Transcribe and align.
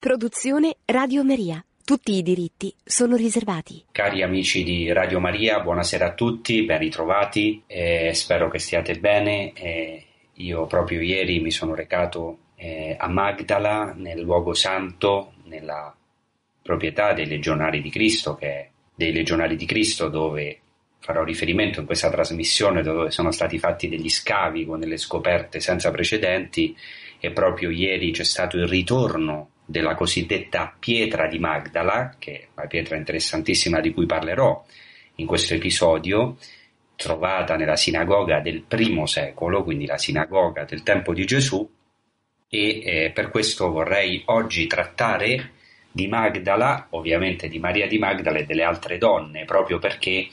Produzione 0.00 0.76
Radio 0.86 1.22
Maria. 1.22 1.62
Tutti 1.84 2.16
i 2.16 2.22
diritti 2.22 2.74
sono 2.82 3.16
riservati. 3.16 3.84
Cari 3.92 4.22
amici 4.22 4.64
di 4.64 4.90
Radio 4.90 5.20
Maria, 5.20 5.60
buonasera 5.60 6.06
a 6.06 6.14
tutti, 6.14 6.64
ben 6.64 6.78
ritrovati, 6.78 7.64
eh, 7.66 8.10
spero 8.14 8.48
che 8.48 8.58
stiate 8.58 8.98
bene. 8.98 9.52
Eh, 9.52 10.04
io 10.36 10.64
proprio 10.64 11.02
ieri 11.02 11.40
mi 11.40 11.50
sono 11.50 11.74
recato 11.74 12.38
eh, 12.56 12.96
a 12.98 13.08
Magdala, 13.08 13.92
nel 13.94 14.22
luogo 14.22 14.54
santo, 14.54 15.34
nella 15.44 15.94
proprietà 16.62 17.12
dei 17.12 17.26
Legionari 17.26 17.82
di 17.82 17.90
Cristo, 17.90 18.36
che 18.36 18.46
è 18.46 18.70
dei 18.94 19.12
Legionari 19.12 19.54
di 19.54 19.66
Cristo, 19.66 20.08
dove 20.08 20.60
farò 21.00 21.22
riferimento 21.24 21.80
in 21.80 21.84
questa 21.84 22.08
trasmissione, 22.08 22.80
dove 22.80 23.10
sono 23.10 23.32
stati 23.32 23.58
fatti 23.58 23.86
degli 23.86 24.08
scavi 24.08 24.64
con 24.64 24.80
delle 24.80 24.96
scoperte 24.96 25.60
senza 25.60 25.90
precedenti 25.90 26.74
e 27.20 27.32
proprio 27.32 27.68
ieri 27.68 28.12
c'è 28.12 28.24
stato 28.24 28.56
il 28.56 28.66
ritorno 28.66 29.50
della 29.70 29.94
cosiddetta 29.94 30.74
pietra 30.76 31.28
di 31.28 31.38
Magdala, 31.38 32.16
che 32.18 32.32
è 32.32 32.46
una 32.56 32.66
pietra 32.66 32.96
interessantissima 32.96 33.78
di 33.78 33.92
cui 33.92 34.04
parlerò 34.04 34.64
in 35.16 35.26
questo 35.26 35.54
episodio, 35.54 36.36
trovata 36.96 37.54
nella 37.54 37.76
sinagoga 37.76 38.40
del 38.40 38.62
primo 38.62 39.06
secolo, 39.06 39.62
quindi 39.62 39.86
la 39.86 39.96
sinagoga 39.96 40.64
del 40.64 40.82
tempo 40.82 41.14
di 41.14 41.24
Gesù, 41.24 41.70
e 42.48 42.82
eh, 42.82 43.10
per 43.14 43.30
questo 43.30 43.70
vorrei 43.70 44.22
oggi 44.26 44.66
trattare 44.66 45.52
di 45.92 46.08
Magdala, 46.08 46.88
ovviamente 46.90 47.46
di 47.46 47.60
Maria 47.60 47.86
di 47.86 47.98
Magdala 47.98 48.38
e 48.38 48.46
delle 48.46 48.64
altre 48.64 48.98
donne, 48.98 49.44
proprio 49.44 49.78
perché 49.78 50.26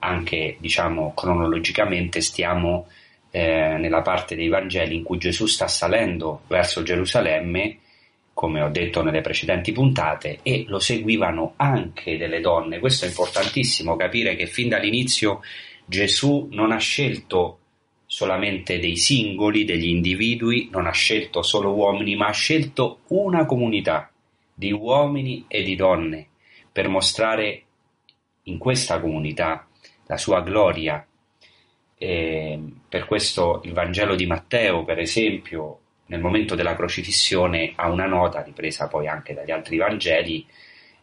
anche 0.00 0.56
diciamo 0.60 1.14
cronologicamente 1.14 2.20
stiamo 2.20 2.86
eh, 3.32 3.76
nella 3.76 4.02
parte 4.02 4.36
dei 4.36 4.48
Vangeli 4.48 4.94
in 4.94 5.02
cui 5.02 5.18
Gesù 5.18 5.46
sta 5.46 5.66
salendo 5.66 6.42
verso 6.46 6.84
Gerusalemme 6.84 7.78
come 8.34 8.60
ho 8.60 8.68
detto 8.68 9.02
nelle 9.02 9.20
precedenti 9.20 9.72
puntate, 9.72 10.40
e 10.42 10.64
lo 10.66 10.80
seguivano 10.80 11.54
anche 11.56 12.18
delle 12.18 12.40
donne. 12.40 12.80
Questo 12.80 13.04
è 13.04 13.08
importantissimo 13.08 13.96
capire 13.96 14.34
che 14.34 14.46
fin 14.46 14.68
dall'inizio 14.68 15.40
Gesù 15.86 16.48
non 16.50 16.72
ha 16.72 16.78
scelto 16.78 17.60
solamente 18.06 18.78
dei 18.78 18.96
singoli, 18.96 19.64
degli 19.64 19.88
individui, 19.88 20.68
non 20.70 20.86
ha 20.86 20.92
scelto 20.92 21.42
solo 21.42 21.72
uomini, 21.72 22.16
ma 22.16 22.26
ha 22.26 22.32
scelto 22.32 23.00
una 23.08 23.46
comunità 23.46 24.10
di 24.52 24.72
uomini 24.72 25.44
e 25.48 25.62
di 25.62 25.74
donne 25.74 26.28
per 26.70 26.88
mostrare 26.88 27.62
in 28.44 28.58
questa 28.58 29.00
comunità 29.00 29.66
la 30.06 30.16
sua 30.16 30.42
gloria. 30.42 31.06
E 31.96 32.58
per 32.88 33.06
questo 33.06 33.60
il 33.64 33.72
Vangelo 33.72 34.14
di 34.16 34.26
Matteo, 34.26 34.84
per 34.84 34.98
esempio, 34.98 35.80
nel 36.06 36.20
momento 36.20 36.54
della 36.54 36.76
crocifissione 36.76 37.72
ha 37.76 37.90
una 37.90 38.06
nota 38.06 38.42
ripresa 38.42 38.88
poi 38.88 39.08
anche 39.08 39.34
dagli 39.34 39.50
altri 39.50 39.78
Vangeli, 39.78 40.46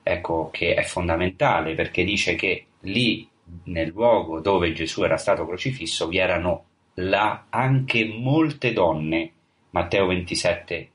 ecco 0.04 0.50
che 0.52 0.74
è 0.74 0.84
fondamentale 0.84 1.74
perché 1.74 2.04
dice 2.04 2.36
che 2.36 2.66
lì 2.82 3.28
nel 3.66 3.90
luogo 3.90 4.40
dove 4.40 4.74
Gesù 4.74 5.04
era 5.04 5.18
stato 5.18 5.46
crocifisso 5.46 6.08
vi 6.08 6.18
erano 6.18 6.66
là 6.96 7.46
anche 7.50 8.06
molte 8.06 8.74
donne, 8.74 9.32
Matteo 9.72 10.08
27, 10.08 10.90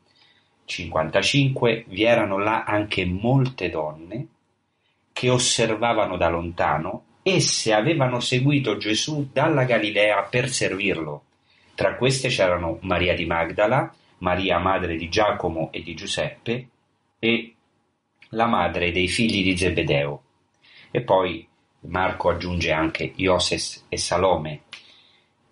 55, 0.64 1.84
vi 1.88 2.04
erano 2.04 2.38
là 2.38 2.64
anche 2.64 3.04
molte 3.04 3.70
donne 3.70 4.26
che 5.12 5.30
osservavano 5.30 6.16
da 6.16 6.28
lontano, 6.28 7.04
esse 7.22 7.72
avevano 7.72 8.20
seguito 8.20 8.76
Gesù 8.76 9.30
dalla 9.32 9.64
Galilea 9.64 10.22
per 10.24 10.48
servirlo. 10.50 11.22
Tra 11.76 11.96
queste 11.96 12.28
c'erano 12.28 12.78
Maria 12.80 13.14
di 13.14 13.26
Magdala, 13.26 13.94
Maria 14.20 14.58
madre 14.58 14.96
di 14.96 15.10
Giacomo 15.10 15.68
e 15.72 15.82
di 15.82 15.94
Giuseppe 15.94 16.68
e 17.18 17.54
la 18.30 18.46
madre 18.46 18.92
dei 18.92 19.08
figli 19.08 19.42
di 19.44 19.54
Zebedeo. 19.54 20.22
E 20.90 21.02
poi 21.02 21.46
Marco 21.80 22.30
aggiunge 22.30 22.72
anche 22.72 23.12
Ioses 23.16 23.84
e 23.90 23.98
Salome. 23.98 24.62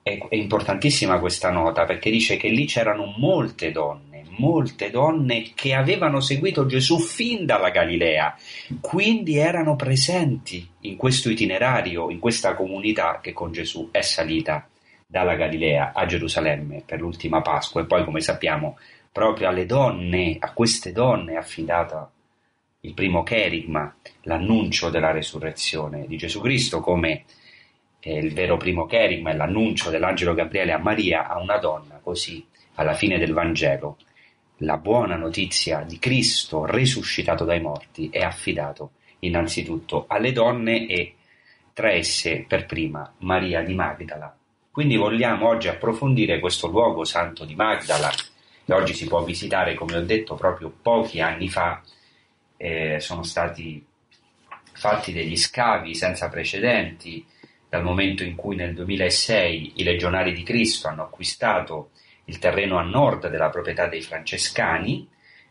È, 0.02 0.18
importantissima 0.30 1.18
questa 1.18 1.50
nota 1.50 1.84
perché 1.84 2.10
dice 2.10 2.38
che 2.38 2.48
lì 2.48 2.64
c'erano 2.64 3.12
molte 3.18 3.70
donne, 3.70 4.24
molte 4.38 4.88
donne 4.88 5.52
che 5.54 5.74
avevano 5.74 6.20
seguito 6.20 6.64
Gesù 6.64 7.00
fin 7.00 7.44
dalla 7.44 7.68
Galilea, 7.68 8.34
quindi 8.80 9.36
erano 9.36 9.76
presenti 9.76 10.66
in 10.80 10.96
questo 10.96 11.28
itinerario, 11.28 12.08
in 12.08 12.18
questa 12.18 12.54
comunità 12.54 13.20
che 13.20 13.34
con 13.34 13.52
Gesù 13.52 13.90
è 13.90 14.00
salita 14.00 14.66
dalla 15.14 15.36
Galilea 15.36 15.92
a 15.94 16.06
Gerusalemme 16.06 16.82
per 16.84 16.98
l'ultima 16.98 17.40
Pasqua. 17.40 17.80
E 17.80 17.84
poi 17.84 18.02
come 18.02 18.20
sappiamo 18.20 18.76
proprio 19.12 19.46
alle 19.46 19.64
donne, 19.64 20.38
a 20.40 20.52
queste 20.52 20.90
donne 20.90 21.34
è 21.34 21.36
affidata 21.36 22.10
il 22.80 22.94
primo 22.94 23.22
cherigma, 23.22 23.94
l'annuncio 24.22 24.90
della 24.90 25.12
resurrezione 25.12 26.08
di 26.08 26.16
Gesù 26.16 26.40
Cristo 26.40 26.80
come 26.80 27.26
eh, 28.00 28.18
il 28.18 28.34
vero 28.34 28.56
primo 28.56 28.86
cherigma 28.86 29.30
è 29.30 29.36
l'annuncio 29.36 29.88
dell'angelo 29.88 30.34
Gabriele 30.34 30.72
a 30.72 30.78
Maria, 30.78 31.28
a 31.28 31.38
una 31.40 31.58
donna, 31.58 32.00
così 32.02 32.44
alla 32.74 32.94
fine 32.94 33.16
del 33.16 33.32
Vangelo. 33.32 33.98
La 34.58 34.78
buona 34.78 35.14
notizia 35.14 35.84
di 35.86 36.00
Cristo 36.00 36.66
risuscitato 36.66 37.44
dai 37.44 37.60
morti 37.60 38.08
è 38.10 38.22
affidato 38.22 38.94
innanzitutto 39.20 40.06
alle 40.08 40.32
donne 40.32 40.88
e 40.88 41.14
tra 41.72 41.92
esse 41.92 42.44
per 42.48 42.66
prima 42.66 43.14
Maria 43.18 43.62
di 43.62 43.74
Magdala, 43.74 44.36
quindi 44.74 44.96
vogliamo 44.96 45.46
oggi 45.46 45.68
approfondire 45.68 46.40
questo 46.40 46.66
luogo 46.66 47.04
santo 47.04 47.44
di 47.44 47.54
Magdala, 47.54 48.10
che 48.64 48.74
oggi 48.74 48.92
si 48.92 49.06
può 49.06 49.22
visitare, 49.22 49.74
come 49.74 49.94
ho 49.96 50.00
detto, 50.00 50.34
proprio 50.34 50.68
pochi 50.82 51.20
anni 51.20 51.48
fa. 51.48 51.80
Eh, 52.56 52.98
sono 52.98 53.22
stati 53.22 53.86
fatti 54.72 55.12
degli 55.12 55.36
scavi 55.36 55.94
senza 55.94 56.28
precedenti 56.28 57.24
dal 57.68 57.84
momento 57.84 58.24
in 58.24 58.34
cui 58.34 58.56
nel 58.56 58.74
2006 58.74 59.74
i 59.76 59.84
legionari 59.84 60.32
di 60.32 60.42
Cristo 60.42 60.88
hanno 60.88 61.04
acquistato 61.04 61.90
il 62.24 62.40
terreno 62.40 62.76
a 62.76 62.82
nord 62.82 63.28
della 63.28 63.50
proprietà 63.50 63.86
dei 63.86 64.02
francescani 64.02 65.06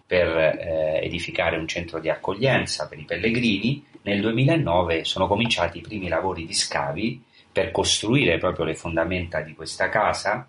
per 0.05 0.28
eh, 0.35 1.00
edificare 1.01 1.55
un 1.55 1.66
centro 1.69 2.01
di 2.01 2.09
accoglienza 2.09 2.90
per 2.90 3.00
i 3.00 3.05
pellegrini, 3.05 3.85
nel 4.01 4.19
2009 4.19 5.05
sono 5.05 5.28
cominciati 5.28 5.78
i 5.78 5.81
primi 5.81 6.09
lavori 6.09 6.45
di 6.45 6.53
scavi 6.53 7.31
per 7.53 7.72
costruire 7.72 8.40
proprio 8.40 8.66
le 8.66 8.75
fondamenta 8.75 9.40
di 9.41 9.53
questa 9.53 9.88
casa 9.88 10.47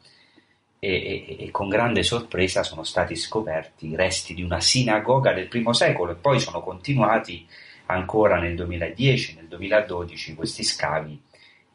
e, 0.78 1.26
e, 1.28 1.36
e, 1.44 1.50
con 1.50 1.68
grande 1.68 2.02
sorpresa 2.02 2.62
sono 2.62 2.82
stati 2.82 3.14
scoperti 3.14 3.88
i 3.88 3.96
resti 3.96 4.34
di 4.34 4.42
una 4.42 4.60
sinagoga 4.60 5.32
del 5.32 5.48
primo 5.48 5.74
secolo 5.74 6.12
e 6.12 6.16
poi 6.16 6.40
sono 6.40 6.62
continuati 6.62 7.46
ancora 7.86 8.40
nel 8.40 8.56
2010, 8.56 9.34
nel 9.36 9.46
2012 9.46 10.34
questi 10.34 10.62
scavi 10.62 11.22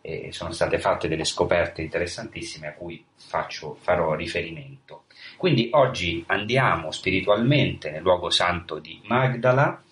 e 0.01 0.29
sono 0.31 0.51
state 0.51 0.79
fatte 0.79 1.07
delle 1.07 1.25
scoperte 1.25 1.81
interessantissime 1.81 2.67
a 2.67 2.73
cui 2.73 3.03
faccio, 3.15 3.77
farò 3.79 4.15
riferimento. 4.15 5.03
Quindi 5.37 5.69
oggi 5.73 6.23
andiamo 6.27 6.91
spiritualmente 6.91 7.91
nel 7.91 8.01
luogo 8.01 8.29
santo 8.29 8.79
di 8.79 8.99
Magdala. 9.05 9.83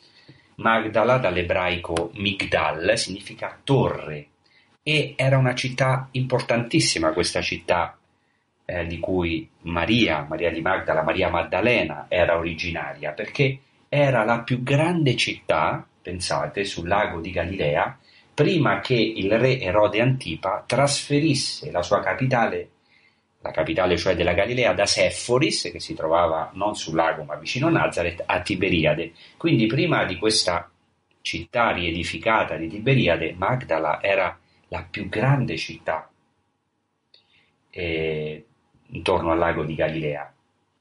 Magdala 0.56 1.18
dall'ebraico 1.18 2.10
Migdal 2.14 2.98
significa 2.98 3.60
torre 3.64 4.30
e 4.88 5.16
era 5.18 5.38
una 5.38 5.54
città 5.54 6.08
importantissima 6.12 7.12
questa 7.12 7.42
città 7.42 7.98
eh, 8.64 8.88
di 8.88 9.00
cui 9.00 9.46
Maria, 9.64 10.26
Maria 10.30 10.50
di 10.50 10.62
Magdala, 10.62 11.04
Maria 11.04 11.28
Maddalena 11.30 12.06
era 12.08 12.38
originaria 12.38 13.12
perché 13.12 13.60
era 13.90 14.24
la 14.24 14.40
più 14.44 14.64
grande 14.64 15.18
città, 15.18 15.86
pensate, 16.02 16.64
sul 16.64 16.88
lago 16.88 17.20
di 17.20 17.32
Galilea, 17.32 18.00
prima 18.34 18.80
che 18.80 18.94
il 18.94 19.38
re 19.38 19.60
Erode 19.60 20.00
Antipa 20.00 20.64
trasferisse 20.66 21.70
la 21.70 21.82
sua 21.82 22.00
capitale, 22.00 22.70
la 23.42 23.52
capitale 23.52 23.98
cioè 23.98 24.16
della 24.16 24.34
Galilea, 24.34 24.72
da 24.72 24.86
Seforis, 24.86 25.64
che 25.70 25.82
si 25.82 25.96
trovava 25.96 26.52
non 26.54 26.76
sul 26.76 26.96
lago 26.96 27.24
ma 27.24 27.36
vicino 27.36 27.68
a 27.68 27.72
Nazareth, 27.72 28.24
a 28.26 28.40
Tiberiade. 28.40 29.12
Quindi 29.36 29.66
prima 29.66 30.06
di 30.06 30.16
questa 30.16 30.72
città 31.20 31.72
riedificata 31.72 32.56
di 32.56 32.70
Tiberiade, 32.70 33.36
Magdala 33.38 34.02
era 34.02 34.40
la 34.70 34.86
più 34.90 35.08
grande 35.10 35.58
città 35.58 36.10
eh, 37.70 38.46
intorno 38.88 39.32
al 39.32 39.38
lago 39.38 39.64
di 39.64 39.76
Galilea 39.76 40.34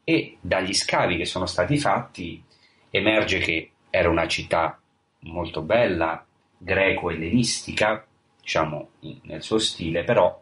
e 0.04 0.38
dagli 0.40 0.72
scavi 0.72 1.16
che 1.16 1.24
sono 1.24 1.46
stati 1.46 1.78
fatti 1.78 2.42
emerge 2.90 3.38
che 3.38 3.70
era 3.90 4.08
una 4.08 4.26
città 4.26 4.78
molto 5.20 5.62
bella, 5.62 6.24
greco-ellenistica, 6.58 8.06
diciamo 8.40 8.90
nel 9.22 9.42
suo 9.42 9.58
stile, 9.58 10.04
però 10.04 10.40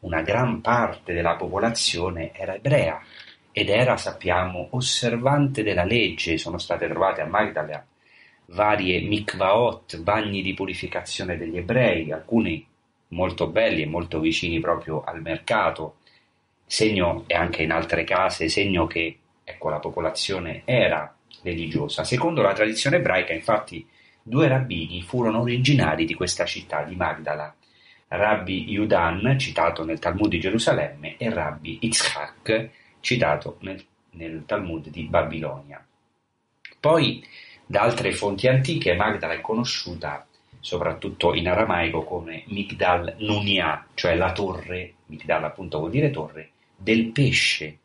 una 0.00 0.22
gran 0.22 0.60
parte 0.60 1.12
della 1.12 1.36
popolazione 1.36 2.32
era 2.32 2.54
ebrea 2.54 3.00
ed 3.52 3.68
era, 3.68 3.96
sappiamo, 3.96 4.68
osservante 4.70 5.62
della 5.62 5.84
legge. 5.84 6.38
Sono 6.38 6.58
state 6.58 6.88
trovate 6.88 7.20
a 7.20 7.26
Magdala 7.26 7.84
varie 8.46 9.00
mikvaot, 9.00 10.00
bagni 10.00 10.42
di 10.42 10.54
purificazione 10.54 11.36
degli 11.36 11.56
ebrei, 11.56 12.12
alcuni 12.12 12.66
molto 13.14 13.46
belli 13.46 13.82
e 13.82 13.86
molto 13.86 14.20
vicini 14.20 14.60
proprio 14.60 15.02
al 15.02 15.22
mercato, 15.22 15.96
segno 16.66 17.24
e 17.26 17.34
anche 17.34 17.62
in 17.62 17.70
altre 17.70 18.04
case, 18.04 18.48
segno 18.48 18.86
che 18.86 19.18
ecco, 19.44 19.68
la 19.68 19.78
popolazione 19.78 20.62
era 20.64 21.14
religiosa. 21.42 22.04
Secondo 22.04 22.42
la 22.42 22.52
tradizione 22.52 22.96
ebraica, 22.96 23.32
infatti, 23.32 23.86
due 24.22 24.48
rabbini 24.48 25.02
furono 25.02 25.40
originari 25.40 26.04
di 26.04 26.14
questa 26.14 26.44
città 26.44 26.82
di 26.82 26.96
Magdala, 26.96 27.54
Rabbi 28.08 28.70
Yudan, 28.70 29.36
citato 29.38 29.84
nel 29.84 29.98
Talmud 29.98 30.28
di 30.28 30.40
Gerusalemme, 30.40 31.16
e 31.16 31.30
Rabbi 31.30 31.78
Yitzhak, 31.80 32.70
citato 33.00 33.58
nel, 33.60 33.82
nel 34.10 34.44
Talmud 34.46 34.88
di 34.88 35.04
Babilonia. 35.04 35.84
Poi, 36.80 37.24
da 37.66 37.82
altre 37.82 38.12
fonti 38.12 38.46
antiche, 38.46 38.94
Magdala 38.94 39.34
è 39.34 39.40
conosciuta 39.40 40.26
soprattutto 40.64 41.34
in 41.34 41.46
aramaico 41.46 42.04
come 42.04 42.44
Migdal 42.46 43.16
Nunia, 43.18 43.86
cioè 43.92 44.14
la 44.14 44.32
torre, 44.32 44.94
Migdal 45.08 45.44
appunto 45.44 45.78
vuol 45.78 45.90
dire 45.90 46.08
torre, 46.08 46.52
del 46.74 47.08
pesce. 47.08 47.80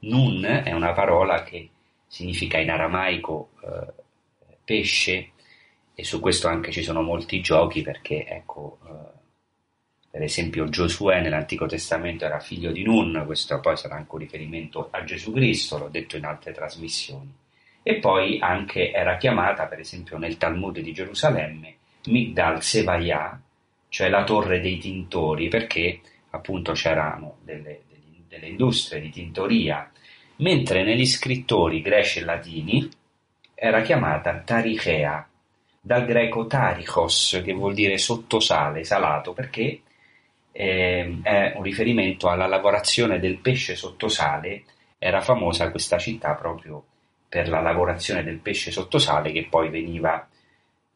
Nun 0.00 0.44
è 0.44 0.72
una 0.72 0.92
parola 0.92 1.44
che 1.44 1.68
significa 2.08 2.58
in 2.58 2.70
aramaico 2.70 3.50
eh, 3.62 3.92
pesce 4.64 5.30
e 5.94 6.02
su 6.02 6.18
questo 6.18 6.48
anche 6.48 6.72
ci 6.72 6.82
sono 6.82 7.02
molti 7.02 7.40
giochi 7.40 7.82
perché 7.82 8.26
ecco 8.26 8.78
eh, 8.84 9.12
per 10.10 10.22
esempio 10.22 10.68
Giosuè 10.68 11.20
nell'Antico 11.20 11.66
Testamento 11.66 12.24
era 12.24 12.40
figlio 12.40 12.72
di 12.72 12.82
Nun, 12.82 13.22
questo 13.26 13.60
poi 13.60 13.76
sarà 13.76 13.94
anche 13.94 14.12
un 14.12 14.18
riferimento 14.18 14.88
a 14.90 15.04
Gesù 15.04 15.30
Cristo, 15.32 15.78
l'ho 15.78 15.88
detto 15.88 16.16
in 16.16 16.24
altre 16.24 16.52
trasmissioni. 16.52 17.32
E 17.80 17.98
poi 18.00 18.40
anche 18.40 18.90
era 18.90 19.16
chiamata, 19.18 19.66
per 19.66 19.78
esempio 19.78 20.18
nel 20.18 20.36
Talmud 20.36 20.80
di 20.80 20.92
Gerusalemme, 20.92 21.76
Migdal 22.06 22.62
Sevaya, 22.62 23.40
cioè 23.88 24.08
la 24.08 24.24
torre 24.24 24.60
dei 24.60 24.78
tintori, 24.78 25.48
perché 25.48 26.00
appunto 26.30 26.72
c'erano 26.72 27.36
delle, 27.42 27.82
delle 28.28 28.48
industrie 28.48 29.00
di 29.00 29.10
tintoria, 29.10 29.90
mentre 30.36 30.82
negli 30.82 31.06
scrittori 31.06 31.80
greci 31.80 32.18
e 32.18 32.24
latini 32.24 32.88
era 33.54 33.82
chiamata 33.82 34.36
Tarichea, 34.40 35.28
dal 35.80 36.06
greco 36.06 36.46
tarichos, 36.46 37.40
che 37.44 37.52
vuol 37.52 37.74
dire 37.74 37.98
sottosale, 37.98 38.84
salato, 38.84 39.32
perché 39.32 39.80
eh, 40.50 41.18
è 41.22 41.52
un 41.56 41.62
riferimento 41.62 42.28
alla 42.28 42.46
lavorazione 42.46 43.18
del 43.18 43.38
pesce 43.38 43.76
sottosale, 43.76 44.64
era 44.98 45.20
famosa 45.20 45.70
questa 45.70 45.98
città 45.98 46.34
proprio 46.34 46.82
per 47.28 47.48
la 47.48 47.60
lavorazione 47.60 48.22
del 48.22 48.38
pesce 48.38 48.70
sottosale 48.70 49.32
che 49.32 49.46
poi 49.50 49.68
veniva 49.68 50.26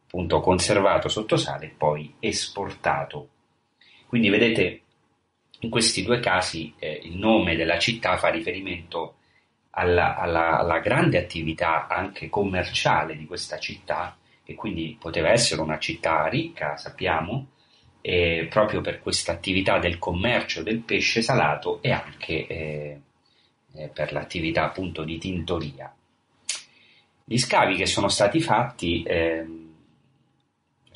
appunto 0.09 0.41
conservato 0.41 1.09
sottosale 1.09 1.67
e 1.67 1.75
poi 1.77 2.15
esportato. 2.19 3.29
Quindi 4.07 4.31
vedete 4.31 4.81
in 5.61 5.69
questi 5.71 6.03
due 6.03 6.19
casi 6.19 6.73
eh, 6.79 7.01
il 7.05 7.17
nome 7.17 7.57
della 7.57 7.79
città 7.79 8.17
fa 8.17 8.29
riferimento 8.31 9.17
alla, 9.71 10.17
alla, 10.17 10.59
alla, 10.59 10.79
grande 10.79 11.19
attività 11.19 11.87
anche 11.89 12.31
commerciale 12.31 13.19
di 13.19 13.27
questa 13.27 13.59
città, 13.59 14.17
che 14.43 14.55
quindi 14.55 14.97
poteva 14.99 15.29
essere 15.29 15.61
una 15.61 15.79
città 15.79 16.27
ricca, 16.27 16.79
sappiamo, 16.79 17.49
eh, 18.01 18.47
proprio 18.49 18.81
per 18.81 19.01
questa 19.01 19.33
attività 19.33 19.79
del 19.79 19.99
commercio 19.99 20.63
del 20.63 20.81
pesce 20.81 21.21
salato 21.21 21.83
e 21.83 21.93
anche 21.93 22.47
eh, 22.47 23.01
eh, 23.75 23.89
per 23.89 24.13
l'attività 24.13 24.65
appunto 24.65 25.05
di 25.05 25.19
tintoria. 25.19 25.95
Gli 27.25 27.37
scavi 27.37 27.77
che 27.77 27.85
sono 27.85 28.09
stati 28.09 28.41
fatti, 28.41 29.03
ehm, 29.07 29.68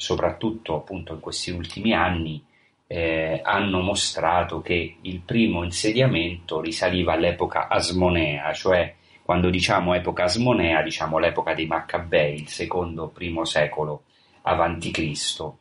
soprattutto 0.02 0.74
appunto 0.74 1.14
in 1.14 1.20
questi 1.20 1.52
ultimi 1.52 1.94
anni, 1.94 2.44
eh, 2.88 3.40
hanno 3.44 3.80
mostrato 3.80 4.60
che 4.60 4.96
il 5.00 5.20
primo 5.20 5.62
insediamento 5.62 6.60
risaliva 6.60 7.12
all'epoca 7.12 7.68
asmonea, 7.68 8.52
cioè 8.52 8.96
quando 9.22 9.48
diciamo 9.48 9.94
epoca 9.94 10.24
asmonea 10.24 10.82
diciamo 10.82 11.18
l'epoca 11.18 11.54
dei 11.54 11.66
Maccabei, 11.66 12.34
il 12.34 12.48
secondo 12.48 13.08
primo 13.10 13.44
secolo 13.44 14.02
avanti 14.42 14.90
Cristo 14.90 15.58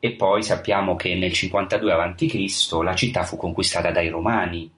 e 0.00 0.12
poi 0.12 0.42
sappiamo 0.42 0.96
che 0.96 1.14
nel 1.14 1.34
52 1.34 1.92
a.C. 1.92 2.82
la 2.82 2.94
città 2.94 3.22
fu 3.24 3.36
conquistata 3.36 3.90
dai 3.90 4.08
Romani 4.08 4.68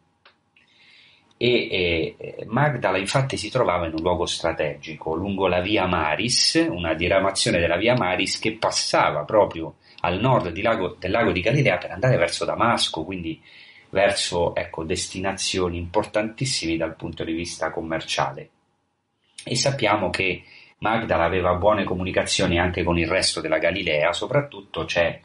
e, 1.45 2.15
e, 2.17 2.45
Magdala 2.47 2.97
infatti 2.97 3.37
si 3.37 3.51
trovava 3.51 3.87
in 3.87 3.93
un 3.93 4.03
luogo 4.03 4.25
strategico 4.25 5.15
lungo 5.15 5.47
la 5.47 5.61
via 5.61 5.87
Maris, 5.87 6.67
una 6.71 6.95
diramazione 6.95 7.59
della 7.59 7.77
via 7.77 7.95
Maris 7.95 8.39
che 8.39 8.53
passava 8.53 9.25
proprio 9.25 9.75
al 10.01 10.21
nord 10.21 10.57
lago, 10.63 10.97
del 10.99 11.11
lago 11.11 11.33
di 11.33 11.41
Galilea 11.41 11.77
per 11.77 11.91
andare 11.91 12.17
verso 12.17 12.47
Damasco, 12.47 13.05
quindi 13.05 13.43
verso 13.91 14.55
ecco, 14.55 14.85
destinazioni 14.85 15.77
importantissime 15.77 16.79
dal 16.79 16.97
punto 16.97 17.25
di 17.25 17.33
vista 17.33 17.71
commerciale. 17.71 18.49
E 19.45 19.55
sappiamo 19.55 20.09
che 20.09 20.45
Magdala 20.79 21.25
aveva 21.25 21.55
buone 21.55 21.85
comunicazioni 21.85 22.59
anche 22.59 22.83
con 22.83 22.99
il 22.99 23.07
resto 23.07 23.43
della 23.43 23.59
Galilea, 23.59 24.15
soprattutto 24.15 24.87
c'è 24.87 25.21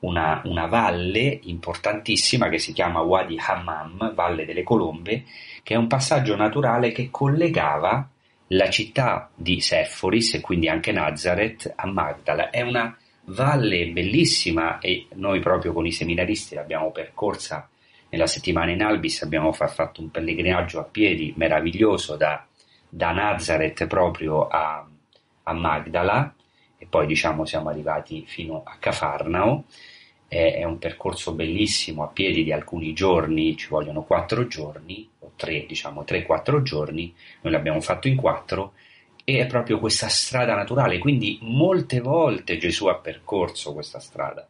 una, 0.00 0.42
una, 0.44 0.66
valle 0.66 1.40
importantissima 1.42 2.48
che 2.48 2.58
si 2.58 2.72
chiama 2.72 3.00
Wadi 3.00 3.36
Hammam, 3.38 4.14
Valle 4.14 4.44
delle 4.44 4.62
Colombe, 4.62 5.24
che 5.62 5.74
è 5.74 5.76
un 5.76 5.86
passaggio 5.86 6.36
naturale 6.36 6.92
che 6.92 7.10
collegava 7.10 8.08
la 8.48 8.68
città 8.68 9.30
di 9.34 9.60
Seforis 9.60 10.34
e 10.34 10.40
quindi 10.40 10.68
anche 10.68 10.92
Nazareth 10.92 11.72
a 11.74 11.86
Magdala. 11.86 12.50
È 12.50 12.60
una 12.60 12.96
valle 13.24 13.86
bellissima 13.88 14.78
e 14.78 15.06
noi 15.14 15.40
proprio 15.40 15.72
con 15.72 15.86
i 15.86 15.92
seminaristi 15.92 16.54
l'abbiamo 16.54 16.90
percorsa 16.90 17.68
nella 18.12 18.26
settimana 18.26 18.70
in 18.70 18.82
Albis, 18.82 19.22
abbiamo 19.22 19.52
fatto 19.52 20.02
un 20.02 20.10
pellegrinaggio 20.10 20.80
a 20.80 20.84
piedi 20.84 21.32
meraviglioso 21.36 22.16
da, 22.16 22.44
da 22.86 23.10
Nazareth 23.10 23.86
proprio 23.86 24.48
a, 24.48 24.86
a 25.44 25.52
Magdala 25.54 26.34
e 26.76 26.86
poi 26.86 27.06
diciamo 27.06 27.46
siamo 27.46 27.70
arrivati 27.70 28.24
fino 28.26 28.62
a 28.66 28.76
Cafarnao. 28.78 29.64
È, 30.28 30.62
un 30.64 30.78
percorso 30.78 31.32
bellissimo 31.32 32.02
a 32.02 32.08
piedi 32.08 32.44
di 32.44 32.52
alcuni 32.52 32.92
giorni, 32.92 33.56
ci 33.56 33.68
vogliono 33.68 34.02
quattro 34.02 34.46
giorni, 34.46 35.08
tre, 35.36 35.66
diciamo 35.66 36.04
tre, 36.04 36.22
quattro 36.24 36.62
giorni, 36.62 37.14
noi 37.42 37.52
l'abbiamo 37.52 37.80
fatto 37.80 38.08
in 38.08 38.16
quattro 38.16 38.74
e 39.24 39.38
è 39.38 39.46
proprio 39.46 39.78
questa 39.78 40.08
strada 40.08 40.54
naturale, 40.54 40.98
quindi 40.98 41.38
molte 41.42 42.00
volte 42.00 42.58
Gesù 42.58 42.86
ha 42.86 42.96
percorso 42.96 43.72
questa 43.72 44.00
strada 44.00 44.46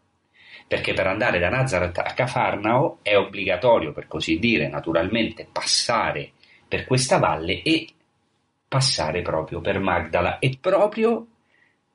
perché 0.72 0.94
per 0.94 1.06
andare 1.06 1.38
da 1.38 1.50
Nazareth 1.50 1.98
a 1.98 2.14
Cafarnao 2.14 3.00
è 3.02 3.14
obbligatorio, 3.14 3.92
per 3.92 4.06
così 4.08 4.38
dire, 4.38 4.68
naturalmente 4.68 5.46
passare 5.50 6.32
per 6.66 6.86
questa 6.86 7.18
valle 7.18 7.60
e 7.60 7.88
passare 8.68 9.20
proprio 9.20 9.60
per 9.60 9.78
Magdala 9.80 10.38
e 10.38 10.56
proprio 10.58 11.26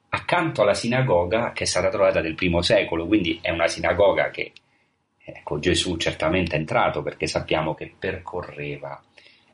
accanto 0.09 0.61
alla 0.61 0.75
sinagoga 0.75 1.53
che 1.53 1.65
stata 1.65 1.89
trovata 1.89 2.21
del 2.21 2.35
primo 2.35 2.61
secolo, 2.61 3.07
quindi 3.07 3.39
è 3.41 3.49
una 3.49 3.67
sinagoga 3.67 4.29
che 4.29 4.51
ecco, 5.35 5.59
Gesù 5.59 5.97
certamente 5.97 6.55
è 6.55 6.59
entrato 6.59 7.01
perché 7.01 7.27
sappiamo 7.27 7.73
che 7.73 7.93
percorreva 7.97 9.01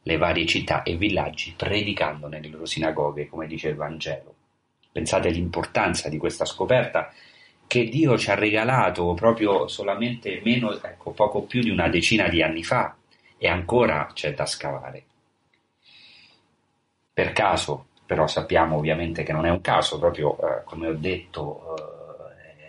le 0.03 0.17
varie 0.17 0.45
città 0.45 0.83
e 0.83 0.95
villaggi 0.95 1.53
predicando 1.55 2.27
nelle 2.27 2.47
loro 2.47 2.65
sinagoghe, 2.65 3.27
come 3.27 3.47
dice 3.47 3.69
il 3.69 3.75
Vangelo. 3.75 4.35
Pensate 4.91 5.29
all'importanza 5.29 6.09
di 6.09 6.17
questa 6.17 6.45
scoperta 6.45 7.11
che 7.65 7.85
Dio 7.85 8.17
ci 8.17 8.29
ha 8.29 8.35
regalato 8.35 9.13
proprio 9.13 9.67
solamente 9.67 10.41
meno, 10.43 10.79
ecco, 10.81 11.11
poco 11.11 11.43
più 11.43 11.61
di 11.61 11.69
una 11.69 11.87
decina 11.87 12.27
di 12.27 12.41
anni 12.43 12.63
fa 12.63 12.95
e 13.37 13.47
ancora 13.47 14.09
c'è 14.13 14.33
da 14.33 14.45
scavare 14.45 15.05
per 17.13 17.31
caso, 17.31 17.85
però 18.07 18.25
sappiamo 18.25 18.77
ovviamente 18.77 19.21
che 19.21 19.31
non 19.31 19.45
è 19.45 19.51
un 19.51 19.61
caso, 19.61 19.99
proprio 19.99 20.35
eh, 20.39 20.63
come 20.63 20.87
ho 20.87 20.93
detto, 20.93 21.75
eh, 21.77 21.92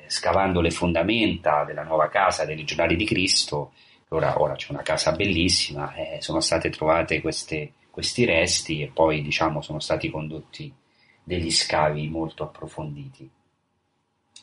scavando 0.06 0.60
le 0.60 0.70
fondamenta 0.70 1.64
della 1.64 1.82
nuova 1.82 2.08
casa 2.08 2.44
dei 2.44 2.56
legionari 2.56 2.96
di 2.96 3.04
Cristo, 3.04 3.72
ora, 4.08 4.40
ora 4.40 4.54
c'è 4.54 4.72
una 4.72 4.82
casa 4.82 5.12
bellissima, 5.12 5.94
eh, 5.94 6.18
sono 6.20 6.40
state 6.40 6.70
trovate 6.70 7.20
queste, 7.20 7.72
questi 7.90 8.24
resti 8.24 8.82
e 8.82 8.90
poi 8.92 9.22
diciamo 9.22 9.62
sono 9.62 9.80
stati 9.80 10.10
condotti 10.10 10.72
degli 11.22 11.50
scavi 11.50 12.08
molto 12.08 12.44
approfonditi. 12.44 13.30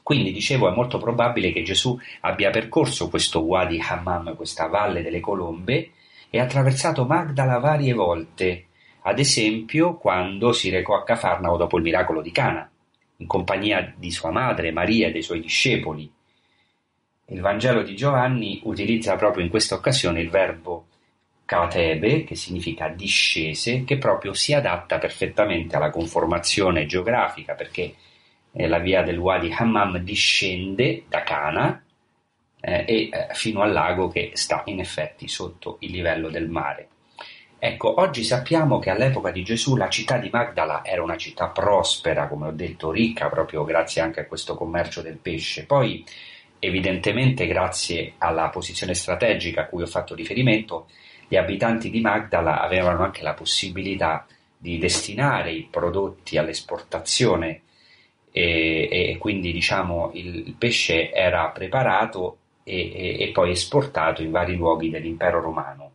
Quindi 0.03 0.31
dicevo 0.31 0.67
è 0.67 0.73
molto 0.73 0.97
probabile 0.97 1.51
che 1.51 1.61
Gesù 1.61 1.97
abbia 2.21 2.49
percorso 2.49 3.09
questo 3.09 3.41
Wadi 3.41 3.79
Hammam, 3.79 4.35
questa 4.35 4.67
valle 4.67 5.03
delle 5.03 5.19
colombe, 5.19 5.91
e 6.29 6.39
attraversato 6.39 7.05
Magdala 7.05 7.59
varie 7.59 7.93
volte, 7.93 8.67
ad 9.01 9.19
esempio 9.19 9.97
quando 9.97 10.53
si 10.53 10.69
recò 10.69 10.95
a 10.95 11.03
Cafarnao 11.03 11.57
dopo 11.57 11.77
il 11.77 11.83
miracolo 11.83 12.21
di 12.21 12.31
Cana, 12.31 12.70
in 13.21 13.27
compagnia 13.27 13.93
di 13.95 14.11
sua 14.11 14.31
madre 14.31 14.71
Maria 14.71 15.07
e 15.07 15.11
dei 15.11 15.21
suoi 15.21 15.39
discepoli. 15.39 16.11
Il 17.27 17.39
Vangelo 17.39 17.83
di 17.83 17.95
Giovanni 17.95 18.59
utilizza 18.63 19.15
proprio 19.15 19.43
in 19.43 19.49
questa 19.49 19.75
occasione 19.75 20.19
il 20.19 20.29
verbo 20.29 20.87
katebe, 21.45 22.23
che 22.23 22.35
significa 22.35 22.89
discese, 22.89 23.83
che 23.83 23.97
proprio 23.97 24.33
si 24.33 24.53
adatta 24.53 24.97
perfettamente 24.97 25.75
alla 25.75 25.89
conformazione 25.89 26.85
geografica, 26.85 27.53
perché 27.53 27.93
eh, 28.51 28.67
la 28.67 28.79
via 28.79 29.01
del 29.03 29.17
Wadi 29.17 29.53
Hammam 29.55 29.97
discende 29.99 31.03
da 31.07 31.23
Cana 31.23 31.83
eh, 32.59 32.85
e 32.87 33.09
eh, 33.11 33.27
fino 33.33 33.61
al 33.61 33.71
lago 33.71 34.07
che 34.07 34.31
sta 34.33 34.63
in 34.65 34.79
effetti 34.79 35.27
sotto 35.27 35.77
il 35.81 35.91
livello 35.91 36.29
del 36.29 36.49
mare. 36.49 36.87
Ecco, 37.63 38.01
oggi 38.01 38.23
sappiamo 38.23 38.79
che 38.79 38.89
all'epoca 38.89 39.29
di 39.29 39.43
Gesù 39.43 39.75
la 39.75 39.87
città 39.87 40.17
di 40.17 40.29
Magdala 40.31 40.83
era 40.83 41.03
una 41.03 41.15
città 41.15 41.49
prospera, 41.49 42.27
come 42.27 42.47
ho 42.47 42.51
detto, 42.51 42.89
ricca 42.89 43.29
proprio 43.29 43.63
grazie 43.63 44.01
anche 44.01 44.21
a 44.21 44.25
questo 44.25 44.55
commercio 44.55 45.03
del 45.03 45.17
pesce. 45.17 45.67
Poi, 45.67 46.03
evidentemente, 46.57 47.45
grazie 47.45 48.13
alla 48.17 48.49
posizione 48.49 48.95
strategica 48.95 49.61
a 49.61 49.65
cui 49.67 49.83
ho 49.83 49.85
fatto 49.85 50.15
riferimento, 50.15 50.87
gli 51.27 51.35
abitanti 51.35 51.91
di 51.91 52.01
Magdala 52.01 52.61
avevano 52.61 53.03
anche 53.03 53.21
la 53.21 53.35
possibilità 53.35 54.25
di 54.57 54.79
destinare 54.79 55.51
i 55.51 55.67
prodotti 55.69 56.39
all'esportazione 56.39 57.61
e, 58.31 58.89
e 58.89 59.17
quindi 59.19 59.51
diciamo 59.51 60.09
il, 60.15 60.55
pesce 60.57 61.11
era 61.11 61.45
preparato 61.49 62.37
e, 62.63 62.91
e, 62.91 63.23
e 63.23 63.31
poi 63.31 63.51
esportato 63.51 64.23
in 64.23 64.31
vari 64.31 64.55
luoghi 64.55 64.89
dell'impero 64.89 65.39
romano. 65.41 65.91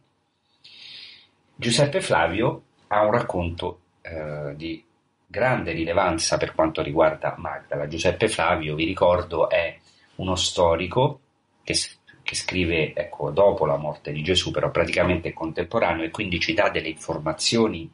Giuseppe 1.59 2.03
Flavio 2.03 2.65
ha 2.89 3.03
un 3.03 3.13
racconto 3.13 3.81
eh, 4.03 4.55
di 4.57 4.85
grande 5.27 5.73
rilevanza 5.73 6.37
per 6.37 6.55
quanto 6.55 6.83
riguarda 6.83 7.35
Magdala. 7.39 7.89
Giuseppe 7.89 8.29
Flavio, 8.29 8.75
vi 8.75 8.85
ricordo, 8.85 9.49
è 9.49 9.75
uno 10.17 10.37
storico 10.37 11.21
che, 11.63 11.75
che 12.23 12.35
scrive 12.35 12.93
ecco, 12.93 13.31
dopo 13.31 13.65
la 13.65 13.79
morte 13.79 14.13
di 14.13 14.23
Gesù, 14.23 14.51
però 14.51 14.71
praticamente 14.71 15.33
contemporaneo, 15.33 16.05
e 16.05 16.11
quindi 16.11 16.39
ci 16.41 16.53
dà 16.53 16.69
delle 16.69 16.89
informazioni 16.89 17.91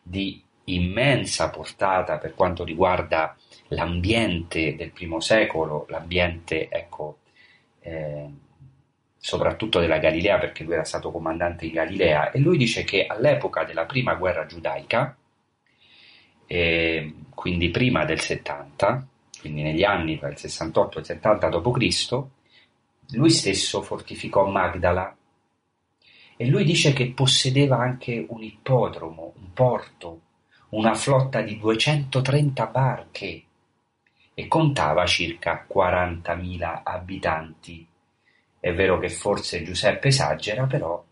di 0.00 0.40
immensa 0.64 1.50
portata 1.50 2.18
per 2.18 2.34
quanto 2.36 2.62
riguarda 2.62 3.36
l'ambiente 3.68 4.76
del 4.76 4.92
primo 4.92 5.18
secolo, 5.18 5.84
l'ambiente 5.88 6.68
ecco, 6.68 7.18
eh, 7.80 8.28
soprattutto 9.22 9.80
della 9.80 9.98
Galilea 9.98 10.38
perché 10.38 10.64
lui 10.64 10.72
era 10.72 10.84
stato 10.84 11.10
comandante 11.10 11.66
in 11.66 11.74
Galilea 11.74 12.30
e 12.30 12.38
lui 12.38 12.56
dice 12.56 12.84
che 12.84 13.04
all'epoca 13.04 13.64
della 13.64 13.84
prima 13.84 14.14
guerra 14.14 14.46
giudaica, 14.46 15.14
eh, 16.46 17.14
quindi 17.34 17.68
prima 17.68 18.06
del 18.06 18.18
70, 18.18 19.06
quindi 19.40 19.62
negli 19.62 19.84
anni 19.84 20.18
tra 20.18 20.30
il 20.30 20.38
68 20.38 20.96
e 20.96 21.00
il 21.00 21.06
70 21.06 21.48
d.C., 21.48 22.22
lui 23.12 23.30
stesso 23.30 23.82
fortificò 23.82 24.46
Magdala 24.46 25.14
e 26.36 26.46
lui 26.46 26.64
dice 26.64 26.94
che 26.94 27.10
possedeva 27.10 27.76
anche 27.76 28.24
un 28.26 28.42
ippodromo, 28.42 29.34
un 29.36 29.52
porto, 29.52 30.20
una 30.70 30.94
flotta 30.94 31.42
di 31.42 31.58
230 31.58 32.66
barche 32.66 33.42
e 34.32 34.48
contava 34.48 35.04
circa 35.04 35.66
40.000 35.68 36.80
abitanti 36.84 37.86
è 38.60 38.74
vero 38.74 38.98
che 38.98 39.08
forse 39.08 39.62
Giuseppe 39.62 40.08
esagera, 40.08 40.66
però 40.66 41.02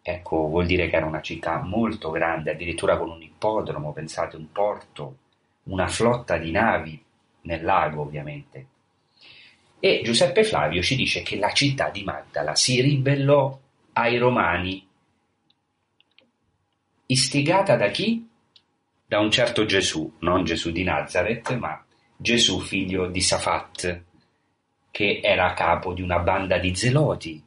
ecco, 0.00 0.46
vuol 0.46 0.64
dire 0.64 0.88
che 0.88 0.96
era 0.96 1.06
una 1.06 1.20
città 1.20 1.60
molto 1.60 2.10
grande, 2.10 2.52
addirittura 2.52 2.96
con 2.96 3.10
un 3.10 3.20
ippodromo, 3.20 3.92
pensate, 3.92 4.36
un 4.36 4.50
porto, 4.52 5.16
una 5.64 5.88
flotta 5.88 6.38
di 6.38 6.52
navi 6.52 7.02
nel 7.42 7.64
lago, 7.64 8.02
ovviamente. 8.02 8.66
E 9.80 10.00
Giuseppe 10.04 10.44
Flavio 10.44 10.80
ci 10.82 10.94
dice 10.94 11.22
che 11.22 11.36
la 11.36 11.52
città 11.52 11.90
di 11.90 12.04
Magdala 12.04 12.54
si 12.54 12.80
ribellò 12.80 13.58
ai 13.94 14.16
romani, 14.16 14.86
istigata 17.06 17.76
da 17.76 17.88
chi? 17.88 18.26
Da 19.04 19.18
un 19.18 19.30
certo 19.30 19.64
Gesù, 19.64 20.16
non 20.20 20.44
Gesù 20.44 20.70
di 20.70 20.84
Nazareth, 20.84 21.56
ma 21.56 21.84
Gesù 22.16 22.60
figlio 22.60 23.06
di 23.06 23.20
Safat, 23.20 24.04
che 24.90 25.20
era 25.22 25.46
a 25.46 25.54
capo 25.54 25.92
di 25.92 26.02
una 26.02 26.18
banda 26.18 26.58
di 26.58 26.74
zeloti, 26.74 27.42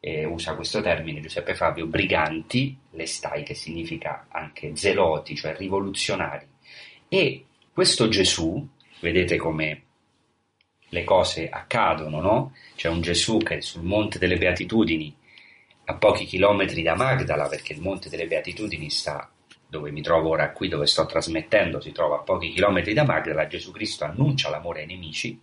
eh, 0.00 0.24
usa 0.24 0.54
questo 0.54 0.80
termine 0.80 1.20
Giuseppe 1.20 1.54
Fabio, 1.54 1.86
briganti, 1.86 2.76
lestai 2.92 3.42
che 3.42 3.54
significa 3.54 4.26
anche 4.30 4.74
zeloti, 4.74 5.36
cioè 5.36 5.54
rivoluzionari. 5.56 6.46
E 7.08 7.44
questo 7.72 8.08
Gesù, 8.08 8.66
vedete 9.00 9.36
come 9.36 9.82
le 10.88 11.04
cose 11.04 11.48
accadono, 11.48 12.20
no? 12.20 12.54
C'è 12.74 12.88
un 12.88 13.00
Gesù 13.02 13.38
che 13.38 13.60
sul 13.60 13.82
Monte 13.82 14.18
delle 14.18 14.38
Beatitudini, 14.38 15.14
a 15.84 15.94
pochi 15.94 16.24
chilometri 16.24 16.82
da 16.82 16.94
Magdala, 16.94 17.46
perché 17.46 17.74
il 17.74 17.80
Monte 17.80 18.08
delle 18.08 18.26
Beatitudini 18.26 18.90
sta 18.90 19.30
dove 19.68 19.92
mi 19.92 20.02
trovo 20.02 20.30
ora 20.30 20.50
qui, 20.50 20.68
dove 20.68 20.86
sto 20.86 21.06
trasmettendo, 21.06 21.80
si 21.80 21.92
trova 21.92 22.16
a 22.16 22.22
pochi 22.22 22.50
chilometri 22.50 22.92
da 22.92 23.04
Magdala, 23.04 23.46
Gesù 23.46 23.70
Cristo 23.70 24.04
annuncia 24.04 24.50
l'amore 24.50 24.80
ai 24.80 24.86
nemici 24.86 25.40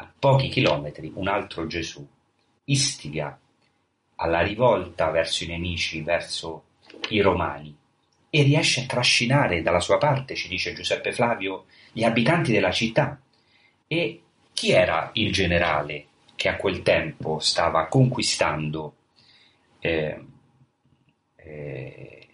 a 0.00 0.12
pochi 0.18 0.48
chilometri 0.48 1.10
un 1.14 1.28
altro 1.28 1.66
Gesù 1.66 2.06
istiga 2.64 3.38
alla 4.16 4.40
rivolta 4.40 5.10
verso 5.10 5.44
i 5.44 5.48
nemici, 5.48 6.02
verso 6.02 6.64
i 7.10 7.20
romani 7.20 7.76
e 8.30 8.42
riesce 8.42 8.82
a 8.82 8.86
trascinare 8.86 9.62
dalla 9.62 9.80
sua 9.80 9.98
parte, 9.98 10.34
ci 10.34 10.48
dice 10.48 10.74
Giuseppe 10.74 11.12
Flavio, 11.12 11.64
gli 11.92 12.04
abitanti 12.04 12.52
della 12.52 12.70
città. 12.70 13.18
E 13.86 14.22
chi 14.52 14.70
era 14.70 15.10
il 15.14 15.32
generale 15.32 16.06
che 16.34 16.48
a 16.48 16.56
quel 16.56 16.82
tempo 16.82 17.38
stava 17.38 17.86
conquistando 17.86 18.94
eh, 19.80 20.24
eh, 21.36 22.28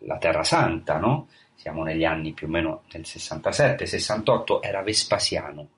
la 0.00 0.16
Terra 0.18 0.42
Santa, 0.42 0.98
no? 0.98 1.28
Siamo 1.54 1.82
negli 1.82 2.04
anni 2.04 2.32
più 2.32 2.46
o 2.46 2.50
meno 2.50 2.82
nel 2.92 3.02
67-68, 3.02 4.58
era 4.62 4.82
Vespasiano. 4.82 5.68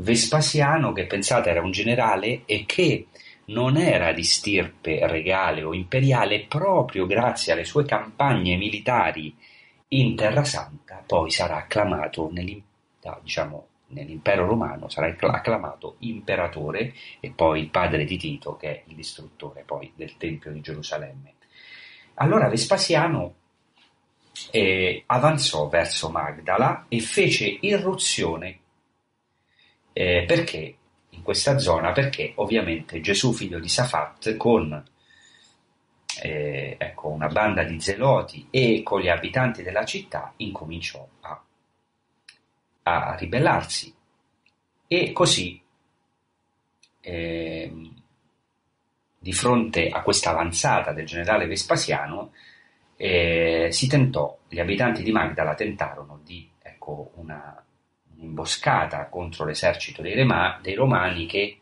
Vespasiano, 0.00 0.92
che 0.92 1.06
pensate 1.06 1.50
era 1.50 1.60
un 1.60 1.72
generale 1.72 2.42
e 2.46 2.64
che 2.66 3.08
non 3.46 3.76
era 3.76 4.12
di 4.12 4.22
stirpe 4.22 5.04
regale 5.08 5.64
o 5.64 5.74
imperiale, 5.74 6.44
proprio 6.46 7.04
grazie 7.04 7.52
alle 7.52 7.64
sue 7.64 7.84
campagne 7.84 8.56
militari 8.56 9.34
in 9.88 10.14
Terra 10.14 10.44
Santa, 10.44 11.02
poi 11.04 11.32
sarà 11.32 11.56
acclamato 11.56 12.30
diciamo, 13.22 13.66
nell'impero 13.88 14.46
romano, 14.46 14.88
sarà 14.88 15.16
acclamato 15.18 15.96
imperatore 16.00 16.94
e 17.18 17.30
poi 17.30 17.62
il 17.62 17.68
padre 17.70 18.04
di 18.04 18.16
Tito, 18.16 18.56
che 18.56 18.68
è 18.68 18.82
il 18.86 18.94
distruttore 18.94 19.64
poi 19.66 19.90
del 19.96 20.16
Tempio 20.16 20.52
di 20.52 20.60
Gerusalemme. 20.60 21.32
Allora 22.14 22.48
Vespasiano 22.48 23.34
eh, 24.52 25.02
avanzò 25.06 25.68
verso 25.68 26.08
Magdala 26.10 26.84
e 26.86 27.00
fece 27.00 27.58
irruzione 27.62 28.60
eh, 29.98 30.22
perché 30.28 30.76
in 31.10 31.22
questa 31.22 31.58
zona? 31.58 31.90
Perché 31.90 32.30
ovviamente 32.36 33.00
Gesù, 33.00 33.32
figlio 33.32 33.58
di 33.58 33.68
Safat, 33.68 34.36
con 34.36 34.84
eh, 36.22 36.76
ecco, 36.78 37.08
una 37.08 37.26
banda 37.26 37.64
di 37.64 37.80
zeloti 37.80 38.46
e 38.48 38.84
con 38.84 39.00
gli 39.00 39.08
abitanti 39.08 39.64
della 39.64 39.84
città, 39.84 40.32
incominciò 40.36 41.04
a, 41.22 41.42
a 42.84 43.16
ribellarsi. 43.16 43.92
E 44.86 45.10
così, 45.10 45.60
eh, 47.00 47.90
di 49.18 49.32
fronte 49.32 49.88
a 49.88 50.02
questa 50.02 50.30
avanzata 50.30 50.92
del 50.92 51.06
generale 51.06 51.46
Vespasiano, 51.48 52.34
eh, 52.94 53.66
si 53.72 53.88
tentò, 53.88 54.38
gli 54.46 54.60
abitanti 54.60 55.02
di 55.02 55.10
Magdala 55.10 55.54
tentarono 55.56 56.20
di 56.22 56.48
ecco, 56.62 57.10
una, 57.16 57.64
un'imboscata 58.18 59.06
contro 59.06 59.44
l'esercito 59.44 60.02
dei, 60.02 60.14
Rema, 60.14 60.58
dei 60.62 60.74
Romani 60.74 61.26
che 61.26 61.58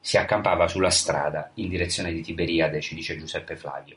si 0.00 0.16
accampava 0.16 0.68
sulla 0.68 0.90
strada 0.90 1.50
in 1.54 1.68
direzione 1.68 2.12
di 2.12 2.22
Tiberiade, 2.22 2.80
ci 2.80 2.94
dice 2.94 3.18
Giuseppe 3.18 3.56
Flavio. 3.56 3.96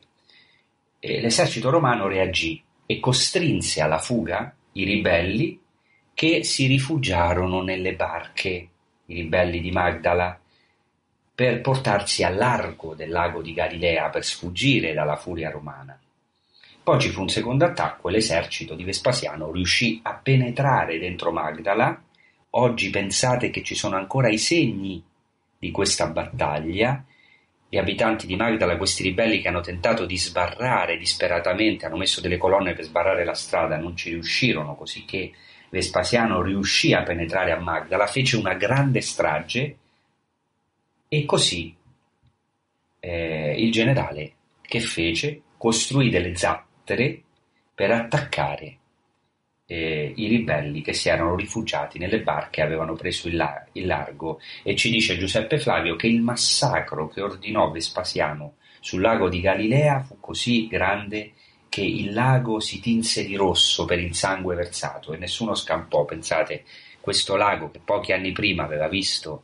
E 0.99 1.21
l'esercito 1.21 1.69
romano 1.69 2.07
reagì 2.07 2.61
e 2.85 2.99
costrinse 2.99 3.81
alla 3.81 3.99
fuga 3.99 4.53
i 4.73 4.83
ribelli 4.83 5.59
che 6.13 6.43
si 6.43 6.67
rifugiarono 6.67 7.61
nelle 7.61 7.93
barche, 7.95 8.69
i 9.05 9.13
ribelli 9.13 9.61
di 9.61 9.71
Magdala, 9.71 10.37
per 11.33 11.61
portarsi 11.61 12.23
a 12.23 12.29
largo 12.29 12.93
del 12.93 13.09
lago 13.09 13.41
di 13.41 13.53
Galilea 13.53 14.09
per 14.09 14.23
sfuggire 14.23 14.93
dalla 14.93 15.15
furia 15.15 15.49
romana. 15.49 15.99
Poi 16.83 16.99
ci 16.99 17.09
fu 17.09 17.21
un 17.21 17.29
secondo 17.29 17.63
attacco 17.63 18.09
e 18.09 18.13
l'esercito 18.13 18.73
di 18.73 18.83
Vespasiano 18.83 19.51
riuscì 19.51 19.99
a 20.01 20.15
penetrare 20.15 20.97
dentro 20.97 21.31
Magdala. 21.31 22.01
Oggi 22.51 22.89
pensate 22.89 23.51
che 23.51 23.61
ci 23.61 23.75
sono 23.75 23.97
ancora 23.97 24.29
i 24.29 24.39
segni 24.39 25.01
di 25.59 25.69
questa 25.69 26.07
battaglia. 26.07 27.05
Gli 27.69 27.77
abitanti 27.77 28.25
di 28.25 28.35
Magdala, 28.35 28.77
questi 28.77 29.03
ribelli 29.03 29.41
che 29.41 29.47
hanno 29.47 29.61
tentato 29.61 30.07
di 30.07 30.17
sbarrare 30.17 30.97
disperatamente, 30.97 31.85
hanno 31.85 31.97
messo 31.97 32.19
delle 32.19 32.37
colonne 32.37 32.73
per 32.73 32.85
sbarrare 32.85 33.25
la 33.25 33.35
strada, 33.35 33.77
non 33.77 33.95
ci 33.95 34.09
riuscirono, 34.09 34.75
così 34.75 35.05
che 35.05 35.31
Vespasiano 35.69 36.41
riuscì 36.41 36.93
a 36.93 37.03
penetrare 37.03 37.51
a 37.51 37.59
Magdala, 37.59 38.07
fece 38.07 38.37
una 38.37 38.55
grande 38.55 39.01
strage 39.01 39.77
e 41.07 41.25
così 41.25 41.73
eh, 42.99 43.55
il 43.55 43.71
generale 43.71 44.33
che 44.61 44.79
fece 44.79 45.41
costruì 45.57 46.09
delle 46.09 46.35
zappe 46.35 46.70
battere 46.91 47.21
per 47.73 47.91
attaccare 47.91 48.77
eh, 49.65 50.13
i 50.15 50.27
ribelli 50.27 50.81
che 50.81 50.93
si 50.93 51.09
erano 51.09 51.35
rifugiati 51.35 51.97
nelle 51.97 52.21
barche 52.21 52.61
avevano 52.61 52.93
preso 52.95 53.27
il, 53.27 53.65
il 53.73 53.85
largo 53.85 54.39
e 54.63 54.75
ci 54.75 54.89
dice 54.89 55.17
Giuseppe 55.17 55.59
Flavio 55.59 55.95
che 55.95 56.07
il 56.07 56.21
massacro 56.21 57.07
che 57.07 57.21
ordinò 57.21 57.71
Vespasiano 57.71 58.55
sul 58.81 59.01
lago 59.01 59.29
di 59.29 59.39
Galilea 59.39 60.01
fu 60.01 60.19
così 60.19 60.67
grande 60.67 61.33
che 61.69 61.81
il 61.81 62.11
lago 62.11 62.59
si 62.59 62.81
tinse 62.81 63.25
di 63.25 63.35
rosso 63.35 63.85
per 63.85 63.99
il 63.99 64.13
sangue 64.13 64.55
versato 64.55 65.13
e 65.13 65.17
nessuno 65.17 65.55
scampò. 65.55 66.03
Pensate, 66.03 66.65
questo 66.99 67.37
lago 67.37 67.71
che 67.71 67.79
pochi 67.79 68.11
anni 68.11 68.33
prima 68.33 68.63
aveva 68.63 68.89
visto 68.89 69.43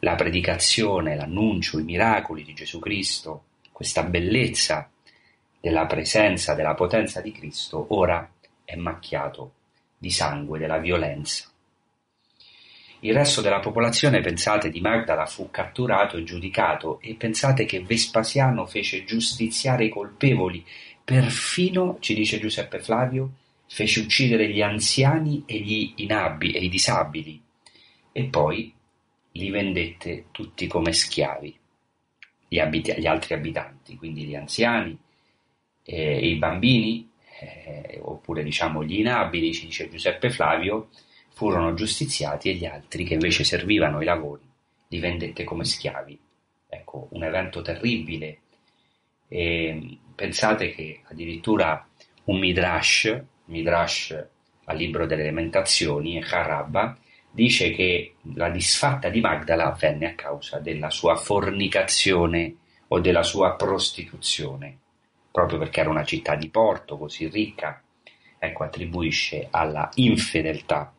la 0.00 0.14
predicazione, 0.14 1.16
l'annuncio, 1.16 1.78
i 1.78 1.84
miracoli 1.84 2.44
di 2.44 2.52
Gesù 2.52 2.78
Cristo, 2.80 3.44
questa 3.72 4.02
bellezza 4.02 4.90
della 5.60 5.86
presenza, 5.86 6.54
della 6.54 6.74
potenza 6.74 7.20
di 7.20 7.32
Cristo, 7.32 7.86
ora 7.90 8.30
è 8.64 8.76
macchiato 8.76 9.52
di 9.98 10.10
sangue, 10.10 10.58
della 10.58 10.78
violenza. 10.78 11.50
Il 13.00 13.14
resto 13.14 13.40
della 13.40 13.60
popolazione, 13.60 14.20
pensate, 14.20 14.70
di 14.70 14.80
Magdala 14.80 15.26
fu 15.26 15.50
catturato 15.50 16.16
e 16.16 16.24
giudicato 16.24 17.00
e 17.00 17.14
pensate 17.14 17.64
che 17.64 17.82
Vespasiano 17.82 18.66
fece 18.66 19.04
giustiziare 19.04 19.84
i 19.84 19.88
colpevoli, 19.88 20.64
perfino, 21.04 21.98
ci 22.00 22.14
dice 22.14 22.40
Giuseppe 22.40 22.80
Flavio, 22.80 23.30
fece 23.68 24.00
uccidere 24.00 24.48
gli 24.48 24.62
anziani 24.62 25.44
e 25.46 25.58
gli 25.58 25.92
inabili 25.96 26.54
e 26.54 26.64
i 26.64 26.68
disabili 26.68 27.40
e 28.12 28.24
poi 28.24 28.74
li 29.32 29.50
vendette 29.50 30.26
tutti 30.32 30.66
come 30.66 30.92
schiavi, 30.92 31.56
gli, 32.48 32.58
abit- 32.58 32.98
gli 32.98 33.06
altri 33.06 33.34
abitanti, 33.34 33.96
quindi 33.96 34.24
gli 34.24 34.34
anziani, 34.34 34.98
eh, 35.88 36.18
i 36.18 36.36
bambini, 36.36 37.10
eh, 37.40 37.98
oppure 38.02 38.42
diciamo 38.42 38.84
gli 38.84 38.98
inabili, 38.98 39.54
ci 39.54 39.66
dice 39.66 39.88
Giuseppe 39.88 40.30
Flavio, 40.30 40.90
furono 41.32 41.74
giustiziati 41.74 42.50
e 42.50 42.54
gli 42.54 42.66
altri 42.66 43.04
che 43.04 43.14
invece 43.14 43.44
servivano 43.44 44.02
i 44.02 44.04
lavori 44.04 44.46
li 44.88 44.98
vendette 44.98 45.44
come 45.44 45.64
schiavi. 45.64 46.18
Ecco, 46.68 47.08
un 47.12 47.24
evento 47.24 47.62
terribile. 47.62 48.40
E 49.28 49.98
pensate 50.14 50.70
che 50.70 51.00
addirittura 51.04 51.86
un 52.24 52.38
Midrash, 52.38 53.22
Midrash 53.46 54.26
al 54.64 54.76
libro 54.76 55.06
delle 55.06 55.24
lamentazioni, 55.24 56.22
Harabba, 56.22 56.96
dice 57.30 57.70
che 57.70 58.14
la 58.34 58.50
disfatta 58.50 59.08
di 59.08 59.20
Magdala 59.20 59.66
avvenne 59.66 60.06
a 60.06 60.14
causa 60.14 60.58
della 60.58 60.90
sua 60.90 61.16
fornicazione 61.16 62.54
o 62.88 63.00
della 63.00 63.22
sua 63.22 63.54
prostituzione, 63.54 64.78
proprio 65.38 65.58
perché 65.58 65.80
era 65.80 65.90
una 65.90 66.04
città 66.04 66.34
di 66.34 66.48
porto 66.48 66.98
così 66.98 67.28
ricca, 67.28 67.80
ecco, 68.38 68.64
attribuisce 68.64 69.46
alla 69.50 69.88
infedeltà 69.94 70.92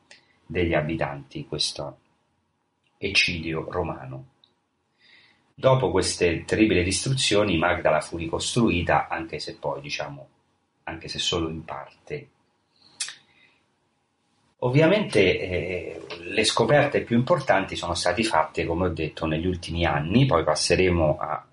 degli 0.46 0.74
abitanti 0.74 1.46
questo 1.46 1.98
eccidio 2.98 3.69
romano. 3.69 4.27
Dopo 5.53 5.91
queste 5.91 6.46
terribili 6.46 6.84
distruzioni 6.84 7.58
Magdala 7.58 8.00
fu 8.00 8.15
ricostruita, 8.15 9.10
anche 9.10 9.39
se 9.39 9.58
poi, 9.58 9.81
diciamo, 9.81 10.29
anche 10.84 11.10
se 11.10 11.19
solo 11.19 11.50
in 11.50 11.65
parte. 11.65 12.29
Ovviamente 14.60 15.39
eh, 15.39 16.01
le 16.17 16.43
scoperte 16.46 17.01
più 17.01 17.17
importanti 17.17 17.75
sono 17.75 17.93
state 17.93 18.24
fatte, 18.24 18.65
come 18.65 18.86
ho 18.86 18.93
detto, 18.93 19.25
negli 19.25 19.48
ultimi 19.48 19.84
anni, 19.86 20.25
poi 20.25 20.46
passeremo 20.46 21.17
a 21.19 21.46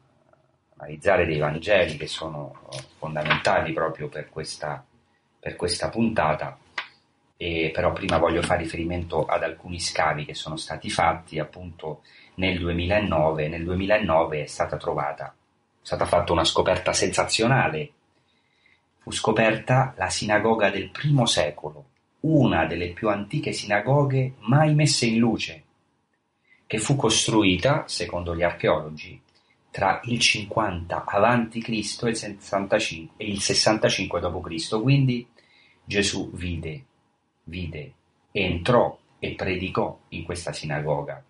analizzare 0.76 1.26
dei 1.26 1.38
Vangeli 1.38 1.96
che 1.96 2.06
sono 2.06 2.68
fondamentali 2.98 3.72
proprio 3.72 4.08
per 4.08 4.28
questa, 4.28 4.84
per 5.38 5.56
questa 5.56 5.88
puntata 5.88 6.58
e 7.38 7.70
però 7.72 7.92
prima 7.92 8.18
voglio 8.18 8.42
fare 8.42 8.62
riferimento 8.62 9.26
ad 9.26 9.42
alcuni 9.42 9.78
scavi 9.78 10.24
che 10.24 10.34
sono 10.34 10.56
stati 10.56 10.88
fatti 10.88 11.38
appunto 11.38 12.02
nel 12.36 12.58
2009. 12.58 13.48
Nel 13.48 13.64
2009 13.64 14.42
è 14.42 14.46
stata 14.46 14.76
trovata, 14.76 15.26
è 15.26 15.32
stata 15.82 16.06
fatta 16.06 16.32
una 16.32 16.44
scoperta 16.44 16.92
sensazionale. 16.92 17.90
Fu 18.98 19.12
scoperta 19.12 19.94
la 19.96 20.08
sinagoga 20.08 20.70
del 20.70 20.90
primo 20.90 21.26
secolo, 21.26 21.84
una 22.20 22.64
delle 22.64 22.88
più 22.88 23.08
antiche 23.08 23.52
sinagoghe 23.52 24.34
mai 24.40 24.74
messe 24.74 25.06
in 25.06 25.18
luce, 25.18 25.62
che 26.66 26.78
fu 26.78 26.96
costruita, 26.96 27.84
secondo 27.86 28.34
gli 28.34 28.42
archeologi, 28.42 29.20
tra 29.76 30.00
il 30.04 30.18
50 30.18 31.04
a.C. 31.04 31.68
e 31.68 31.76
il 31.76 31.84
65, 31.84 33.14
e 33.18 33.28
il 33.28 33.40
65 33.42 34.20
d.C. 34.20 34.80
Quindi 34.80 35.28
Gesù 35.84 36.30
vide 36.32 36.84
vide, 37.44 37.92
entrò 38.32 38.98
e 39.18 39.34
predicò 39.34 39.98
in 40.08 40.24
questa 40.24 40.54
sinagoga, 40.54 41.22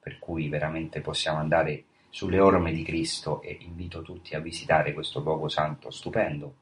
per 0.00 0.18
cui 0.18 0.48
veramente 0.48 1.02
possiamo 1.02 1.40
andare 1.40 1.84
sulle 2.08 2.40
orme 2.40 2.72
di 2.72 2.82
Cristo 2.84 3.42
e 3.42 3.58
invito 3.60 4.00
tutti 4.00 4.34
a 4.34 4.40
visitare 4.40 4.94
questo 4.94 5.20
luogo 5.20 5.48
santo 5.48 5.90
stupendo. 5.90 6.54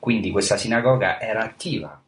Quindi 0.00 0.32
questa 0.32 0.56
sinagoga 0.56 1.20
era 1.20 1.44
attiva 1.44 2.02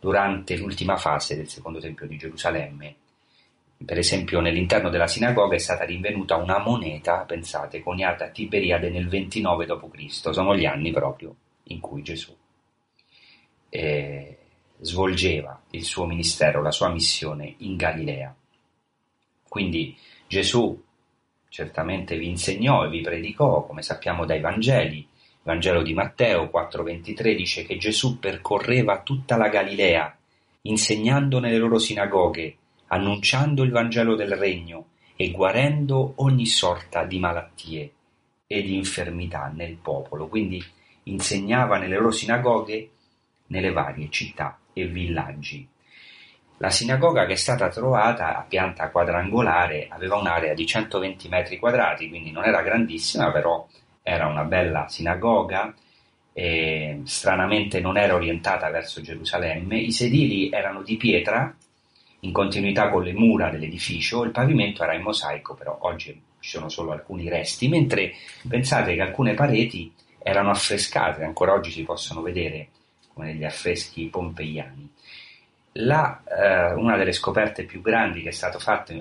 durante 0.00 0.56
l'ultima 0.56 0.96
fase 0.96 1.36
del 1.36 1.48
secondo 1.50 1.78
tempio 1.78 2.06
di 2.06 2.16
Gerusalemme. 2.16 2.96
Per 3.84 3.98
esempio 3.98 4.40
nell'interno 4.40 4.90
della 4.90 5.06
sinagoga 5.06 5.54
è 5.54 5.58
stata 5.58 5.84
rinvenuta 5.84 6.36
una 6.36 6.58
moneta, 6.58 7.24
pensate, 7.24 7.82
coniata 7.82 8.26
a 8.26 8.30
Tiberiade 8.30 8.90
nel 8.90 9.08
29 9.08 9.66
d.C., 9.66 10.32
sono 10.32 10.56
gli 10.56 10.64
anni 10.64 10.92
proprio 10.92 11.34
in 11.64 11.80
cui 11.80 12.02
Gesù 12.02 12.36
eh, 13.74 14.36
svolgeva 14.80 15.62
il 15.70 15.82
suo 15.82 16.04
ministero, 16.04 16.60
la 16.60 16.70
sua 16.70 16.90
missione 16.90 17.54
in 17.58 17.76
Galilea. 17.76 18.34
Quindi 19.48 19.96
Gesù 20.26 20.78
certamente 21.48 22.18
vi 22.18 22.28
insegnò 22.28 22.84
e 22.84 22.90
vi 22.90 23.00
predicò, 23.00 23.64
come 23.64 23.80
sappiamo 23.80 24.26
dai 24.26 24.40
Vangeli. 24.40 24.98
Il 24.98 25.08
Vangelo 25.42 25.82
di 25.82 25.94
Matteo 25.94 26.50
4:23 26.52 27.34
dice 27.34 27.64
che 27.64 27.78
Gesù 27.78 28.18
percorreva 28.18 29.00
tutta 29.00 29.38
la 29.38 29.48
Galilea, 29.48 30.18
insegnando 30.62 31.38
nelle 31.38 31.56
loro 31.58 31.78
sinagoghe, 31.78 32.56
annunciando 32.92 33.62
il 33.62 33.70
Vangelo 33.70 34.14
del 34.14 34.36
Regno 34.36 34.88
e 35.16 35.30
guarendo 35.30 36.12
ogni 36.16 36.44
sorta 36.44 37.04
di 37.04 37.18
malattie 37.18 37.92
e 38.46 38.62
di 38.62 38.76
infermità 38.76 39.50
nel 39.54 39.76
popolo. 39.76 40.28
Quindi 40.28 40.62
insegnava 41.04 41.78
nelle 41.78 41.96
loro 41.96 42.10
sinagoghe 42.10 42.90
nelle 43.46 43.72
varie 43.72 44.10
città 44.10 44.58
e 44.74 44.86
villaggi. 44.86 45.66
La 46.58 46.68
sinagoga 46.68 47.24
che 47.24 47.32
è 47.32 47.36
stata 47.36 47.68
trovata 47.70 48.36
a 48.36 48.42
pianta 48.42 48.90
quadrangolare 48.90 49.88
aveva 49.88 50.16
un'area 50.16 50.54
di 50.54 50.66
120 50.66 51.28
metri 51.28 51.58
quadrati, 51.58 52.08
quindi 52.08 52.30
non 52.30 52.44
era 52.44 52.62
grandissima, 52.62 53.32
però 53.32 53.66
era 54.02 54.26
una 54.26 54.44
bella 54.44 54.86
sinagoga, 54.88 55.74
stranamente 57.04 57.80
non 57.80 57.96
era 57.96 58.14
orientata 58.14 58.70
verso 58.70 59.00
Gerusalemme, 59.00 59.78
i 59.78 59.92
sedili 59.92 60.50
erano 60.50 60.82
di 60.82 60.96
pietra 60.96 61.54
in 62.24 62.32
continuità 62.32 62.88
con 62.88 63.02
le 63.02 63.12
mura 63.12 63.50
dell'edificio, 63.50 64.22
il 64.22 64.30
pavimento 64.30 64.84
era 64.84 64.94
in 64.94 65.02
mosaico, 65.02 65.54
però 65.54 65.76
oggi 65.82 66.20
ci 66.38 66.50
sono 66.50 66.68
solo 66.68 66.92
alcuni 66.92 67.28
resti, 67.28 67.68
mentre 67.68 68.12
pensate 68.46 68.94
che 68.94 69.00
alcune 69.00 69.34
pareti 69.34 69.92
erano 70.18 70.50
affrescate, 70.50 71.24
ancora 71.24 71.52
oggi 71.52 71.72
si 71.72 71.82
possono 71.82 72.22
vedere 72.22 72.68
come 73.12 73.32
negli 73.32 73.44
affreschi 73.44 74.06
pompeiani. 74.06 74.88
La, 75.76 76.22
eh, 76.24 76.72
una 76.74 76.96
delle 76.96 77.12
scoperte 77.12 77.64
più 77.64 77.80
grandi 77.80 78.22
che 78.22 78.28
è 78.28 78.32
stato 78.32 78.60
fatto 78.60 78.92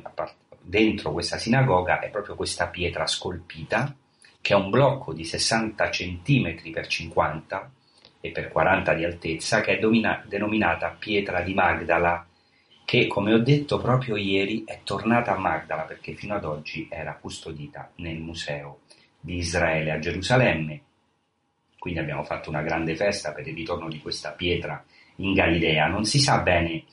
dentro 0.59 1.11
questa 1.11 1.37
sinagoga 1.37 1.99
è 1.99 2.09
proprio 2.09 2.35
questa 2.35 2.67
pietra 2.67 3.05
scolpita, 3.05 3.93
che 4.41 4.53
è 4.53 4.57
un 4.57 4.71
blocco 4.71 5.13
di 5.13 5.25
60 5.25 5.89
cm 5.89 6.71
per 6.71 6.87
50 6.87 7.71
e 8.19 8.31
per 8.31 8.47
40 8.47 8.93
di 8.95 9.05
altezza, 9.05 9.61
che 9.61 9.77
è 9.77 9.79
domina- 9.79 10.23
denominata 10.27 10.95
pietra 10.97 11.41
di 11.41 11.53
Magdala, 11.53 12.25
che 12.85 13.07
come 13.07 13.33
ho 13.33 13.39
detto 13.39 13.79
proprio 13.79 14.15
ieri 14.15 14.63
è 14.65 14.81
tornata 14.83 15.35
a 15.35 15.39
Magdala 15.39 15.83
perché 15.83 16.13
fino 16.13 16.35
ad 16.35 16.45
oggi 16.45 16.87
era 16.89 17.17
custodita 17.19 17.91
nel 17.95 18.19
museo 18.19 18.79
di 19.19 19.37
Israele 19.37 19.91
a 19.91 19.99
Gerusalemme 19.99 20.81
quindi 21.81 21.99
abbiamo 21.99 22.21
fatto 22.21 22.51
una 22.51 22.61
grande 22.61 22.95
festa 22.95 23.31
per 23.31 23.47
il 23.47 23.55
ritorno 23.55 23.89
di 23.89 23.99
questa 23.99 24.33
pietra 24.33 24.83
in 25.15 25.33
Galilea. 25.33 25.87
Non 25.87 26.05
si 26.05 26.19
sa 26.19 26.37
bene 26.37 26.83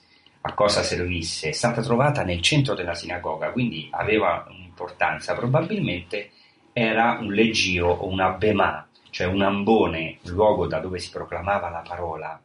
a 0.40 0.55
cosa 0.55 0.83
servisse, 0.83 1.51
è 1.51 1.53
stata 1.53 1.83
trovata 1.83 2.24
nel 2.24 2.40
centro 2.40 2.72
della 2.72 2.94
sinagoga, 2.94 3.53
quindi 3.53 3.88
aveva 3.90 4.46
un'importanza, 4.48 5.35
probabilmente 5.35 6.31
era 6.72 7.18
un 7.20 7.35
leggio 7.35 7.85
o 7.85 8.09
una 8.09 8.31
bema, 8.31 8.88
cioè 9.11 9.27
un 9.27 9.42
ambone, 9.42 10.20
luogo 10.22 10.66
da 10.66 10.79
dove 10.79 10.98
si 11.01 11.11
proclamava 11.11 11.68
la 11.68 11.85
parola. 11.87 12.40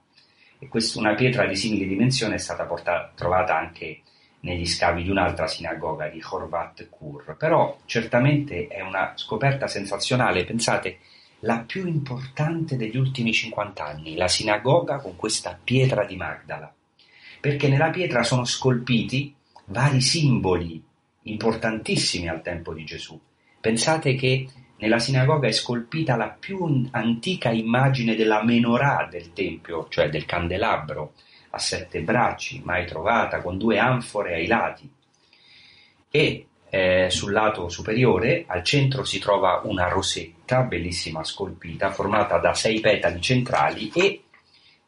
E 0.64 0.70
questa, 0.70 0.98
una 0.98 1.14
pietra 1.14 1.46
di 1.46 1.58
simile 1.58 1.86
dimensione 1.86 2.36
è 2.36 2.38
stata 2.38 2.64
portata, 2.64 3.12
trovata 3.14 3.58
anche 3.58 4.00
negli 4.40 4.66
scavi 4.66 5.04
di 5.04 5.10
un'altra 5.10 5.46
sinagoga 5.46 6.08
di 6.08 6.24
Horvat 6.24 6.88
Kur. 6.90 7.36
Però 7.38 7.80
certamente 7.86 8.68
è 8.68 8.80
una 8.80 9.12
scoperta 9.16 9.68
sensazionale, 9.68 10.46
pensate 10.46 11.00
la 11.40 11.60
più 11.68 11.86
importante 11.86 12.78
degli 12.78 12.96
ultimi 12.96 13.34
50 13.34 13.84
anni, 13.84 14.16
la 14.16 14.30
sinagoga 14.30 15.00
con 15.00 15.18
questa 15.18 15.60
pietra 15.62 16.06
di 16.06 16.16
Magdala, 16.16 16.74
perché 17.42 17.68
nella 17.68 17.90
pietra 17.90 18.24
sono 18.24 18.46
scolpiti 18.46 19.36
vari 19.66 20.00
simboli 20.00 20.82
importantissimi 21.24 22.30
al 22.30 22.42
tempo 22.42 22.74
di 22.74 22.86
Gesù. 22.86 23.20
Pensate 23.60 24.16
che 24.16 24.48
nella 24.78 25.00
sinagoga 25.00 25.48
è 25.48 25.52
scolpita 25.52 26.16
la 26.16 26.30
più 26.30 26.88
antica 26.92 27.50
immagine 27.50 28.16
della 28.16 28.44
menorah 28.44 29.08
del 29.10 29.32
Tempio, 29.32 29.88
cioè 29.90 30.10
del 30.10 30.26
candelabro, 30.26 31.14
a 31.52 31.60
sette 31.60 32.02
bracci, 32.02 32.62
mai 32.66 32.86
trovata, 32.86 33.42
con 33.42 33.58
due 33.58 33.78
anfore 33.78 34.34
ai 34.34 34.48
lati. 34.48 34.92
E 36.10 36.48
eh, 36.70 37.10
sul 37.10 37.32
lato 37.32 37.70
superiore, 37.70 38.46
al 38.48 38.64
centro, 38.64 39.04
si 39.04 39.20
trova 39.20 39.62
una 39.64 39.88
rosetta, 39.88 40.64
bellissima 40.64 41.24
scolpita, 41.24 41.92
formata 41.92 42.40
da 42.40 42.54
sei 42.54 42.80
petali 42.80 43.22
centrali 43.22 43.92
e 43.94 44.24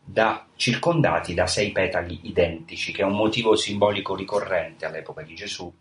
da, 0.03 0.45
circondati 0.55 1.33
da 1.33 1.47
sei 1.47 1.71
petali 1.71 2.19
identici, 2.23 2.91
che 2.91 3.03
è 3.03 3.05
un 3.05 3.15
motivo 3.15 3.55
simbolico 3.55 4.15
ricorrente 4.15 4.85
all'epoca 4.85 5.21
di 5.21 5.35
Gesù. 5.35 5.71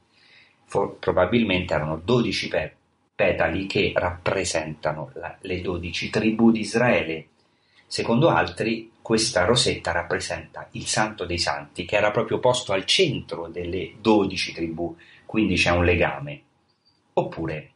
For, 0.67 0.99
probabilmente 0.99 1.75
erano 1.75 2.01
dodici 2.03 2.49
petali 2.49 2.83
petali 3.15 3.67
che 3.67 3.93
rappresentano 3.95 5.11
la, 5.15 5.37
le 5.41 5.61
dodici 5.61 6.11
tribù 6.11 6.51
di 6.51 6.61
Israele. 6.61 7.29
Secondo 7.87 8.29
altri, 8.29 8.91
questa 9.01 9.45
rosetta 9.45 9.93
rappresenta 9.93 10.69
il 10.73 10.87
Santo 10.87 11.25
dei 11.25 11.39
Santi, 11.39 11.85
che 11.85 11.97
era 11.97 12.11
proprio 12.11 12.41
posto 12.41 12.73
al 12.73 12.85
centro 12.85 13.49
delle 13.49 13.95
dodici 14.01 14.53
tribù, 14.53 14.97
quindi 15.27 15.55
c'è 15.55 15.71
un 15.71 15.85
legame. 15.85 16.43
Oppure, 17.13 17.71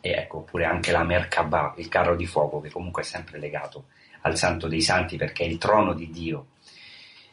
ecco, 0.00 0.38
oppure 0.38 0.64
anche 0.64 0.92
la 0.92 1.02
Merkabah, 1.02 1.74
il 1.78 1.88
carro 1.88 2.14
di 2.14 2.26
fuoco, 2.26 2.60
che 2.60 2.70
comunque 2.70 3.02
è 3.02 3.04
sempre 3.04 3.38
legato 3.38 3.86
al 4.20 4.36
Santo 4.36 4.68
dei 4.68 4.80
Santi 4.80 5.16
perché 5.16 5.44
è 5.44 5.48
il 5.48 5.58
trono 5.58 5.92
di 5.92 6.10
Dio. 6.10 6.46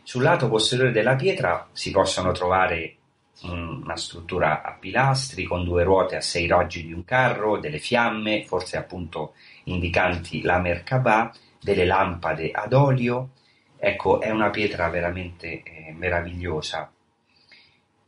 Sul 0.02 0.24
lato 0.24 0.50
posteriore 0.50 0.92
della 0.92 1.16
pietra 1.16 1.68
si 1.72 1.92
possono 1.92 2.32
trovare 2.32 2.96
una 3.42 3.98
struttura 3.98 4.62
a 4.62 4.74
pilastri 4.74 5.44
con 5.44 5.64
due 5.64 5.84
ruote 5.84 6.16
a 6.16 6.22
sei 6.22 6.48
raggi 6.48 6.86
di 6.86 6.94
un 6.94 7.04
carro, 7.04 7.58
delle 7.58 7.80
fiamme, 7.80 8.46
forse 8.46 8.78
appunto 8.78 9.34
indicanti 9.66 10.42
la 10.42 10.60
Merkabah, 10.60 11.34
delle 11.60 11.86
lampade 11.86 12.52
ad 12.52 12.74
olio. 12.74 13.32
Ecco, 13.78 14.22
è 14.22 14.30
una 14.30 14.50
pietra 14.50 14.88
veramente 14.90 15.64
eh, 15.64 15.94
meravigliosa. 15.98 16.92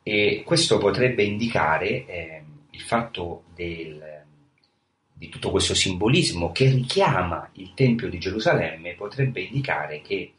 E 0.03 0.43
questo 0.45 0.77
potrebbe 0.77 1.23
indicare 1.23 2.05
eh, 2.05 2.43
il 2.69 2.81
fatto 2.81 3.43
del, 3.53 4.23
di 5.11 5.29
tutto 5.29 5.51
questo 5.51 5.73
simbolismo 5.73 6.51
che 6.51 6.69
richiama 6.69 7.49
il 7.53 7.73
Tempio 7.73 8.07
di 8.09 8.19
Gerusalemme, 8.19 8.93
potrebbe 8.93 9.41
indicare 9.41 10.01
che 10.01 10.33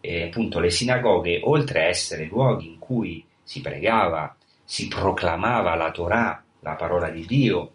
eh, 0.00 0.24
appunto 0.24 0.58
le 0.58 0.70
sinagoghe, 0.70 1.40
oltre 1.44 1.84
a 1.84 1.88
essere 1.88 2.24
luoghi 2.24 2.66
in 2.66 2.78
cui 2.78 3.24
si 3.50 3.60
pregava, 3.62 4.36
si 4.62 4.86
proclamava 4.86 5.74
la 5.74 5.90
Torah, 5.90 6.40
la 6.60 6.76
parola 6.76 7.10
di 7.10 7.26
Dio, 7.26 7.72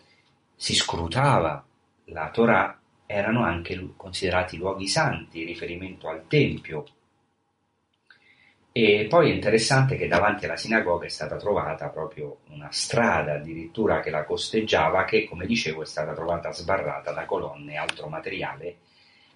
si 0.55 0.73
scrutava 0.73 1.61
la 2.05 2.29
Torah, 2.29 2.79
erano 3.05 3.43
anche 3.43 3.89
considerati 3.97 4.55
luoghi 4.55 4.87
santi 4.87 5.43
riferimento 5.43 6.07
al 6.07 6.27
Tempio. 6.29 6.85
E 8.71 9.05
poi 9.09 9.31
è 9.31 9.33
interessante 9.33 9.97
che 9.97 10.07
davanti 10.07 10.45
alla 10.45 10.55
sinagoga 10.55 11.07
è 11.07 11.09
stata 11.09 11.35
trovata 11.35 11.89
proprio 11.89 12.37
una 12.51 12.69
strada 12.71 13.33
addirittura 13.33 13.99
che 13.99 14.11
la 14.11 14.23
costeggiava, 14.23 15.03
che 15.03 15.27
come 15.27 15.45
dicevo 15.45 15.81
è 15.81 15.85
stata 15.85 16.13
trovata 16.13 16.53
sbarrata 16.53 17.11
da 17.11 17.25
colonne 17.25 17.73
e 17.73 17.77
altro 17.77 18.07
materiale 18.07 18.77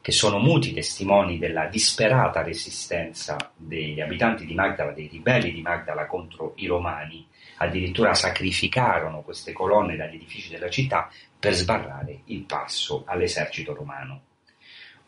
che 0.01 0.12
sono 0.12 0.39
muti 0.39 0.73
testimoni 0.73 1.38
della 1.38 1.65
disperata 1.65 2.41
resistenza 2.41 3.35
degli 3.55 3.99
abitanti 3.99 4.45
di 4.45 4.53
Magdala, 4.53 4.91
dei 4.91 5.07
ribelli 5.07 5.51
di 5.51 5.62
Magdala 5.62 6.05
contro 6.05 6.53
i 6.57 6.67
romani, 6.67 7.27
addirittura 7.57 8.13
sacrificarono 8.13 9.21
queste 9.21 9.51
colonne 9.51 9.97
dagli 9.97 10.15
edifici 10.15 10.49
della 10.49 10.69
città 10.69 11.12
per 11.38 11.53
sbarrare 11.53 12.21
il 12.25 12.43
passo 12.43 13.03
all'esercito 13.05 13.73
romano. 13.73 14.21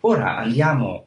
Ora 0.01 0.37
andiamo 0.37 1.05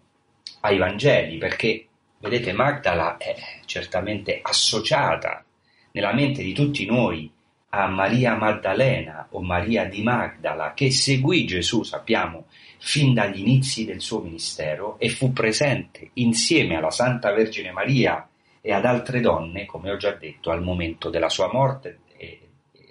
ai 0.61 0.79
Vangeli 0.79 1.37
perché, 1.37 1.87
vedete, 2.18 2.53
Magdala 2.53 3.18
è 3.18 3.35
certamente 3.66 4.38
associata 4.40 5.44
nella 5.90 6.14
mente 6.14 6.42
di 6.42 6.55
tutti 6.55 6.87
noi 6.87 7.31
a 7.77 7.87
Maria 7.89 8.37
Maddalena 8.37 9.29
o 9.31 9.43
Maria 9.43 9.85
di 9.85 10.03
Magdala 10.03 10.75
che 10.75 10.91
seguì 10.91 11.45
Gesù, 11.45 11.83
sappiamo, 11.83 12.47
fin 12.79 13.15
dagli 13.15 13.41
inizi 13.41 13.85
del 13.85 14.01
suo 14.01 14.21
ministero 14.21 14.99
e 14.99 15.09
fu 15.09 15.33
presente 15.33 16.11
insieme 16.15 16.77
alla 16.77 16.91
Santa 16.91 17.33
Vergine 17.33 17.73
Maria 17.73 18.29
e 18.61 18.73
ad 18.73 18.85
altre 18.85 19.21
donne, 19.21 19.67
come 19.67 19.91
ho 19.91 19.97
già 19.97 20.13
detto, 20.13 20.51
al 20.51 20.63
momento 20.63 21.11
della 21.11 21.29
sua 21.29 21.51
morte 21.53 21.99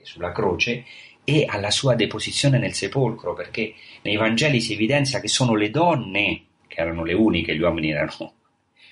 sulla 0.04 0.32
croce 0.32 0.86
e 1.24 1.46
alla 1.48 1.72
sua 1.72 1.96
deposizione 1.96 2.60
nel 2.60 2.74
sepolcro, 2.74 3.34
perché 3.34 3.74
nei 4.02 4.18
Vangeli 4.18 4.60
si 4.60 4.74
evidenzia 4.74 5.20
che 5.20 5.28
sono 5.28 5.56
le 5.56 5.70
donne, 5.70 6.44
che 6.68 6.80
erano 6.82 7.04
le 7.04 7.14
uniche, 7.14 7.56
gli 7.56 7.62
uomini 7.62 7.92
erano 7.92 8.34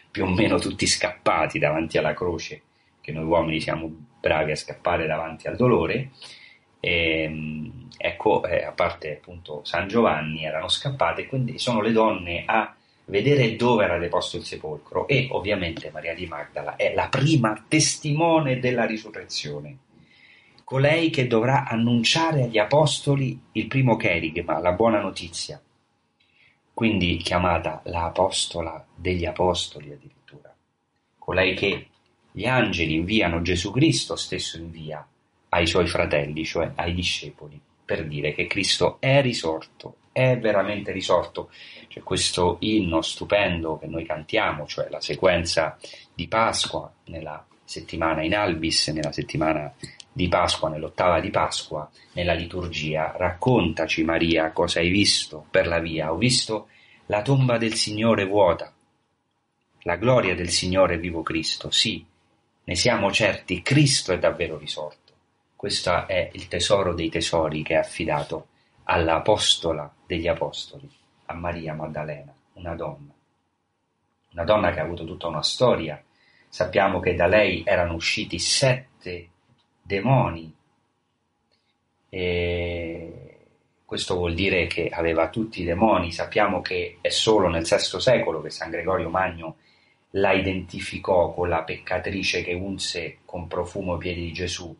più 0.10 0.25
o 0.25 0.27
meno 0.27 0.60
tutti 0.60 0.86
scappati 0.86 1.60
davanti 1.60 1.97
alla 1.97 2.13
croce, 2.13 2.62
che 3.01 3.11
noi 3.11 3.25
uomini 3.25 3.59
siamo 3.59 3.91
bravi 4.19 4.51
a 4.51 4.55
scappare 4.55 5.07
davanti 5.07 5.47
al 5.47 5.55
dolore, 5.55 6.11
e, 6.79 7.21
ehm, 7.23 7.87
ecco, 7.97 8.43
eh, 8.45 8.63
a 8.63 8.71
parte 8.71 9.17
appunto 9.17 9.61
San 9.63 9.87
Giovanni, 9.87 10.43
erano 10.43 10.67
scappate, 10.67 11.27
quindi 11.27 11.59
sono 11.59 11.81
le 11.81 11.91
donne 11.91 12.43
a 12.45 12.75
vedere 13.05 13.55
dove 13.55 13.83
era 13.83 13.97
deposto 13.99 14.37
il 14.37 14.43
sepolcro. 14.43 15.07
E 15.07 15.27
ovviamente 15.31 15.91
Maria 15.91 16.15
di 16.15 16.25
Magdala 16.25 16.75
è 16.75 16.93
la 16.93 17.07
prima 17.07 17.65
testimone 17.67 18.59
della 18.59 18.85
risurrezione, 18.85 19.77
colei 20.63 21.09
che 21.09 21.27
dovrà 21.27 21.67
annunciare 21.67 22.43
agli 22.43 22.57
apostoli 22.57 23.39
il 23.53 23.67
primo 23.67 23.95
cherigma, 23.95 24.59
la 24.59 24.71
buona 24.71 24.99
notizia, 24.99 25.61
quindi 26.73 27.17
chiamata 27.17 27.81
l'apostola 27.85 28.83
degli 28.95 29.25
apostoli 29.25 29.91
addirittura, 29.91 30.55
colei 31.19 31.53
che 31.53 31.87
gli 32.31 32.45
angeli 32.45 32.95
inviano 32.95 33.41
Gesù 33.41 33.71
Cristo 33.71 34.15
stesso 34.15 34.57
invia 34.57 35.05
ai 35.49 35.67
suoi 35.67 35.87
fratelli, 35.87 36.45
cioè 36.45 36.71
ai 36.75 36.93
discepoli, 36.93 37.59
per 37.83 38.07
dire 38.07 38.33
che 38.33 38.47
Cristo 38.47 38.97
è 38.99 39.21
risorto, 39.21 39.95
è 40.13 40.37
veramente 40.37 40.91
risorto. 40.91 41.49
C'è 41.87 42.01
questo 42.01 42.57
inno 42.61 43.01
stupendo 43.01 43.77
che 43.77 43.87
noi 43.87 44.05
cantiamo, 44.05 44.65
cioè 44.65 44.89
la 44.89 45.01
sequenza 45.01 45.77
di 46.13 46.27
Pasqua 46.27 46.91
nella 47.05 47.45
settimana 47.63 48.23
in 48.23 48.35
Albis, 48.35 48.87
nella 48.89 49.11
settimana 49.11 49.73
di 50.11 50.27
Pasqua, 50.27 50.69
nell'ottava 50.69 51.19
di 51.19 51.29
Pasqua, 51.29 51.89
nella 52.13 52.33
liturgia. 52.33 53.13
Raccontaci 53.15 54.03
Maria 54.03 54.51
cosa 54.51 54.79
hai 54.79 54.89
visto 54.89 55.45
per 55.49 55.67
la 55.67 55.79
via. 55.79 56.11
Ho 56.11 56.17
visto 56.17 56.67
la 57.07 57.21
tomba 57.21 57.57
del 57.57 57.73
Signore 57.73 58.25
vuota. 58.25 58.73
La 59.83 59.95
gloria 59.95 60.35
del 60.35 60.49
Signore 60.49 60.97
vivo 60.97 61.23
Cristo, 61.23 61.71
sì, 61.71 62.05
ne 62.71 62.77
siamo 62.77 63.12
certi, 63.12 63.62
Cristo 63.62 64.13
è 64.13 64.17
davvero 64.17 64.57
risorto. 64.57 65.12
Questo 65.57 66.07
è 66.07 66.29
il 66.31 66.47
tesoro 66.47 66.93
dei 66.93 67.10
tesori 67.10 67.63
che 67.63 67.73
è 67.73 67.77
affidato 67.77 68.47
all'apostola 68.84 69.93
degli 70.05 70.29
apostoli, 70.29 70.89
a 71.25 71.34
Maria 71.34 71.73
Maddalena, 71.73 72.34
una 72.53 72.73
donna. 72.75 73.13
Una 74.31 74.43
donna 74.45 74.71
che 74.71 74.79
ha 74.79 74.84
avuto 74.84 75.03
tutta 75.03 75.27
una 75.27 75.43
storia. 75.43 76.01
Sappiamo 76.47 77.01
che 77.01 77.13
da 77.13 77.27
lei 77.27 77.62
erano 77.65 77.93
usciti 77.93 78.39
sette 78.39 79.27
demoni 79.81 80.55
e 82.07 83.38
questo 83.84 84.15
vuol 84.15 84.34
dire 84.34 84.67
che 84.67 84.88
aveva 84.88 85.27
tutti 85.27 85.62
i 85.62 85.65
demoni. 85.65 86.13
Sappiamo 86.13 86.62
che 86.62 86.99
è 87.01 87.10
solo 87.10 87.49
nel 87.49 87.65
VI 87.65 87.99
secolo 87.99 88.41
che 88.41 88.49
San 88.49 88.69
Gregorio 88.69 89.10
Magno 89.10 89.57
la 90.12 90.34
identificò 90.34 91.34
con 91.34 91.50
la 91.50 91.63
peccatrice 91.63 92.43
che 92.43 92.54
unse 92.54 93.19
con 93.26 93.47
profumo 93.47 93.95
i 93.95 94.00
piedi 94.00 94.21
di 94.21 94.34
Gesù. 94.34 94.76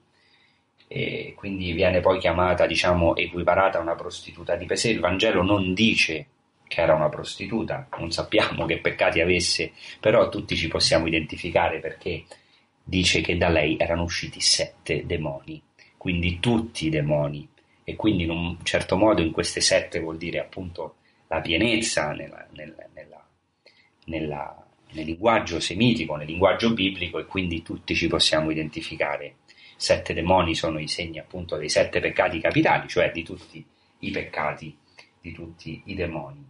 E 0.88 1.34
quindi 1.38 1.72
viene 1.72 2.02
poi 2.02 2.20
chiamata, 2.20 2.66
diciamo, 2.66 3.16
equiparata 3.16 3.78
a 3.78 3.82
una 3.82 3.96
prostituta 3.96 4.56
di 4.56 4.66
per 4.66 4.78
sé. 4.78 4.90
Il 4.90 5.00
Vangelo 5.00 5.42
non 5.42 5.74
dice 5.74 6.28
che 6.68 6.82
era 6.82 6.96
una 6.96 7.10
prostituta, 7.10 7.88
non 7.98 8.12
sappiamo 8.12 8.66
che 8.66 8.80
peccati 8.80 9.20
avesse, 9.20 9.74
però 10.00 10.30
tutti 10.30 10.56
ci 10.56 10.68
possiamo 10.68 11.08
identificare 11.08 11.80
perché 11.80 12.24
dice 12.84 13.22
che 13.22 13.38
da 13.38 13.50
lei 13.50 13.78
erano 13.78 14.04
usciti 14.04 14.40
sette 14.40 15.06
demoni, 15.06 15.62
quindi 15.98 16.40
tutti 16.40 16.88
i 16.88 16.90
demoni, 16.90 17.48
e 17.84 17.96
quindi 17.96 18.24
in 18.24 18.30
un 18.30 18.58
certo 18.64 18.96
modo 18.98 19.22
in 19.22 19.32
queste 19.32 19.60
sette 19.60 20.00
vuol 20.00 20.18
dire 20.18 20.40
appunto 20.40 20.96
la 21.28 21.42
pienezza 21.42 22.12
nella, 22.12 22.48
nella, 22.52 22.88
nella, 22.94 23.28
nella, 24.06 24.68
nel 24.92 25.06
linguaggio 25.06 25.60
semitico, 25.60 26.16
nel 26.16 26.28
linguaggio 26.28 26.74
biblico 26.74 27.20
e 27.20 27.26
quindi 27.26 27.62
tutti 27.62 27.96
ci 27.96 28.08
possiamo 28.08 28.52
identificare 28.52 29.36
sette 29.82 30.14
demoni 30.14 30.54
sono 30.54 30.78
i 30.78 30.88
segni 30.88 31.18
appunto 31.18 31.58
dei 31.58 31.68
sette 31.68 32.00
peccati 32.00 32.40
capitali, 32.40 32.88
cioè 32.88 33.10
di 33.10 33.24
tutti 33.24 33.66
i 34.00 34.12
peccati 34.12 34.78
di 35.20 35.32
tutti 35.32 35.82
i 35.86 35.96
demoni. 35.96 36.46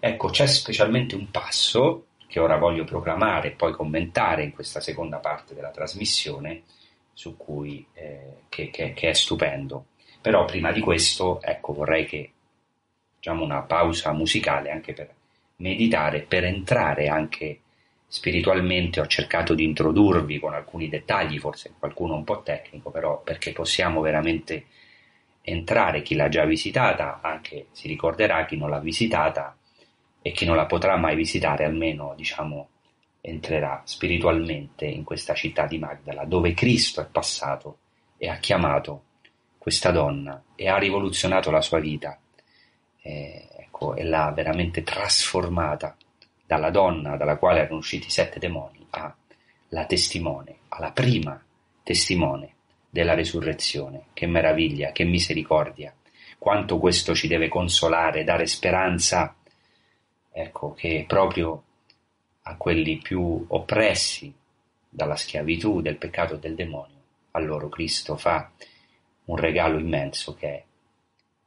Ecco, 0.00 0.30
c'è 0.30 0.46
specialmente 0.46 1.14
un 1.14 1.30
passo 1.30 2.06
che 2.26 2.40
ora 2.40 2.56
voglio 2.56 2.82
proclamare 2.82 3.48
e 3.48 3.52
poi 3.52 3.72
commentare 3.72 4.42
in 4.42 4.52
questa 4.52 4.80
seconda 4.80 5.18
parte 5.18 5.54
della 5.54 5.70
trasmissione, 5.70 6.64
su 7.12 7.36
cui, 7.36 7.86
eh, 7.92 8.42
che, 8.48 8.70
che, 8.70 8.92
che 8.92 9.10
è 9.10 9.12
stupendo. 9.12 9.86
Però 10.20 10.44
prima 10.44 10.72
di 10.72 10.80
questo, 10.80 11.40
ecco, 11.40 11.74
vorrei 11.74 12.06
che 12.06 12.32
facciamo 13.14 13.44
una 13.44 13.62
pausa 13.62 14.12
musicale 14.12 14.72
anche 14.72 14.92
per 14.92 15.14
meditare, 15.56 16.20
per 16.20 16.44
entrare 16.44 17.08
anche 17.08 17.60
spiritualmente. 18.06 19.00
Ho 19.00 19.06
cercato 19.06 19.54
di 19.54 19.64
introdurvi 19.64 20.38
con 20.38 20.54
alcuni 20.54 20.88
dettagli, 20.88 21.38
forse 21.38 21.74
qualcuno 21.78 22.14
un 22.14 22.24
po' 22.24 22.42
tecnico, 22.42 22.90
però 22.90 23.20
perché 23.22 23.52
possiamo 23.52 24.00
veramente 24.00 24.66
entrare. 25.42 26.02
Chi 26.02 26.14
l'ha 26.14 26.28
già 26.28 26.44
visitata, 26.44 27.20
anche 27.22 27.66
si 27.72 27.88
ricorderà 27.88 28.44
chi 28.44 28.56
non 28.56 28.70
l'ha 28.70 28.80
visitata 28.80 29.56
e 30.22 30.32
chi 30.32 30.44
non 30.44 30.56
la 30.56 30.66
potrà 30.66 30.96
mai 30.96 31.14
visitare, 31.14 31.64
almeno 31.64 32.14
diciamo 32.16 32.68
entrerà 33.20 33.82
spiritualmente 33.84 34.84
in 34.86 35.02
questa 35.02 35.34
città 35.34 35.66
di 35.66 35.78
Magdala, 35.78 36.24
dove 36.24 36.52
Cristo 36.54 37.00
è 37.00 37.06
passato 37.06 37.78
e 38.16 38.28
ha 38.28 38.36
chiamato 38.36 39.02
questa 39.58 39.90
donna 39.90 40.42
e 40.54 40.68
ha 40.68 40.78
rivoluzionato 40.78 41.50
la 41.50 41.60
sua 41.60 41.80
vita 41.80 42.16
eh, 43.02 43.65
ecco, 43.76 43.94
e 43.94 44.04
l'ha 44.04 44.32
veramente 44.34 44.82
trasformata 44.82 45.94
dalla 46.46 46.70
donna 46.70 47.16
dalla 47.16 47.36
quale 47.36 47.60
erano 47.60 47.78
usciti 47.78 48.08
sette 48.08 48.38
demoni 48.38 48.86
alla 48.90 49.84
testimone, 49.86 50.58
alla 50.68 50.90
prima 50.92 51.42
testimone 51.82 52.54
della 52.88 53.14
resurrezione. 53.14 54.06
Che 54.14 54.26
meraviglia, 54.26 54.92
che 54.92 55.04
misericordia, 55.04 55.94
quanto 56.38 56.78
questo 56.78 57.14
ci 57.14 57.28
deve 57.28 57.48
consolare, 57.48 58.24
dare 58.24 58.46
speranza, 58.46 59.34
ecco, 60.30 60.72
che 60.72 61.04
proprio 61.06 61.62
a 62.42 62.56
quelli 62.56 62.96
più 62.98 63.44
oppressi 63.48 64.32
dalla 64.88 65.16
schiavitù, 65.16 65.82
del 65.82 65.98
peccato 65.98 66.36
e 66.36 66.38
del 66.38 66.54
demonio, 66.54 67.02
a 67.32 67.40
loro 67.40 67.68
Cristo 67.68 68.16
fa 68.16 68.50
un 69.24 69.36
regalo 69.36 69.78
immenso 69.78 70.34
che 70.34 70.48
è 70.48 70.64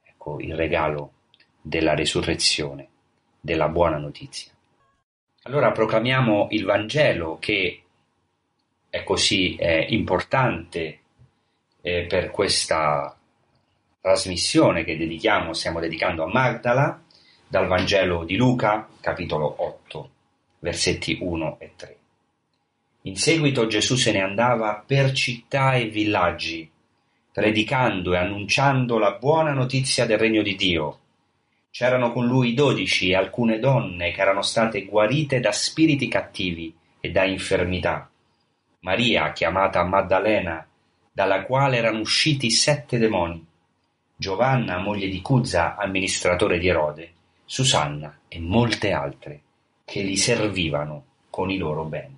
ecco, 0.03 0.39
il 0.39 0.53
regalo 0.53 1.13
della 1.61 1.95
resurrezione, 1.95 2.87
della 3.39 3.67
buona 3.67 3.97
notizia. 3.97 4.51
Allora 5.43 5.71
proclamiamo 5.71 6.47
il 6.51 6.65
Vangelo 6.65 7.37
che 7.39 7.83
è 8.89 9.03
così 9.03 9.55
eh, 9.55 9.87
importante 9.89 10.99
eh, 11.81 12.05
per 12.07 12.31
questa 12.31 13.15
trasmissione 14.01 14.83
che 14.83 14.97
dedichiamo, 14.97 15.53
stiamo 15.53 15.79
dedicando 15.79 16.23
a 16.23 16.27
Magdala, 16.31 17.01
dal 17.47 17.67
Vangelo 17.67 18.23
di 18.23 18.35
Luca, 18.35 18.87
capitolo 19.01 19.55
8 19.57 20.09
versetti 20.59 21.17
1 21.21 21.57
e 21.59 21.71
3. 21.75 21.97
In 23.03 23.15
seguito 23.15 23.67
Gesù 23.67 23.95
se 23.95 24.11
ne 24.11 24.21
andava 24.21 24.83
per 24.85 25.13
città 25.13 25.73
e 25.75 25.85
villaggi, 25.85 26.69
predicando 27.31 28.13
e 28.13 28.17
annunciando 28.17 28.97
la 28.97 29.13
buona 29.13 29.53
notizia 29.53 30.05
del 30.05 30.17
regno 30.17 30.41
di 30.41 30.55
Dio. 30.55 30.98
C'erano 31.79 32.11
con 32.11 32.27
lui 32.27 32.53
dodici 32.53 33.13
alcune 33.13 33.57
donne 33.57 34.11
che 34.11 34.19
erano 34.19 34.41
state 34.41 34.83
guarite 34.83 35.39
da 35.39 35.53
spiriti 35.53 36.09
cattivi 36.09 36.75
e 36.99 37.09
da 37.09 37.23
infermità. 37.23 38.09
Maria, 38.81 39.31
chiamata 39.31 39.85
Maddalena, 39.85 40.67
dalla 41.09 41.43
quale 41.43 41.77
erano 41.77 41.99
usciti 41.99 42.49
sette 42.49 42.97
demoni. 42.97 43.45
Giovanna, 44.13 44.79
moglie 44.79 45.07
di 45.07 45.21
Cuzza, 45.21 45.77
amministratore 45.77 46.59
di 46.59 46.67
Erode, 46.67 47.13
Susanna 47.45 48.13
e 48.27 48.41
molte 48.41 48.91
altre 48.91 49.41
che 49.85 50.01
li 50.01 50.17
servivano 50.17 51.05
con 51.29 51.49
i 51.49 51.55
loro 51.55 51.85
beni. 51.85 52.17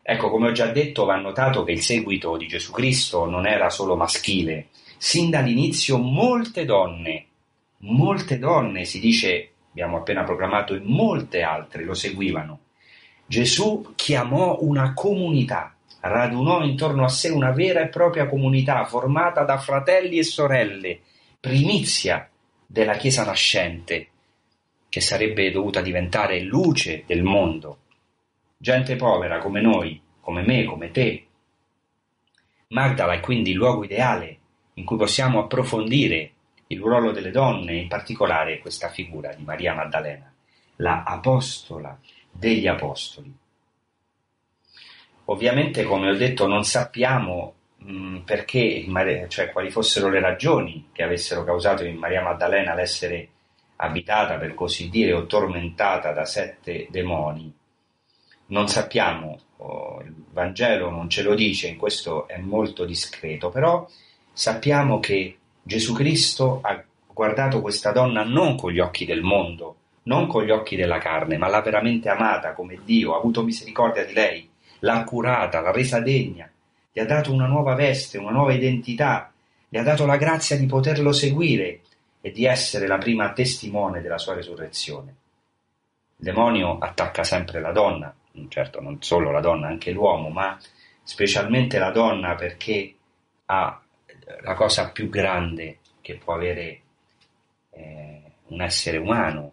Ecco, 0.00 0.30
come 0.30 0.50
ho 0.50 0.52
già 0.52 0.66
detto, 0.66 1.06
va 1.06 1.16
notato 1.16 1.64
che 1.64 1.72
il 1.72 1.82
seguito 1.82 2.36
di 2.36 2.46
Gesù 2.46 2.70
Cristo 2.70 3.24
non 3.24 3.48
era 3.48 3.68
solo 3.68 3.96
maschile. 3.96 4.68
Sin 4.96 5.28
dall'inizio 5.28 5.98
molte 5.98 6.64
donne, 6.64 7.24
molte 7.80 8.38
donne, 8.38 8.84
si 8.84 9.00
dice, 9.00 9.50
abbiamo 9.70 9.98
appena 9.98 10.24
proclamato, 10.24 10.74
e 10.74 10.80
molte 10.82 11.42
altre 11.42 11.84
lo 11.84 11.94
seguivano. 11.94 12.60
Gesù 13.26 13.92
chiamò 13.94 14.58
una 14.60 14.92
comunità, 14.92 15.74
radunò 16.00 16.62
intorno 16.62 17.04
a 17.04 17.08
sé 17.08 17.28
una 17.28 17.52
vera 17.52 17.80
e 17.80 17.88
propria 17.88 18.28
comunità 18.28 18.84
formata 18.84 19.44
da 19.44 19.58
fratelli 19.58 20.18
e 20.18 20.24
sorelle, 20.24 21.00
primizia 21.38 22.28
della 22.66 22.94
Chiesa 22.94 23.24
nascente, 23.24 24.08
che 24.88 25.00
sarebbe 25.00 25.50
dovuta 25.50 25.80
diventare 25.80 26.40
luce 26.40 27.04
del 27.06 27.22
mondo. 27.22 27.78
Gente 28.56 28.96
povera 28.96 29.38
come 29.38 29.60
noi, 29.60 30.00
come 30.20 30.42
me, 30.42 30.64
come 30.64 30.90
te. 30.90 31.26
Magdala 32.68 33.14
è 33.14 33.20
quindi 33.20 33.50
il 33.50 33.56
luogo 33.56 33.84
ideale 33.84 34.38
in 34.74 34.84
cui 34.84 34.96
possiamo 34.96 35.40
approfondire 35.40 36.32
il 36.70 36.78
ruolo 36.78 37.10
delle 37.10 37.30
donne, 37.30 37.74
in 37.74 37.88
particolare 37.88 38.60
questa 38.60 38.88
figura 38.88 39.32
di 39.32 39.42
Maria 39.42 39.74
Maddalena, 39.74 40.32
la 40.76 41.02
apostola 41.02 41.98
degli 42.30 42.68
apostoli. 42.68 43.32
Ovviamente, 45.26 45.82
come 45.84 46.10
ho 46.10 46.14
detto, 46.14 46.46
non 46.46 46.64
sappiamo 46.64 47.54
mh, 47.78 47.92
mm, 47.92 48.16
perché, 48.18 48.86
cioè 49.28 49.50
quali 49.50 49.70
fossero 49.70 50.08
le 50.08 50.20
ragioni 50.20 50.88
che 50.92 51.02
avessero 51.02 51.42
causato 51.44 51.84
in 51.84 51.96
Maria 51.96 52.22
Maddalena 52.22 52.74
l'essere 52.74 53.28
abitata 53.76 54.36
per 54.36 54.54
così 54.54 54.88
dire 54.88 55.12
o 55.12 55.26
tormentata 55.26 56.12
da 56.12 56.24
sette 56.24 56.86
demoni. 56.90 57.52
Non 58.46 58.68
sappiamo, 58.68 59.38
oh, 59.56 60.02
il 60.02 60.14
Vangelo 60.30 60.90
non 60.90 61.08
ce 61.10 61.22
lo 61.22 61.34
dice, 61.34 61.66
in 61.66 61.76
questo 61.76 62.28
è 62.28 62.38
molto 62.38 62.84
discreto, 62.84 63.48
però 63.48 63.88
sappiamo 64.32 65.00
che 65.00 65.39
Gesù 65.70 65.94
Cristo 65.94 66.58
ha 66.62 66.82
guardato 67.14 67.60
questa 67.60 67.92
donna 67.92 68.24
non 68.24 68.56
con 68.56 68.72
gli 68.72 68.80
occhi 68.80 69.04
del 69.04 69.22
mondo, 69.22 69.76
non 70.02 70.26
con 70.26 70.42
gli 70.42 70.50
occhi 70.50 70.74
della 70.74 70.98
carne, 70.98 71.38
ma 71.38 71.46
l'ha 71.46 71.60
veramente 71.60 72.08
amata 72.08 72.54
come 72.54 72.80
Dio, 72.84 73.14
ha 73.14 73.18
avuto 73.18 73.44
misericordia 73.44 74.04
di 74.04 74.12
lei, 74.12 74.50
l'ha 74.80 75.04
curata, 75.04 75.60
l'ha 75.60 75.70
resa 75.70 76.00
degna, 76.00 76.50
gli 76.90 76.98
ha 76.98 77.04
dato 77.04 77.32
una 77.32 77.46
nuova 77.46 77.76
veste, 77.76 78.18
una 78.18 78.32
nuova 78.32 78.52
identità, 78.52 79.30
le 79.68 79.78
ha 79.78 79.84
dato 79.84 80.06
la 80.06 80.16
grazia 80.16 80.56
di 80.56 80.66
poterlo 80.66 81.12
seguire 81.12 81.82
e 82.20 82.32
di 82.32 82.46
essere 82.46 82.88
la 82.88 82.98
prima 82.98 83.32
testimone 83.32 84.00
della 84.00 84.18
sua 84.18 84.34
resurrezione. 84.34 85.14
Il 86.16 86.24
demonio 86.24 86.78
attacca 86.80 87.22
sempre 87.22 87.60
la 87.60 87.70
donna, 87.70 88.12
certo 88.48 88.80
non 88.80 89.00
solo 89.02 89.30
la 89.30 89.40
donna, 89.40 89.68
anche 89.68 89.92
l'uomo, 89.92 90.30
ma 90.30 90.58
specialmente 91.04 91.78
la 91.78 91.90
donna 91.90 92.34
perché 92.34 92.92
ha 93.46 93.79
la 94.40 94.54
cosa 94.54 94.90
più 94.90 95.08
grande 95.08 95.78
che 96.00 96.16
può 96.16 96.34
avere 96.34 96.80
eh, 97.70 98.22
un 98.48 98.60
essere 98.60 98.96
umano 98.96 99.52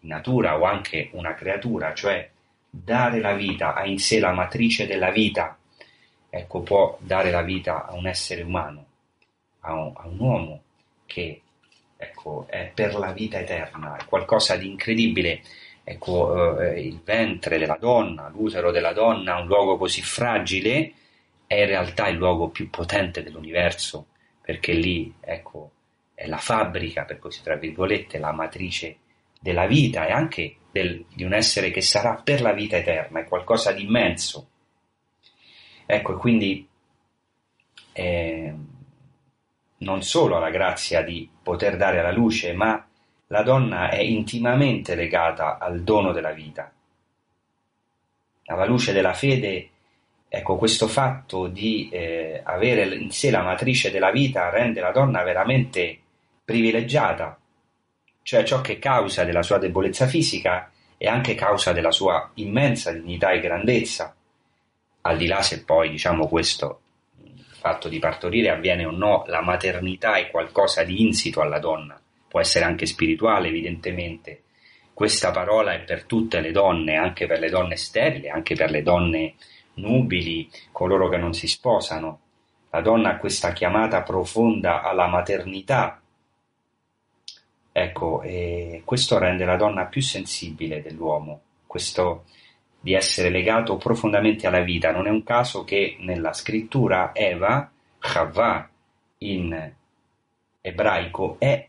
in 0.00 0.08
natura 0.08 0.58
o 0.58 0.64
anche 0.64 1.10
una 1.12 1.34
creatura, 1.34 1.94
cioè 1.94 2.28
dare 2.68 3.20
la 3.20 3.34
vita, 3.34 3.74
ha 3.74 3.84
in 3.84 3.98
sé 3.98 4.18
la 4.20 4.32
matrice 4.32 4.86
della 4.86 5.10
vita, 5.10 5.58
ecco, 6.28 6.60
può 6.60 6.96
dare 7.00 7.30
la 7.30 7.42
vita 7.42 7.86
a 7.86 7.94
un 7.94 8.06
essere 8.06 8.42
umano, 8.42 8.86
a 9.60 9.74
un, 9.74 9.92
a 9.94 10.06
un 10.06 10.18
uomo 10.18 10.62
che 11.06 11.42
ecco, 11.96 12.46
è 12.48 12.70
per 12.74 12.94
la 12.94 13.12
vita 13.12 13.38
eterna, 13.38 13.96
è 13.96 14.04
qualcosa 14.06 14.56
di 14.56 14.68
incredibile. 14.68 15.42
Ecco, 15.84 16.58
eh, 16.60 16.80
il 16.80 17.00
ventre 17.02 17.58
della 17.58 17.76
donna, 17.78 18.28
l'utero 18.28 18.70
della 18.70 18.92
donna, 18.92 19.38
un 19.38 19.46
luogo 19.46 19.76
così 19.76 20.02
fragile, 20.02 20.92
è 21.50 21.62
in 21.62 21.66
realtà 21.66 22.06
il 22.06 22.16
luogo 22.16 22.50
più 22.50 22.70
potente 22.70 23.24
dell'universo, 23.24 24.06
perché 24.40 24.72
lì, 24.72 25.12
ecco, 25.18 25.72
è 26.14 26.28
la 26.28 26.36
fabbrica, 26.36 27.04
per 27.04 27.18
così 27.18 27.42
tra 27.42 27.56
virgolette, 27.56 28.18
la 28.18 28.30
matrice 28.30 28.98
della 29.40 29.66
vita 29.66 30.06
e 30.06 30.12
anche 30.12 30.56
del, 30.70 31.04
di 31.12 31.24
un 31.24 31.34
essere 31.34 31.72
che 31.72 31.80
sarà 31.80 32.14
per 32.22 32.40
la 32.40 32.52
vita 32.52 32.76
eterna, 32.76 33.18
è 33.18 33.24
qualcosa 33.24 33.72
di 33.72 33.82
immenso. 33.82 34.48
Ecco, 35.86 36.16
quindi 36.18 36.68
eh, 37.94 38.54
non 39.78 40.02
solo 40.02 40.36
alla 40.36 40.50
grazia 40.50 41.02
di 41.02 41.28
poter 41.42 41.76
dare 41.76 41.98
alla 41.98 42.12
luce, 42.12 42.52
ma 42.52 42.86
la 43.26 43.42
donna 43.42 43.90
è 43.90 43.98
intimamente 43.98 44.94
legata 44.94 45.58
al 45.58 45.82
dono 45.82 46.12
della 46.12 46.30
vita. 46.30 46.72
Alla 48.44 48.66
luce 48.66 48.92
della 48.92 49.14
fede, 49.14 49.70
ecco, 50.32 50.56
questo 50.56 50.86
fatto 50.86 51.48
di 51.48 51.88
eh, 51.90 52.40
avere 52.44 52.94
in 52.94 53.10
sé 53.10 53.32
la 53.32 53.42
matrice 53.42 53.90
della 53.90 54.12
vita 54.12 54.48
rende 54.48 54.80
la 54.80 54.92
donna 54.92 55.24
veramente 55.24 55.98
privilegiata, 56.44 57.36
cioè 58.22 58.44
ciò 58.44 58.60
che 58.60 58.78
causa 58.78 59.24
della 59.24 59.42
sua 59.42 59.58
debolezza 59.58 60.06
fisica 60.06 60.70
è 60.96 61.06
anche 61.06 61.34
causa 61.34 61.72
della 61.72 61.90
sua 61.90 62.30
immensa 62.34 62.92
dignità 62.92 63.32
e 63.32 63.40
grandezza, 63.40 64.14
al 65.00 65.16
di 65.16 65.26
là 65.26 65.42
se 65.42 65.64
poi, 65.64 65.90
diciamo, 65.90 66.28
questo 66.28 66.80
fatto 67.58 67.88
di 67.88 67.98
partorire 67.98 68.50
avviene 68.50 68.84
o 68.84 68.92
no, 68.92 69.24
la 69.26 69.42
maternità 69.42 70.14
è 70.14 70.30
qualcosa 70.30 70.84
di 70.84 71.02
insito 71.02 71.40
alla 71.40 71.58
donna, 71.58 72.00
può 72.28 72.38
essere 72.38 72.64
anche 72.64 72.86
spirituale 72.86 73.48
evidentemente. 73.48 74.42
Questa 74.94 75.32
parola 75.32 75.72
è 75.72 75.80
per 75.80 76.04
tutte 76.04 76.40
le 76.40 76.52
donne, 76.52 76.96
anche 76.96 77.26
per 77.26 77.40
le 77.40 77.48
donne 77.48 77.76
sterili, 77.76 78.28
anche 78.28 78.54
per 78.54 78.70
le 78.70 78.82
donne 78.82 79.34
nubili, 79.80 80.48
coloro 80.70 81.08
che 81.08 81.16
non 81.16 81.34
si 81.34 81.48
sposano. 81.48 82.20
La 82.70 82.80
donna 82.80 83.10
ha 83.10 83.16
questa 83.16 83.52
chiamata 83.52 84.02
profonda 84.02 84.82
alla 84.82 85.08
maternità. 85.08 86.00
Ecco, 87.72 88.22
e 88.22 88.82
questo 88.84 89.18
rende 89.18 89.44
la 89.44 89.56
donna 89.56 89.86
più 89.86 90.02
sensibile 90.02 90.82
dell'uomo, 90.82 91.40
questo 91.66 92.24
di 92.80 92.94
essere 92.94 93.28
legato 93.28 93.76
profondamente 93.76 94.46
alla 94.46 94.60
vita. 94.60 94.92
Non 94.92 95.06
è 95.06 95.10
un 95.10 95.22
caso 95.22 95.64
che 95.64 95.96
nella 96.00 96.32
scrittura 96.32 97.10
Eva, 97.14 97.70
Chava, 97.98 98.68
in 99.18 99.72
ebraico, 100.60 101.36
è 101.38 101.68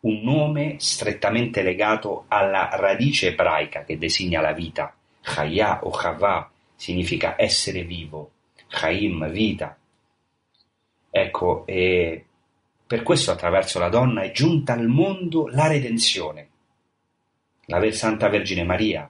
un 0.00 0.20
nome 0.22 0.76
strettamente 0.78 1.62
legato 1.62 2.24
alla 2.28 2.68
radice 2.72 3.28
ebraica 3.28 3.84
che 3.84 3.98
designa 3.98 4.40
la 4.40 4.52
vita. 4.52 4.94
Chaya 5.20 5.80
o 5.84 5.90
Chava 5.90 6.51
significa 6.82 7.36
essere 7.38 7.84
vivo, 7.84 8.32
Chaim, 8.66 9.30
vita. 9.30 9.78
Ecco, 11.12 11.64
e 11.64 12.24
per 12.84 13.04
questo 13.04 13.30
attraverso 13.30 13.78
la 13.78 13.88
donna 13.88 14.22
è 14.22 14.32
giunta 14.32 14.72
al 14.72 14.88
mondo 14.88 15.46
la 15.46 15.68
redenzione. 15.68 16.48
La 17.66 17.92
Santa 17.92 18.28
Vergine 18.28 18.64
Maria 18.64 19.08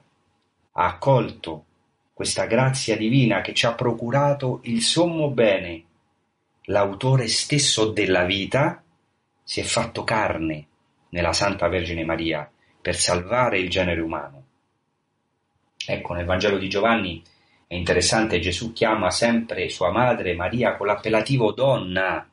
ha 0.72 0.86
accolto 0.86 1.64
questa 2.12 2.44
grazia 2.44 2.94
divina 2.94 3.40
che 3.40 3.54
ci 3.54 3.64
ha 3.64 3.72
procurato 3.72 4.60
il 4.64 4.82
sommo 4.82 5.30
bene. 5.30 5.84
L'autore 6.64 7.26
stesso 7.26 7.90
della 7.90 8.24
vita 8.24 8.82
si 9.42 9.60
è 9.60 9.62
fatto 9.62 10.04
carne 10.04 10.66
nella 11.08 11.32
Santa 11.32 11.68
Vergine 11.68 12.04
Maria 12.04 12.50
per 12.82 12.96
salvare 12.96 13.58
il 13.58 13.70
genere 13.70 14.02
umano. 14.02 14.44
Ecco, 15.86 16.12
nel 16.12 16.26
Vangelo 16.26 16.58
di 16.58 16.68
Giovanni 16.68 17.22
è 17.72 17.76
interessante, 17.76 18.38
Gesù 18.38 18.74
chiama 18.74 19.10
sempre 19.10 19.70
sua 19.70 19.90
madre 19.90 20.34
Maria 20.34 20.76
con 20.76 20.86
l'appellativo 20.86 21.52
donna 21.52 22.28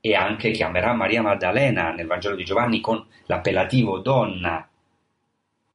e 0.00 0.14
anche 0.14 0.50
chiamerà 0.50 0.94
Maria 0.94 1.20
Maddalena 1.20 1.90
nel 1.90 2.06
Vangelo 2.06 2.34
di 2.36 2.44
Giovanni 2.44 2.80
con 2.80 3.04
l'appellativo 3.26 3.98
donna. 3.98 4.66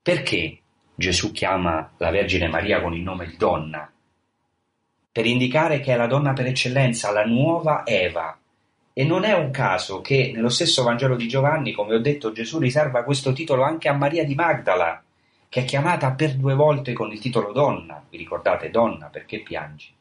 Perché 0.01 0.57
Gesù 0.95 1.31
chiama 1.31 1.91
la 1.97 2.09
Vergine 2.09 2.47
Maria 2.47 2.81
con 2.81 2.95
il 2.95 3.03
nome 3.03 3.27
di 3.27 3.37
donna? 3.37 3.87
Per 5.11 5.25
indicare 5.27 5.79
che 5.79 5.93
è 5.93 5.95
la 5.95 6.07
donna 6.07 6.33
per 6.33 6.47
eccellenza, 6.47 7.11
la 7.11 7.23
nuova 7.23 7.85
Eva, 7.85 8.35
e 8.93 9.03
non 9.03 9.25
è 9.25 9.33
un 9.33 9.51
caso 9.51 10.01
che 10.01 10.31
nello 10.33 10.49
stesso 10.49 10.81
Vangelo 10.81 11.15
di 11.15 11.27
Giovanni, 11.27 11.71
come 11.71 11.93
ho 11.93 11.99
detto, 11.99 12.31
Gesù 12.31 12.57
riserva 12.57 13.03
questo 13.03 13.31
titolo 13.31 13.61
anche 13.61 13.89
a 13.89 13.93
Maria 13.93 14.25
di 14.25 14.33
Magdala, 14.33 15.03
che 15.51 15.59
è 15.59 15.65
chiamata 15.65 16.13
per 16.13 16.37
due 16.37 16.55
volte 16.55 16.93
con 16.93 17.11
il 17.11 17.19
titolo 17.19 17.51
donna. 17.51 18.01
Vi 18.09 18.15
ricordate 18.15 18.69
donna 18.69 19.07
perché 19.07 19.41
piangi? 19.41 19.93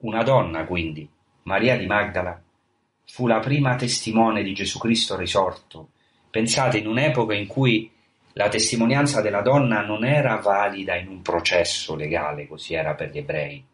Una 0.00 0.22
donna, 0.22 0.66
quindi, 0.66 1.08
Maria 1.44 1.78
di 1.78 1.86
Magdala, 1.86 2.38
fu 3.06 3.26
la 3.26 3.38
prima 3.38 3.76
testimone 3.76 4.42
di 4.42 4.52
Gesù 4.52 4.78
Cristo 4.78 5.16
risorto. 5.16 5.88
Pensate, 6.28 6.76
in 6.76 6.86
un'epoca 6.86 7.32
in 7.32 7.46
cui 7.46 7.90
la 8.34 8.50
testimonianza 8.50 9.22
della 9.22 9.40
donna 9.40 9.80
non 9.80 10.04
era 10.04 10.36
valida 10.36 10.96
in 10.96 11.08
un 11.08 11.22
processo 11.22 11.94
legale, 11.94 12.46
così 12.46 12.74
era 12.74 12.92
per 12.92 13.10
gli 13.10 13.16
ebrei 13.16 13.64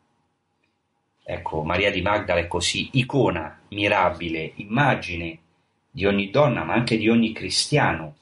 Ecco, 1.24 1.64
Maria 1.64 1.90
di 1.90 2.02
Magdala 2.02 2.38
è 2.38 2.46
così 2.46 2.90
icona, 2.92 3.60
mirabile, 3.70 4.52
immagine 4.56 5.38
di 5.90 6.06
ogni 6.06 6.30
donna, 6.30 6.62
ma 6.62 6.74
anche 6.74 6.96
di 6.96 7.08
ogni 7.08 7.32
cristiano. 7.32 8.14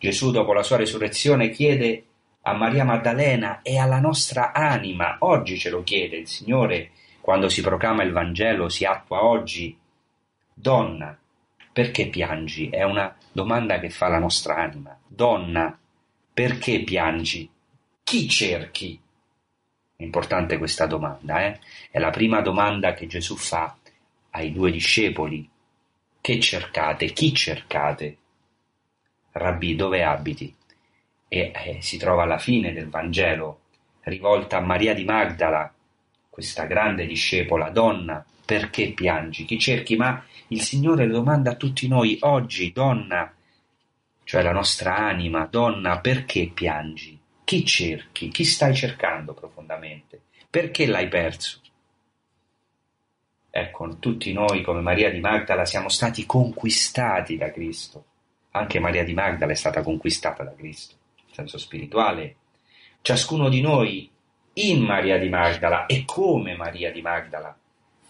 Gesù, 0.00 0.30
dopo 0.30 0.54
la 0.54 0.62
sua 0.62 0.78
resurrezione, 0.78 1.50
chiede 1.50 2.04
a 2.40 2.54
Maria 2.54 2.84
Maddalena 2.84 3.60
e 3.60 3.76
alla 3.76 4.00
nostra 4.00 4.52
anima, 4.54 5.16
oggi 5.18 5.58
ce 5.58 5.68
lo 5.68 5.82
chiede 5.82 6.16
il 6.16 6.26
Signore, 6.26 6.92
quando 7.20 7.50
si 7.50 7.60
proclama 7.60 8.02
il 8.02 8.10
Vangelo, 8.10 8.70
si 8.70 8.86
attua 8.86 9.22
oggi. 9.22 9.78
Donna, 10.54 11.14
perché 11.70 12.08
piangi? 12.08 12.70
È 12.70 12.82
una 12.82 13.14
domanda 13.30 13.78
che 13.78 13.90
fa 13.90 14.08
la 14.08 14.18
nostra 14.18 14.56
anima. 14.56 14.98
Donna, 15.06 15.78
perché 16.32 16.82
piangi? 16.82 17.50
Chi 18.02 18.26
cerchi? 18.26 18.98
Importante 19.96 20.56
questa 20.56 20.86
domanda, 20.86 21.44
eh? 21.44 21.60
È 21.90 21.98
la 21.98 22.08
prima 22.08 22.40
domanda 22.40 22.94
che 22.94 23.06
Gesù 23.06 23.36
fa 23.36 23.76
ai 24.30 24.50
due 24.50 24.70
discepoli. 24.70 25.46
Che 26.22 26.40
cercate? 26.40 27.12
Chi 27.12 27.34
cercate? 27.34 28.16
Rabbi, 29.32 29.76
dove 29.76 30.02
abiti? 30.02 30.54
E 31.28 31.52
eh, 31.54 31.78
si 31.80 31.96
trova 31.96 32.24
alla 32.24 32.38
fine 32.38 32.72
del 32.72 32.88
Vangelo, 32.88 33.60
rivolta 34.02 34.56
a 34.56 34.60
Maria 34.60 34.94
di 34.94 35.04
Magdala, 35.04 35.72
questa 36.28 36.64
grande 36.64 37.06
discepola, 37.06 37.70
donna, 37.70 38.24
perché 38.44 38.92
piangi? 38.92 39.44
Chi 39.44 39.58
cerchi? 39.58 39.96
Ma 39.96 40.24
il 40.48 40.60
Signore 40.62 41.06
lo 41.06 41.18
domanda 41.18 41.52
a 41.52 41.56
tutti 41.56 41.86
noi 41.86 42.16
oggi, 42.22 42.72
donna, 42.72 43.32
cioè 44.24 44.42
la 44.42 44.52
nostra 44.52 44.96
anima, 44.96 45.46
donna, 45.46 46.00
perché 46.00 46.50
piangi? 46.52 47.18
Chi 47.44 47.64
cerchi? 47.64 48.28
Chi 48.28 48.44
stai 48.44 48.74
cercando 48.74 49.34
profondamente? 49.34 50.22
Perché 50.48 50.86
l'hai 50.86 51.08
perso? 51.08 51.60
Ecco, 53.50 53.98
tutti 53.98 54.32
noi 54.32 54.62
come 54.62 54.80
Maria 54.80 55.10
di 55.10 55.20
Magdala 55.20 55.64
siamo 55.64 55.88
stati 55.88 56.26
conquistati 56.26 57.36
da 57.36 57.50
Cristo. 57.50 58.04
Anche 58.52 58.80
Maria 58.80 59.04
di 59.04 59.14
Magdala 59.14 59.52
è 59.52 59.54
stata 59.54 59.82
conquistata 59.82 60.42
da 60.42 60.54
Cristo, 60.54 60.96
in 61.26 61.34
senso 61.34 61.58
spirituale. 61.58 62.36
Ciascuno 63.00 63.48
di 63.48 63.60
noi 63.60 64.10
in 64.54 64.82
Maria 64.82 65.18
di 65.18 65.28
Magdala 65.28 65.86
e 65.86 66.04
come 66.04 66.56
Maria 66.56 66.90
di 66.90 67.00
Magdala 67.00 67.56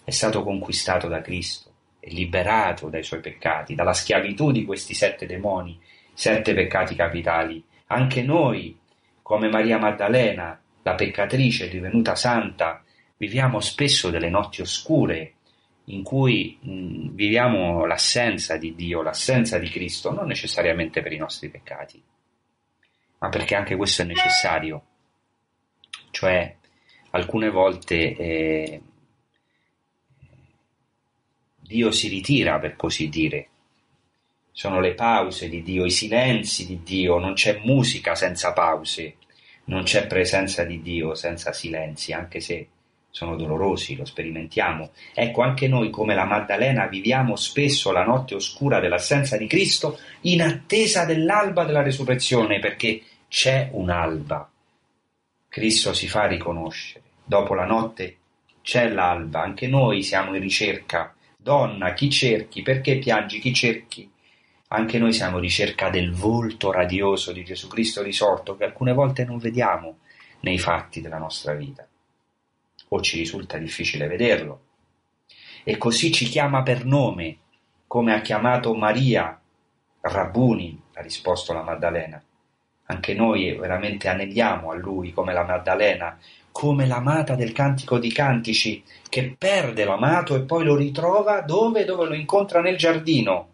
è 0.03 0.11
stato 0.11 0.43
conquistato 0.43 1.07
da 1.07 1.21
Cristo 1.21 1.69
e 1.99 2.09
liberato 2.11 2.89
dai 2.89 3.03
suoi 3.03 3.19
peccati, 3.19 3.75
dalla 3.75 3.93
schiavitù 3.93 4.51
di 4.51 4.65
questi 4.65 4.95
sette 4.95 5.27
demoni, 5.27 5.79
sette 6.13 6.53
peccati 6.53 6.95
capitali. 6.95 7.63
Anche 7.87 8.23
noi 8.23 8.77
come 9.21 9.47
Maria 9.47 9.77
Maddalena, 9.77 10.59
la 10.81 10.95
peccatrice 10.95 11.69
divenuta 11.69 12.15
santa, 12.15 12.83
viviamo 13.17 13.59
spesso 13.59 14.09
delle 14.09 14.29
notti 14.29 14.61
oscure 14.61 15.35
in 15.85 16.03
cui 16.03 16.57
mh, 16.61 17.09
viviamo 17.11 17.85
l'assenza 17.85 18.57
di 18.57 18.75
Dio, 18.75 19.01
l'assenza 19.01 19.57
di 19.57 19.69
Cristo, 19.69 20.11
non 20.11 20.27
necessariamente 20.27 21.01
per 21.01 21.11
i 21.11 21.17
nostri 21.17 21.49
peccati, 21.49 22.01
ma 23.19 23.29
perché 23.29 23.55
anche 23.55 23.75
questo 23.75 24.03
è 24.03 24.05
necessario. 24.05 24.85
Cioè, 26.11 26.55
alcune 27.11 27.49
volte 27.49 28.15
eh, 28.15 28.81
Dio 31.59 31.91
si 31.91 32.07
ritira, 32.09 32.59
per 32.59 32.75
così 32.75 33.09
dire. 33.09 33.47
Sono 34.51 34.81
le 34.81 34.93
pause 34.93 35.47
di 35.47 35.63
Dio, 35.63 35.85
i 35.85 35.91
silenzi 35.91 36.67
di 36.67 36.83
Dio, 36.83 37.17
non 37.17 37.33
c'è 37.33 37.61
musica 37.63 38.13
senza 38.15 38.51
pause. 38.53 39.15
Non 39.63 39.83
c'è 39.83 40.07
presenza 40.07 40.65
di 40.65 40.81
Dio 40.81 41.15
senza 41.15 41.53
silenzi, 41.53 42.11
anche 42.11 42.41
se 42.41 42.67
sono 43.11 43.35
dolorosi, 43.35 43.97
lo 43.97 44.05
sperimentiamo. 44.05 44.91
Ecco, 45.13 45.41
anche 45.41 45.67
noi 45.67 45.89
come 45.89 46.15
la 46.15 46.25
Maddalena 46.25 46.87
viviamo 46.87 47.35
spesso 47.35 47.91
la 47.91 48.05
notte 48.05 48.35
oscura 48.35 48.79
dell'assenza 48.79 49.37
di 49.37 49.47
Cristo 49.47 49.99
in 50.21 50.41
attesa 50.41 51.03
dell'alba 51.03 51.65
della 51.65 51.83
resurrezione, 51.83 52.59
perché 52.59 53.01
c'è 53.27 53.69
un'alba. 53.73 54.49
Cristo 55.49 55.93
si 55.93 56.07
fa 56.07 56.25
riconoscere. 56.25 57.03
Dopo 57.23 57.53
la 57.53 57.65
notte 57.65 58.17
c'è 58.61 58.87
l'alba, 58.87 59.41
anche 59.41 59.67
noi 59.67 60.03
siamo 60.03 60.33
in 60.33 60.41
ricerca. 60.41 61.13
Donna, 61.35 61.93
chi 61.93 62.09
cerchi? 62.09 62.61
Perché 62.61 62.97
piangi? 62.97 63.39
Chi 63.39 63.53
cerchi? 63.53 64.09
Anche 64.69 64.99
noi 64.99 65.11
siamo 65.11 65.35
in 65.35 65.41
ricerca 65.41 65.89
del 65.89 66.13
volto 66.13 66.71
radioso 66.71 67.33
di 67.33 67.43
Gesù 67.43 67.67
Cristo 67.67 68.01
risorto 68.01 68.55
che 68.55 68.63
alcune 68.63 68.93
volte 68.93 69.25
non 69.25 69.37
vediamo 69.37 69.97
nei 70.41 70.57
fatti 70.57 71.01
della 71.01 71.17
nostra 71.17 71.53
vita 71.53 71.85
o 72.93 73.01
ci 73.01 73.17
risulta 73.17 73.57
difficile 73.57 74.07
vederlo. 74.07 74.59
E 75.63 75.77
così 75.77 76.11
ci 76.11 76.25
chiama 76.25 76.63
per 76.63 76.85
nome, 76.85 77.37
come 77.87 78.13
ha 78.13 78.21
chiamato 78.21 78.73
Maria 78.73 79.39
Rabbuni, 80.01 80.81
ha 80.93 81.01
risposto 81.01 81.53
la 81.53 81.61
Maddalena. 81.61 82.21
Anche 82.85 83.13
noi 83.13 83.53
veramente 83.55 84.07
anelliamo 84.07 84.71
a 84.71 84.75
lui 84.75 85.13
come 85.13 85.33
la 85.33 85.43
Maddalena, 85.43 86.17
come 86.51 86.85
l'amata 86.85 87.35
del 87.35 87.53
cantico 87.53 87.97
di 87.99 88.11
cantici, 88.11 88.83
che 89.07 89.35
perde 89.37 89.85
l'amato 89.85 90.35
e 90.35 90.41
poi 90.41 90.65
lo 90.65 90.75
ritrova 90.75 91.41
dove? 91.41 91.85
Dove 91.85 92.05
lo 92.05 92.13
incontra 92.13 92.61
nel 92.61 92.77
giardino 92.77 93.51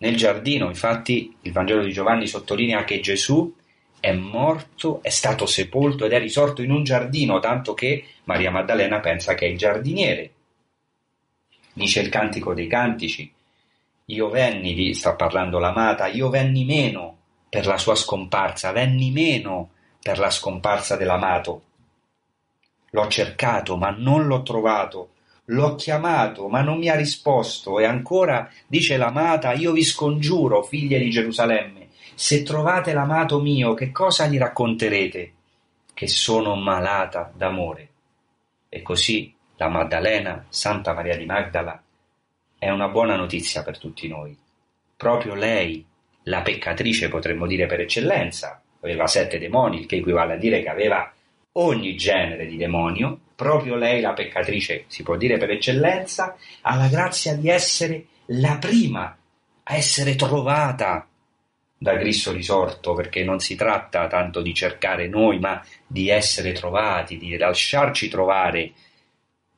nel 0.00 0.16
giardino, 0.16 0.66
infatti, 0.66 1.36
il 1.42 1.52
Vangelo 1.52 1.82
di 1.82 1.92
Giovanni 1.92 2.26
sottolinea 2.26 2.84
che 2.84 3.00
Gesù 3.00 3.54
è 4.00 4.12
morto, 4.12 5.00
è 5.02 5.10
stato 5.10 5.46
sepolto 5.46 6.06
ed 6.06 6.12
è 6.12 6.18
risorto 6.18 6.62
in 6.62 6.70
un 6.70 6.82
giardino, 6.82 7.38
tanto 7.38 7.74
che 7.74 8.04
Maria 8.24 8.50
Maddalena 8.50 8.98
pensa 9.00 9.34
che 9.34 9.46
è 9.46 9.48
il 9.50 9.58
giardiniere. 9.58 10.32
Dice 11.72 12.00
il 12.00 12.08
Cantico 12.08 12.54
dei 12.54 12.66
Cantici, 12.66 13.32
io 14.06 14.28
venni, 14.28 14.94
sta 14.94 15.14
parlando 15.14 15.58
l'amata, 15.58 16.06
io 16.06 16.30
venni 16.30 16.64
meno 16.64 17.18
per 17.48 17.66
la 17.66 17.78
sua 17.78 17.94
scomparsa, 17.94 18.72
venni 18.72 19.10
meno 19.10 19.70
per 20.02 20.18
la 20.18 20.30
scomparsa 20.30 20.96
dell'amato. 20.96 21.62
L'ho 22.90 23.06
cercato, 23.08 23.76
ma 23.76 23.90
non 23.90 24.26
l'ho 24.26 24.42
trovato. 24.42 25.10
l'ho 25.50 25.74
chiamato, 25.74 26.48
ma 26.48 26.62
non 26.62 26.78
mi 26.78 26.88
ha 26.88 26.96
risposto. 26.96 27.78
E 27.78 27.84
ancora 27.84 28.50
dice 28.66 28.96
l'amata, 28.96 29.52
io 29.52 29.72
vi 29.72 29.82
scongiuro, 29.82 30.62
figlie 30.62 30.98
di 30.98 31.10
Gerusalemme, 31.10 31.88
se 32.20 32.42
trovate 32.42 32.92
l'amato 32.92 33.40
mio, 33.40 33.72
che 33.72 33.90
cosa 33.90 34.26
gli 34.26 34.36
racconterete? 34.36 35.32
Che 35.94 36.06
sono 36.06 36.54
malata 36.54 37.32
d'amore. 37.34 37.88
E 38.68 38.82
così 38.82 39.34
la 39.56 39.68
Maddalena, 39.68 40.44
Santa 40.50 40.92
Maria 40.92 41.16
di 41.16 41.24
Magdala, 41.24 41.82
è 42.58 42.68
una 42.68 42.88
buona 42.88 43.16
notizia 43.16 43.62
per 43.62 43.78
tutti 43.78 44.06
noi. 44.06 44.36
Proprio 44.98 45.34
lei, 45.34 45.82
la 46.24 46.42
peccatrice 46.42 47.08
potremmo 47.08 47.46
dire 47.46 47.64
per 47.64 47.80
eccellenza, 47.80 48.60
aveva 48.82 49.06
sette 49.06 49.38
demoni, 49.38 49.80
il 49.80 49.86
che 49.86 49.96
equivale 49.96 50.34
a 50.34 50.36
dire 50.36 50.60
che 50.60 50.68
aveva 50.68 51.10
ogni 51.52 51.96
genere 51.96 52.44
di 52.44 52.58
demonio, 52.58 53.18
proprio 53.34 53.76
lei, 53.76 54.02
la 54.02 54.12
peccatrice, 54.12 54.84
si 54.88 55.02
può 55.02 55.16
dire 55.16 55.38
per 55.38 55.52
eccellenza, 55.52 56.36
ha 56.60 56.76
la 56.76 56.88
grazia 56.88 57.34
di 57.34 57.48
essere 57.48 58.04
la 58.26 58.58
prima 58.58 59.16
a 59.62 59.74
essere 59.74 60.16
trovata 60.16 61.06
da 61.82 61.96
Cristo 61.96 62.30
risorto, 62.30 62.92
perché 62.92 63.24
non 63.24 63.40
si 63.40 63.54
tratta 63.54 64.06
tanto 64.06 64.42
di 64.42 64.52
cercare 64.52 65.08
noi, 65.08 65.38
ma 65.38 65.64
di 65.86 66.10
essere 66.10 66.52
trovati, 66.52 67.16
di 67.16 67.38
lasciarci 67.38 68.10
trovare. 68.10 68.72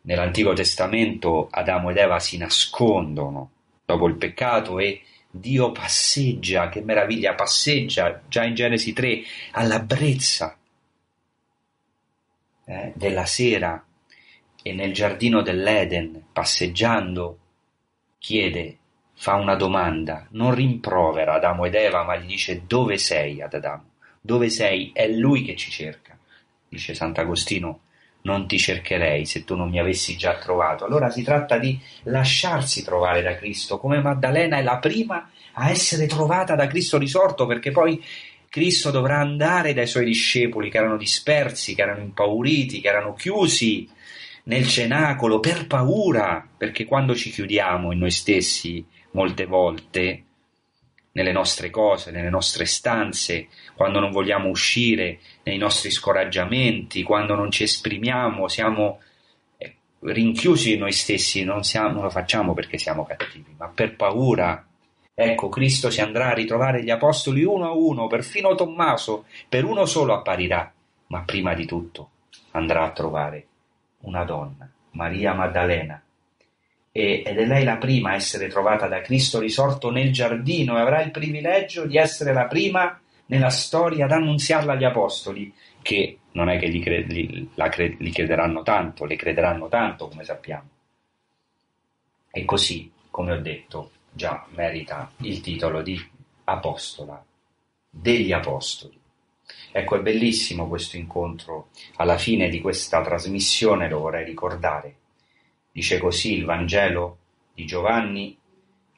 Nell'Antico 0.02 0.52
Testamento 0.52 1.48
Adamo 1.50 1.90
ed 1.90 1.96
Eva 1.96 2.20
si 2.20 2.36
nascondono 2.36 3.50
dopo 3.84 4.06
il 4.06 4.14
peccato 4.14 4.78
e 4.78 5.02
Dio 5.28 5.72
passeggia, 5.72 6.68
che 6.68 6.80
meraviglia, 6.80 7.34
passeggia 7.34 8.22
già 8.28 8.44
in 8.44 8.54
Genesi 8.54 8.92
3 8.92 9.22
alla 9.52 9.80
brezza 9.80 10.56
eh, 12.66 12.92
della 12.94 13.26
sera 13.26 13.84
e 14.62 14.72
nel 14.72 14.92
giardino 14.92 15.42
dell'Eden, 15.42 16.26
passeggiando, 16.32 17.38
chiede, 18.18 18.76
fa 19.22 19.34
una 19.34 19.54
domanda, 19.54 20.26
non 20.30 20.52
rimprovera 20.52 21.34
Adamo 21.34 21.64
ed 21.66 21.76
Eva, 21.76 22.02
ma 22.02 22.16
gli 22.16 22.26
dice 22.26 22.64
dove 22.66 22.98
sei 22.98 23.40
ad 23.40 23.54
Adamo? 23.54 23.84
Dove 24.20 24.50
sei? 24.50 24.90
È 24.92 25.06
lui 25.06 25.44
che 25.44 25.54
ci 25.54 25.70
cerca. 25.70 26.18
Dice 26.68 26.92
Sant'Agostino, 26.92 27.82
non 28.22 28.48
ti 28.48 28.58
cercherei 28.58 29.24
se 29.24 29.44
tu 29.44 29.54
non 29.54 29.70
mi 29.70 29.78
avessi 29.78 30.16
già 30.16 30.38
trovato. 30.38 30.84
Allora 30.84 31.08
si 31.08 31.22
tratta 31.22 31.56
di 31.58 31.78
lasciarsi 32.02 32.82
trovare 32.82 33.22
da 33.22 33.36
Cristo, 33.36 33.78
come 33.78 34.00
Maddalena 34.00 34.56
è 34.56 34.62
la 34.64 34.78
prima 34.78 35.30
a 35.52 35.70
essere 35.70 36.08
trovata 36.08 36.56
da 36.56 36.66
Cristo 36.66 36.98
risorto, 36.98 37.46
perché 37.46 37.70
poi 37.70 38.04
Cristo 38.48 38.90
dovrà 38.90 39.20
andare 39.20 39.72
dai 39.72 39.86
suoi 39.86 40.04
discepoli 40.04 40.68
che 40.68 40.78
erano 40.78 40.96
dispersi, 40.96 41.76
che 41.76 41.82
erano 41.82 42.02
impauriti, 42.02 42.80
che 42.80 42.88
erano 42.88 43.14
chiusi 43.14 43.88
nel 44.44 44.66
cenacolo 44.66 45.38
per 45.38 45.68
paura, 45.68 46.44
perché 46.56 46.84
quando 46.84 47.14
ci 47.14 47.30
chiudiamo 47.30 47.92
in 47.92 48.00
noi 48.00 48.10
stessi 48.10 48.84
molte 49.12 49.46
volte, 49.46 50.24
nelle 51.12 51.32
nostre 51.32 51.70
cose, 51.70 52.10
nelle 52.10 52.30
nostre 52.30 52.64
stanze, 52.64 53.48
quando 53.74 54.00
non 54.00 54.10
vogliamo 54.10 54.48
uscire, 54.48 55.20
nei 55.42 55.58
nostri 55.58 55.90
scoraggiamenti, 55.90 57.02
quando 57.02 57.34
non 57.34 57.50
ci 57.50 57.64
esprimiamo, 57.64 58.48
siamo 58.48 59.00
eh, 59.58 59.76
rinchiusi 60.00 60.72
in 60.74 60.80
noi 60.80 60.92
stessi, 60.92 61.44
non, 61.44 61.64
siamo, 61.64 61.90
non 61.90 62.02
lo 62.02 62.10
facciamo 62.10 62.54
perché 62.54 62.78
siamo 62.78 63.04
cattivi, 63.04 63.54
ma 63.56 63.68
per 63.68 63.96
paura 63.96 64.66
Ecco, 65.14 65.50
Cristo 65.50 65.90
si 65.90 66.00
andrà 66.00 66.30
a 66.30 66.34
ritrovare 66.34 66.82
gli 66.82 66.88
apostoli 66.88 67.44
uno 67.44 67.66
a 67.66 67.72
uno, 67.72 68.06
perfino 68.06 68.54
Tommaso, 68.54 69.26
per 69.46 69.64
uno 69.64 69.84
solo 69.84 70.14
apparirà, 70.14 70.72
ma 71.08 71.20
prima 71.20 71.52
di 71.52 71.66
tutto 71.66 72.10
andrà 72.52 72.84
a 72.84 72.92
trovare 72.92 73.46
una 74.00 74.24
donna, 74.24 74.68
Maria 74.92 75.34
Maddalena. 75.34 76.02
E, 76.92 77.22
ed 77.24 77.38
è 77.38 77.46
lei 77.46 77.64
la 77.64 77.78
prima 77.78 78.10
a 78.10 78.14
essere 78.14 78.48
trovata 78.48 78.86
da 78.86 79.00
Cristo 79.00 79.38
risorto 79.38 79.90
nel 79.90 80.12
giardino 80.12 80.76
e 80.76 80.80
avrà 80.80 81.02
il 81.02 81.10
privilegio 81.10 81.86
di 81.86 81.96
essere 81.96 82.34
la 82.34 82.46
prima 82.46 83.00
nella 83.26 83.48
storia 83.48 84.04
ad 84.04 84.12
annunziarla 84.12 84.74
agli 84.74 84.84
apostoli, 84.84 85.52
che 85.80 86.18
non 86.32 86.50
è 86.50 86.58
che 86.58 86.68
gli, 86.68 86.82
cre- 86.82 87.06
gli, 87.06 87.48
cre- 87.54 87.96
gli 87.98 88.12
crederanno 88.12 88.62
tanto, 88.62 89.06
le 89.06 89.16
crederanno 89.16 89.68
tanto, 89.68 90.08
come 90.08 90.24
sappiamo. 90.24 90.68
E 92.30 92.44
così, 92.44 92.90
come 93.10 93.32
ho 93.32 93.40
detto, 93.40 93.90
già 94.10 94.46
merita 94.50 95.10
il 95.18 95.40
titolo 95.40 95.82
di 95.82 95.98
apostola 96.44 97.24
degli 97.88 98.32
apostoli. 98.32 98.98
Ecco, 99.70 99.96
è 99.96 100.00
bellissimo 100.00 100.68
questo 100.68 100.96
incontro. 100.96 101.68
Alla 101.96 102.18
fine 102.18 102.48
di 102.48 102.60
questa 102.60 103.02
trasmissione 103.02 103.88
lo 103.88 104.00
vorrei 104.00 104.24
ricordare. 104.24 104.96
Dice 105.72 105.98
così 105.98 106.34
il 106.34 106.44
Vangelo 106.44 107.18
di 107.54 107.64
Giovanni 107.64 108.36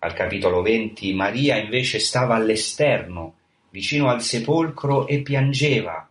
al 0.01 0.13
capitolo 0.13 0.61
20, 0.61 1.15
Maria 1.15 1.57
invece 1.57 1.99
stava 1.99 2.35
all'esterno, 2.35 3.37
vicino 3.71 4.09
al 4.09 4.21
sepolcro 4.21 5.07
e 5.07 5.23
piangeva. 5.23 6.09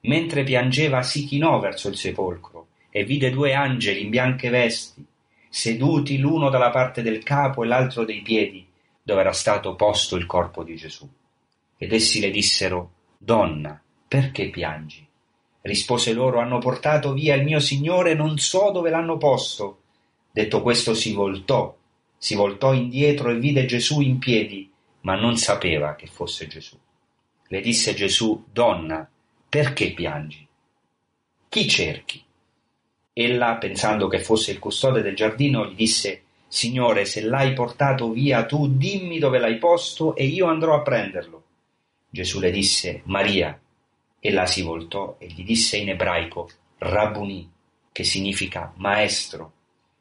Mentre 0.00 0.42
piangeva 0.42 1.02
si 1.02 1.26
chinò 1.26 1.58
verso 1.58 1.88
il 1.88 1.96
sepolcro 1.96 2.68
e 2.88 3.04
vide 3.04 3.30
due 3.30 3.52
angeli 3.52 4.02
in 4.02 4.10
bianche 4.10 4.48
vesti 4.48 5.06
seduti 5.52 6.16
l'uno 6.16 6.48
dalla 6.48 6.70
parte 6.70 7.02
del 7.02 7.22
capo 7.22 7.62
e 7.62 7.66
l'altro 7.66 8.06
dei 8.06 8.22
piedi, 8.22 8.66
dove 9.02 9.20
era 9.20 9.34
stato 9.34 9.74
posto 9.74 10.16
il 10.16 10.24
corpo 10.24 10.64
di 10.64 10.76
Gesù. 10.76 11.06
Ed 11.76 11.92
essi 11.92 12.20
le 12.20 12.30
dissero, 12.30 12.92
Donna, 13.18 13.78
perché 14.08 14.48
piangi? 14.48 15.06
Rispose 15.62 16.12
loro, 16.12 16.40
hanno 16.40 16.58
portato 16.58 17.12
via 17.12 17.34
il 17.34 17.44
mio 17.44 17.60
Signore, 17.60 18.14
non 18.14 18.38
so 18.38 18.70
dove 18.72 18.90
l'hanno 18.90 19.16
posto. 19.16 19.78
Detto 20.30 20.60
questo 20.60 20.92
si 20.92 21.12
voltò, 21.12 21.76
si 22.18 22.34
voltò 22.34 22.72
indietro 22.72 23.30
e 23.30 23.38
vide 23.38 23.64
Gesù 23.64 24.00
in 24.00 24.18
piedi, 24.18 24.70
ma 25.02 25.14
non 25.14 25.36
sapeva 25.36 25.94
che 25.94 26.06
fosse 26.06 26.46
Gesù. 26.46 26.76
Le 27.46 27.60
disse 27.60 27.94
Gesù, 27.94 28.44
Donna, 28.50 29.08
perché 29.48 29.92
piangi? 29.92 30.46
Chi 31.48 31.68
cerchi? 31.68 32.22
Ella, 33.12 33.56
pensando 33.56 34.08
che 34.08 34.20
fosse 34.20 34.52
il 34.52 34.58
custode 34.58 35.02
del 35.02 35.14
giardino, 35.14 35.66
gli 35.66 35.74
disse 35.74 36.22
Signore, 36.48 37.04
se 37.04 37.22
l'hai 37.22 37.52
portato 37.52 38.10
via 38.10 38.44
tu, 38.46 38.68
dimmi 38.76 39.18
dove 39.18 39.38
l'hai 39.38 39.58
posto 39.58 40.16
e 40.16 40.24
io 40.24 40.46
andrò 40.46 40.74
a 40.74 40.82
prenderlo. 40.82 41.42
Gesù 42.08 42.40
le 42.40 42.50
disse 42.50 43.02
Maria. 43.04 43.58
Ella 44.24 44.46
si 44.46 44.62
voltò 44.62 45.16
e 45.18 45.26
gli 45.26 45.42
disse 45.42 45.78
in 45.78 45.88
ebraico 45.88 46.48
Rabbuni, 46.78 47.50
che 47.90 48.04
significa 48.04 48.72
maestro. 48.76 49.52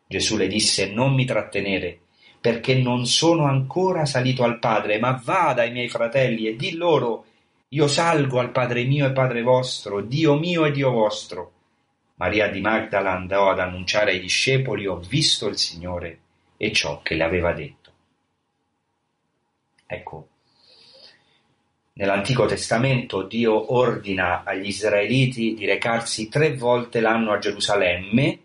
Gesù 0.05 0.37
le 0.37 0.47
disse 0.47 0.91
Non 0.91 1.15
mi 1.15 1.25
trattenere, 1.25 1.99
perché 2.39 2.75
non 2.75 3.07
sono 3.07 3.45
ancora 3.45 4.05
salito 4.05 4.43
al 4.43 4.59
Padre, 4.59 4.99
ma 4.99 5.19
va 5.23 5.53
dai 5.55 5.71
miei 5.71 5.89
fratelli 5.89 6.45
e 6.45 6.55
di 6.55 6.75
loro 6.75 7.25
Io 7.69 7.87
salgo 7.87 8.39
al 8.39 8.51
Padre 8.51 8.83
mio 8.83 9.07
e 9.07 9.11
Padre 9.11 9.41
vostro, 9.41 10.01
Dio 10.01 10.37
mio 10.37 10.65
e 10.65 10.71
Dio 10.71 10.91
vostro 10.91 11.53
Maria 12.21 12.49
di 12.49 12.61
Magdala 12.61 13.13
andò 13.13 13.49
ad 13.49 13.57
annunciare 13.57 14.11
ai 14.11 14.19
discepoli 14.19 14.85
ho 14.85 14.97
visto 14.97 15.47
il 15.47 15.57
Signore 15.57 16.19
e 16.55 16.71
ciò 16.71 17.01
che 17.01 17.15
le 17.15 17.23
aveva 17.23 17.51
detto. 17.51 17.91
Ecco, 19.87 20.27
nell'Antico 22.01 22.47
Testamento 22.47 23.21
Dio 23.21 23.75
ordina 23.75 24.41
agli 24.43 24.69
israeliti 24.69 25.53
di 25.53 25.65
recarsi 25.65 26.29
tre 26.29 26.55
volte 26.55 26.99
l'anno 26.99 27.31
a 27.31 27.37
Gerusalemme, 27.37 28.39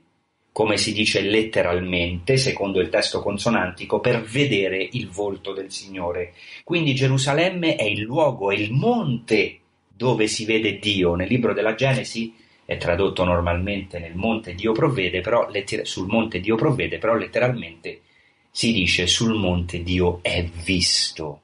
come 0.52 0.76
si 0.76 0.92
dice 0.92 1.22
letteralmente, 1.22 2.36
secondo 2.36 2.80
il 2.80 2.90
testo 2.90 3.22
consonantico, 3.22 3.98
per 3.98 4.20
vedere 4.20 4.86
il 4.92 5.08
volto 5.08 5.54
del 5.54 5.70
Signore. 5.70 6.34
Quindi 6.64 6.94
Gerusalemme 6.94 7.76
è 7.76 7.84
il 7.84 8.00
luogo, 8.00 8.50
è 8.50 8.54
il 8.54 8.72
monte 8.72 9.60
dove 9.88 10.26
si 10.26 10.44
vede 10.44 10.78
Dio. 10.78 11.14
Nel 11.14 11.28
libro 11.28 11.54
della 11.54 11.74
Genesi 11.74 12.34
è 12.62 12.76
tradotto 12.76 13.24
normalmente 13.24 13.98
nel 13.98 14.16
monte 14.16 14.54
Dio 14.54 14.72
provvede, 14.72 15.22
però 15.22 15.48
letter- 15.48 15.86
sul 15.86 16.08
monte 16.08 16.40
Dio 16.40 16.56
provvede, 16.56 16.98
però 16.98 17.14
letteralmente 17.14 18.02
si 18.50 18.70
dice 18.72 19.06
sul 19.06 19.34
monte 19.34 19.82
Dio 19.82 20.18
è 20.20 20.44
visto. 20.44 21.40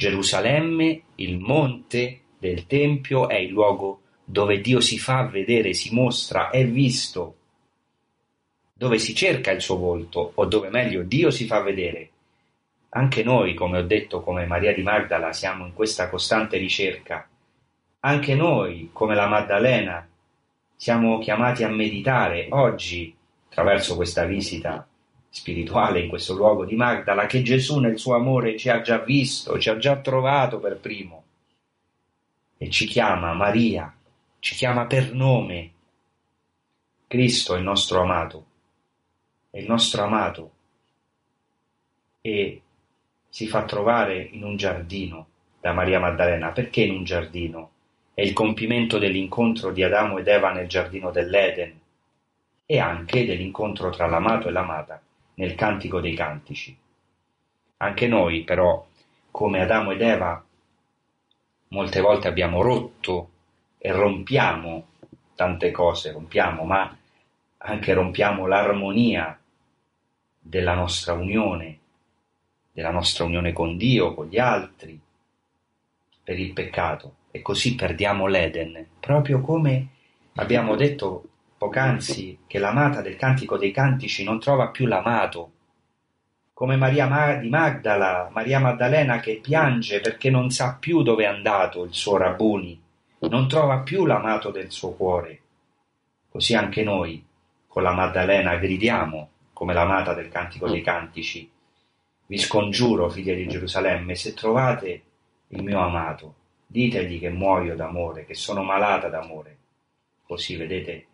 Gerusalemme, 0.00 1.02
il 1.16 1.38
monte 1.38 2.20
del 2.38 2.66
Tempio, 2.66 3.28
è 3.28 3.34
il 3.34 3.50
luogo 3.50 4.00
dove 4.24 4.62
Dio 4.62 4.80
si 4.80 4.98
fa 4.98 5.26
vedere, 5.26 5.74
si 5.74 5.92
mostra, 5.92 6.48
è 6.48 6.66
visto, 6.66 7.34
dove 8.72 8.98
si 8.98 9.14
cerca 9.14 9.50
il 9.50 9.60
suo 9.60 9.76
volto, 9.76 10.32
o 10.36 10.46
dove 10.46 10.70
meglio 10.70 11.02
Dio 11.02 11.30
si 11.30 11.44
fa 11.44 11.60
vedere. 11.60 12.08
Anche 12.88 13.22
noi, 13.22 13.52
come 13.52 13.76
ho 13.76 13.82
detto, 13.82 14.22
come 14.22 14.46
Maria 14.46 14.72
di 14.72 14.80
Magdala, 14.80 15.34
siamo 15.34 15.66
in 15.66 15.74
questa 15.74 16.08
costante 16.08 16.56
ricerca. 16.56 17.28
Anche 18.00 18.34
noi, 18.34 18.88
come 18.94 19.14
la 19.14 19.28
Maddalena, 19.28 20.08
siamo 20.76 21.18
chiamati 21.18 21.62
a 21.62 21.68
meditare 21.68 22.46
oggi, 22.48 23.14
attraverso 23.50 23.96
questa 23.96 24.24
visita 24.24 24.88
spirituale 25.30 26.00
in 26.00 26.08
questo 26.08 26.34
luogo 26.34 26.64
di 26.64 26.74
Magdala, 26.74 27.26
che 27.26 27.42
Gesù 27.42 27.78
nel 27.78 27.98
suo 27.98 28.14
amore 28.14 28.58
ci 28.58 28.68
ha 28.68 28.80
già 28.80 28.98
visto, 28.98 29.58
ci 29.58 29.70
ha 29.70 29.78
già 29.78 29.96
trovato 29.96 30.58
per 30.58 30.76
primo 30.78 31.24
e 32.58 32.68
ci 32.68 32.86
chiama 32.86 33.32
Maria, 33.32 33.94
ci 34.40 34.54
chiama 34.54 34.86
per 34.86 35.14
nome 35.14 35.72
Cristo 37.10 37.56
è 37.56 37.58
il 37.58 37.64
nostro 37.64 38.02
amato, 38.02 38.44
è 39.50 39.58
il 39.58 39.66
nostro 39.66 40.04
amato 40.04 40.50
e 42.20 42.62
si 43.28 43.48
fa 43.48 43.64
trovare 43.64 44.28
in 44.30 44.44
un 44.44 44.56
giardino 44.56 45.26
da 45.60 45.72
Maria 45.72 45.98
Maddalena. 45.98 46.52
Perché 46.52 46.82
in 46.82 46.94
un 46.94 47.02
giardino? 47.02 47.70
È 48.14 48.20
il 48.22 48.32
compimento 48.32 48.98
dell'incontro 48.98 49.72
di 49.72 49.82
Adamo 49.82 50.18
ed 50.18 50.28
Eva 50.28 50.52
nel 50.52 50.68
giardino 50.68 51.10
dell'Eden 51.10 51.80
e 52.64 52.78
anche 52.78 53.26
dell'incontro 53.26 53.90
tra 53.90 54.06
l'amato 54.06 54.46
e 54.46 54.52
l'amata 54.52 55.02
nel 55.40 55.54
Cantico 55.54 56.00
dei 56.00 56.14
Cantici. 56.14 56.76
Anche 57.78 58.06
noi, 58.06 58.44
però, 58.44 58.86
come 59.30 59.62
Adamo 59.62 59.92
ed 59.92 60.02
Eva, 60.02 60.44
molte 61.68 62.00
volte 62.00 62.28
abbiamo 62.28 62.60
rotto 62.60 63.30
e 63.78 63.90
rompiamo 63.90 64.86
tante 65.34 65.70
cose, 65.70 66.12
rompiamo, 66.12 66.64
ma 66.64 66.94
anche 67.56 67.92
rompiamo 67.94 68.46
l'armonia 68.46 69.38
della 70.38 70.74
nostra 70.74 71.14
unione, 71.14 71.78
della 72.70 72.90
nostra 72.90 73.24
unione 73.24 73.54
con 73.54 73.78
Dio, 73.78 74.12
con 74.12 74.26
gli 74.26 74.38
altri, 74.38 75.00
per 76.22 76.38
il 76.38 76.52
peccato 76.52 77.14
e 77.30 77.40
così 77.40 77.74
perdiamo 77.76 78.26
l'Eden, 78.26 78.86
proprio 79.00 79.40
come 79.40 79.88
abbiamo 80.34 80.76
detto 80.76 81.24
poc'anzi 81.60 82.38
che 82.46 82.58
l'amata 82.58 83.02
del 83.02 83.16
Cantico 83.16 83.58
dei 83.58 83.70
Cantici 83.70 84.24
non 84.24 84.40
trova 84.40 84.68
più 84.68 84.86
l'amato, 84.86 85.50
come 86.54 86.76
Maria 86.76 87.36
di 87.38 87.50
Magdala, 87.50 88.30
Maria 88.32 88.58
Maddalena 88.58 89.20
che 89.20 89.40
piange 89.42 90.00
perché 90.00 90.30
non 90.30 90.48
sa 90.48 90.78
più 90.80 91.02
dove 91.02 91.24
è 91.24 91.26
andato 91.26 91.84
il 91.84 91.92
suo 91.92 92.16
Rabbuni, 92.16 92.80
non 93.28 93.46
trova 93.46 93.80
più 93.80 94.06
l'amato 94.06 94.50
del 94.50 94.70
suo 94.70 94.92
cuore. 94.92 95.40
Così 96.30 96.54
anche 96.54 96.82
noi, 96.82 97.22
con 97.66 97.82
la 97.82 97.92
Maddalena, 97.92 98.56
gridiamo 98.56 99.28
come 99.52 99.74
l'amata 99.74 100.14
del 100.14 100.30
Cantico 100.30 100.66
dei 100.66 100.80
Cantici. 100.80 101.50
Vi 102.24 102.38
scongiuro, 102.38 103.10
figlie 103.10 103.34
di 103.34 103.46
Gerusalemme, 103.46 104.14
se 104.14 104.32
trovate 104.32 105.02
il 105.48 105.62
mio 105.62 105.80
amato, 105.80 106.34
ditegli 106.66 107.20
che 107.20 107.28
muoio 107.28 107.76
d'amore, 107.76 108.24
che 108.24 108.34
sono 108.34 108.62
malata 108.62 109.08
d'amore. 109.08 109.56
Così, 110.22 110.56
vedete, 110.56 111.04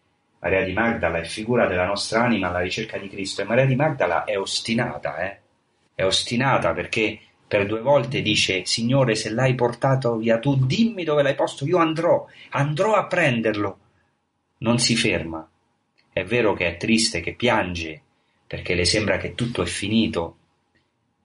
Maria 0.47 0.65
di 0.65 0.75
Magdala 0.75 1.19
è 1.19 1.25
figura 1.25 1.67
della 1.67 1.87
nostra 1.87 2.23
anima 2.23 2.49
alla 2.49 2.61
ricerca 2.61 2.99
di 2.99 3.09
Cristo 3.09 3.43
e 3.43 3.47
Maria 3.47 3.67
di 3.67 3.75
Magdala 3.75 4.23
è 4.23 4.39
ostinata, 4.39 5.19
eh? 5.19 5.41
È 5.93 6.05
ostinata 6.05 6.73
perché 6.73 7.19
per 7.49 7.67
due 7.67 7.81
volte 7.81 8.23
dice 8.23 8.65
Signore 8.65 9.17
se 9.17 9.31
l'hai 9.31 9.57
portato 9.57 10.15
via 10.19 10.39
tu 10.39 10.55
dimmi 10.55 11.03
dove 11.03 11.25
l'hai 11.25 11.35
posto, 11.35 11.67
io 11.67 11.79
andrò, 11.79 12.27
andrò 12.51 12.95
a 12.95 13.07
prenderlo. 13.07 13.79
Non 14.59 14.79
si 14.79 14.95
ferma. 14.95 15.49
È 16.13 16.23
vero 16.23 16.55
che 16.55 16.69
è 16.69 16.77
triste, 16.77 17.21
che 17.21 17.35
piange, 17.35 18.01
perché 18.47 18.75
le 18.75 18.85
sembra 18.85 19.17
che 19.17 19.35
tutto 19.35 19.63
è 19.63 19.67
finito, 19.67 20.37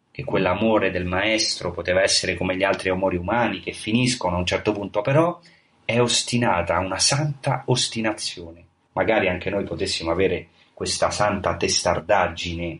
che 0.09 0.23
quell'amore 0.23 0.89
del 0.89 1.05
maestro 1.05 1.71
poteva 1.71 2.01
essere 2.01 2.35
come 2.35 2.57
gli 2.57 2.63
altri 2.63 2.89
amori 2.89 3.17
umani 3.17 3.59
che 3.59 3.71
finiscono 3.71 4.37
a 4.37 4.39
un 4.39 4.47
certo 4.47 4.71
punto, 4.71 5.01
però 5.01 5.39
è 5.85 6.01
ostinata, 6.01 6.79
una 6.79 6.99
santa 6.99 7.61
ostinazione 7.67 8.69
magari 8.93 9.27
anche 9.27 9.49
noi 9.49 9.63
potessimo 9.63 10.11
avere 10.11 10.47
questa 10.73 11.11
santa 11.11 11.55
testardaggine 11.57 12.79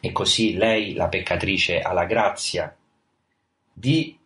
e 0.00 0.12
così 0.12 0.54
lei, 0.54 0.94
la 0.94 1.08
peccatrice, 1.08 1.80
ha 1.80 1.92
la 1.92 2.04
grazia 2.04 2.74
di 3.72 4.16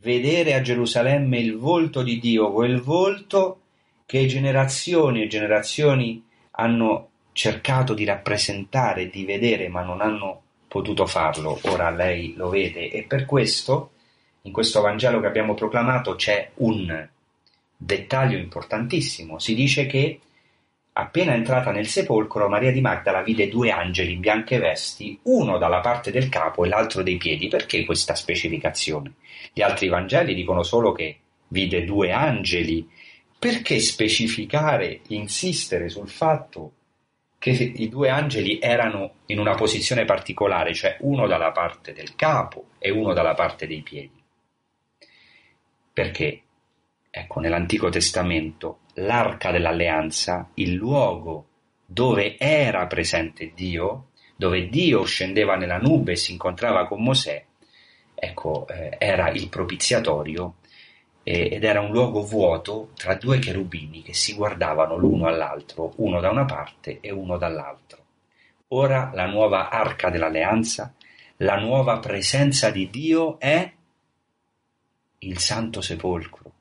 vedere 0.00 0.54
a 0.54 0.60
Gerusalemme 0.60 1.38
il 1.38 1.56
volto 1.56 2.02
di 2.02 2.18
Dio, 2.18 2.52
quel 2.52 2.80
volto 2.80 3.60
che 4.04 4.26
generazioni 4.26 5.22
e 5.22 5.28
generazioni 5.28 6.22
hanno 6.52 7.08
cercato 7.32 7.94
di 7.94 8.04
rappresentare, 8.04 9.08
di 9.08 9.24
vedere, 9.24 9.68
ma 9.68 9.82
non 9.82 10.00
hanno 10.00 10.42
potuto 10.68 11.06
farlo. 11.06 11.58
Ora 11.62 11.90
lei 11.90 12.34
lo 12.34 12.48
vede 12.48 12.90
e 12.90 13.04
per 13.04 13.24
questo 13.24 13.92
in 14.42 14.52
questo 14.52 14.80
Vangelo 14.80 15.20
che 15.20 15.26
abbiamo 15.26 15.54
proclamato 15.54 16.16
c'è 16.16 16.50
un 16.56 17.08
Dettaglio 17.84 18.38
importantissimo, 18.38 19.40
si 19.40 19.56
dice 19.56 19.86
che 19.86 20.20
appena 20.92 21.34
entrata 21.34 21.72
nel 21.72 21.88
sepolcro 21.88 22.48
Maria 22.48 22.70
di 22.70 22.80
Magdala 22.80 23.22
vide 23.22 23.48
due 23.48 23.72
angeli 23.72 24.12
in 24.12 24.20
bianche 24.20 24.58
vesti, 24.58 25.18
uno 25.22 25.58
dalla 25.58 25.80
parte 25.80 26.12
del 26.12 26.28
capo 26.28 26.64
e 26.64 26.68
l'altro 26.68 27.02
dei 27.02 27.16
piedi. 27.16 27.48
Perché 27.48 27.84
questa 27.84 28.14
specificazione? 28.14 29.14
Gli 29.52 29.62
altri 29.62 29.88
Vangeli 29.88 30.32
dicono 30.32 30.62
solo 30.62 30.92
che 30.92 31.18
vide 31.48 31.84
due 31.84 32.12
angeli. 32.12 32.88
Perché 33.36 33.80
specificare, 33.80 35.00
insistere 35.08 35.88
sul 35.88 36.08
fatto 36.08 36.72
che 37.38 37.50
i 37.50 37.88
due 37.88 38.10
angeli 38.10 38.60
erano 38.60 39.14
in 39.26 39.40
una 39.40 39.56
posizione 39.56 40.04
particolare, 40.04 40.72
cioè 40.72 40.98
uno 41.00 41.26
dalla 41.26 41.50
parte 41.50 41.92
del 41.92 42.14
capo 42.14 42.66
e 42.78 42.90
uno 42.90 43.12
dalla 43.12 43.34
parte 43.34 43.66
dei 43.66 43.80
piedi? 43.80 44.22
Perché? 45.92 46.42
Ecco, 47.14 47.40
nell'Antico 47.40 47.90
Testamento, 47.90 48.78
l'arca 48.94 49.50
dell'alleanza, 49.50 50.48
il 50.54 50.72
luogo 50.72 51.46
dove 51.84 52.38
era 52.38 52.86
presente 52.86 53.52
Dio, 53.54 54.12
dove 54.34 54.70
Dio 54.70 55.04
scendeva 55.04 55.56
nella 55.56 55.76
nube 55.76 56.12
e 56.12 56.16
si 56.16 56.32
incontrava 56.32 56.86
con 56.86 57.02
Mosè, 57.02 57.44
ecco, 58.14 58.66
eh, 58.66 58.96
era 58.98 59.28
il 59.28 59.50
propiziatorio 59.50 60.54
eh, 61.22 61.50
ed 61.52 61.64
era 61.64 61.82
un 61.82 61.90
luogo 61.92 62.22
vuoto 62.22 62.92
tra 62.94 63.14
due 63.14 63.38
cherubini 63.38 64.00
che 64.00 64.14
si 64.14 64.32
guardavano 64.32 64.96
l'uno 64.96 65.26
all'altro, 65.26 65.92
uno 65.96 66.18
da 66.18 66.30
una 66.30 66.46
parte 66.46 67.00
e 67.02 67.12
uno 67.12 67.36
dall'altro. 67.36 68.00
Ora 68.68 69.10
la 69.12 69.26
nuova 69.26 69.68
arca 69.68 70.08
dell'alleanza, 70.08 70.94
la 71.36 71.58
nuova 71.58 71.98
presenza 71.98 72.70
di 72.70 72.88
Dio 72.88 73.38
è 73.38 73.70
il 75.18 75.38
Santo 75.38 75.82
Sepolcro 75.82 76.52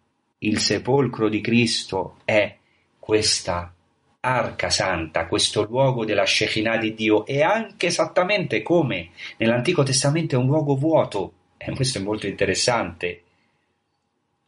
il 0.44 0.60
sepolcro 0.60 1.30
di 1.30 1.42
Cristo 1.42 2.18
è 2.26 2.56
questa 2.98 3.74
arca 4.22 4.70
santa, 4.70 5.28
questo 5.28 5.64
luogo 5.64 6.06
della 6.06 6.26
Shekinah 6.26 6.78
di 6.78 6.94
Dio. 6.94 7.26
E 7.26 7.42
anche 7.42 7.88
esattamente 7.88 8.62
come 8.62 9.10
nell'Antico 9.38 9.84
Testamento 9.84 10.36
è 10.36 10.38
un 10.40 10.48
luogo 10.48 10.76
vuoto, 10.76 11.34
e 11.58 11.72
questo 11.74 12.00
è 12.00 12.02
molto 12.02 12.28
interessante, 12.28 13.24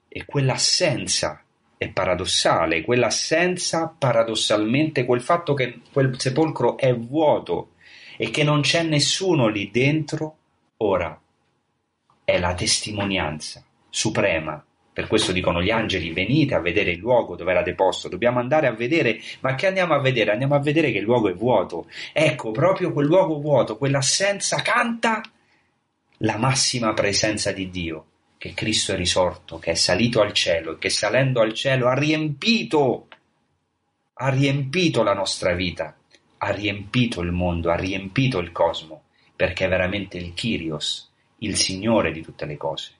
e 0.08 0.26
quell'assenza 0.26 1.44
è 1.78 1.90
paradossale, 1.90 2.84
quell'assenza 2.84 3.94
paradossalmente, 3.96 5.06
quel 5.06 5.22
fatto 5.22 5.54
che 5.54 5.80
quel 5.92 6.20
sepolcro 6.20 6.78
è 6.78 6.96
vuoto 6.96 7.72
e 8.18 8.30
che 8.30 8.44
non 8.44 8.62
c'è 8.62 8.84
nessuno 8.84 9.48
lì 9.48 9.70
dentro, 9.70 10.38
ora 10.78 11.20
è 12.24 12.40
la 12.40 12.54
testimonianza 12.56 13.64
suprema 13.90 14.64
per 14.94 15.08
questo 15.08 15.32
dicono 15.32 15.62
gli 15.62 15.72
angeli, 15.72 16.14
venite 16.14 16.54
a 16.54 16.60
vedere 16.60 16.92
il 16.92 17.00
luogo 17.00 17.36
dove 17.36 17.50
era 17.52 17.64
deposto, 17.64 18.08
dobbiamo 18.08 18.40
andare 18.40 18.68
a 18.68 18.74
vedere, 18.74 19.20
ma 19.40 19.56
che 19.56 19.66
andiamo 19.66 19.96
a 19.96 20.00
vedere? 20.00 20.32
Andiamo 20.32 20.54
a 20.54 20.60
vedere 20.60 20.92
che 20.92 21.00
il 21.00 21.04
luogo 21.04 21.30
è 21.30 21.34
vuoto. 21.34 21.88
Ecco, 22.14 22.52
proprio 22.52 22.94
quel 22.94 23.08
luogo 23.08 23.40
vuoto, 23.40 23.78
quell'assenza 23.78 24.62
canta 24.62 25.24
la 26.18 26.38
massima 26.38 26.94
presenza 26.94 27.52
di 27.52 27.72
Dio, 27.72 28.06
che 28.38 28.54
Cristo 28.54 28.94
è 28.94 28.96
risorto, 28.96 29.58
che 29.58 29.72
è 29.72 29.76
salito 29.76 30.22
al 30.22 30.32
cielo 30.32 30.74
e 30.74 30.78
che 30.78 30.90
salendo 30.90 31.42
al 31.42 31.54
cielo 31.54 31.88
ha 31.88 31.96
riempito, 31.96 33.08
ha 34.14 34.30
riempito 34.30 35.02
la 35.02 35.14
nostra 35.14 35.54
vita, 35.54 35.98
ha 36.38 36.52
riempito 36.52 37.22
il 37.22 37.32
mondo, 37.32 37.72
ha 37.72 37.76
riempito 37.76 38.38
il 38.38 38.52
cosmo, 38.52 39.06
perché 39.36 39.66
è 39.66 39.70
veramente 39.70 40.18
il 40.18 40.34
Kyrios, 40.34 41.12
il 41.40 41.56
Signore 41.56 42.12
di 42.12 42.22
tutte 42.22 42.46
le 42.46 42.58
cose. 42.58 42.92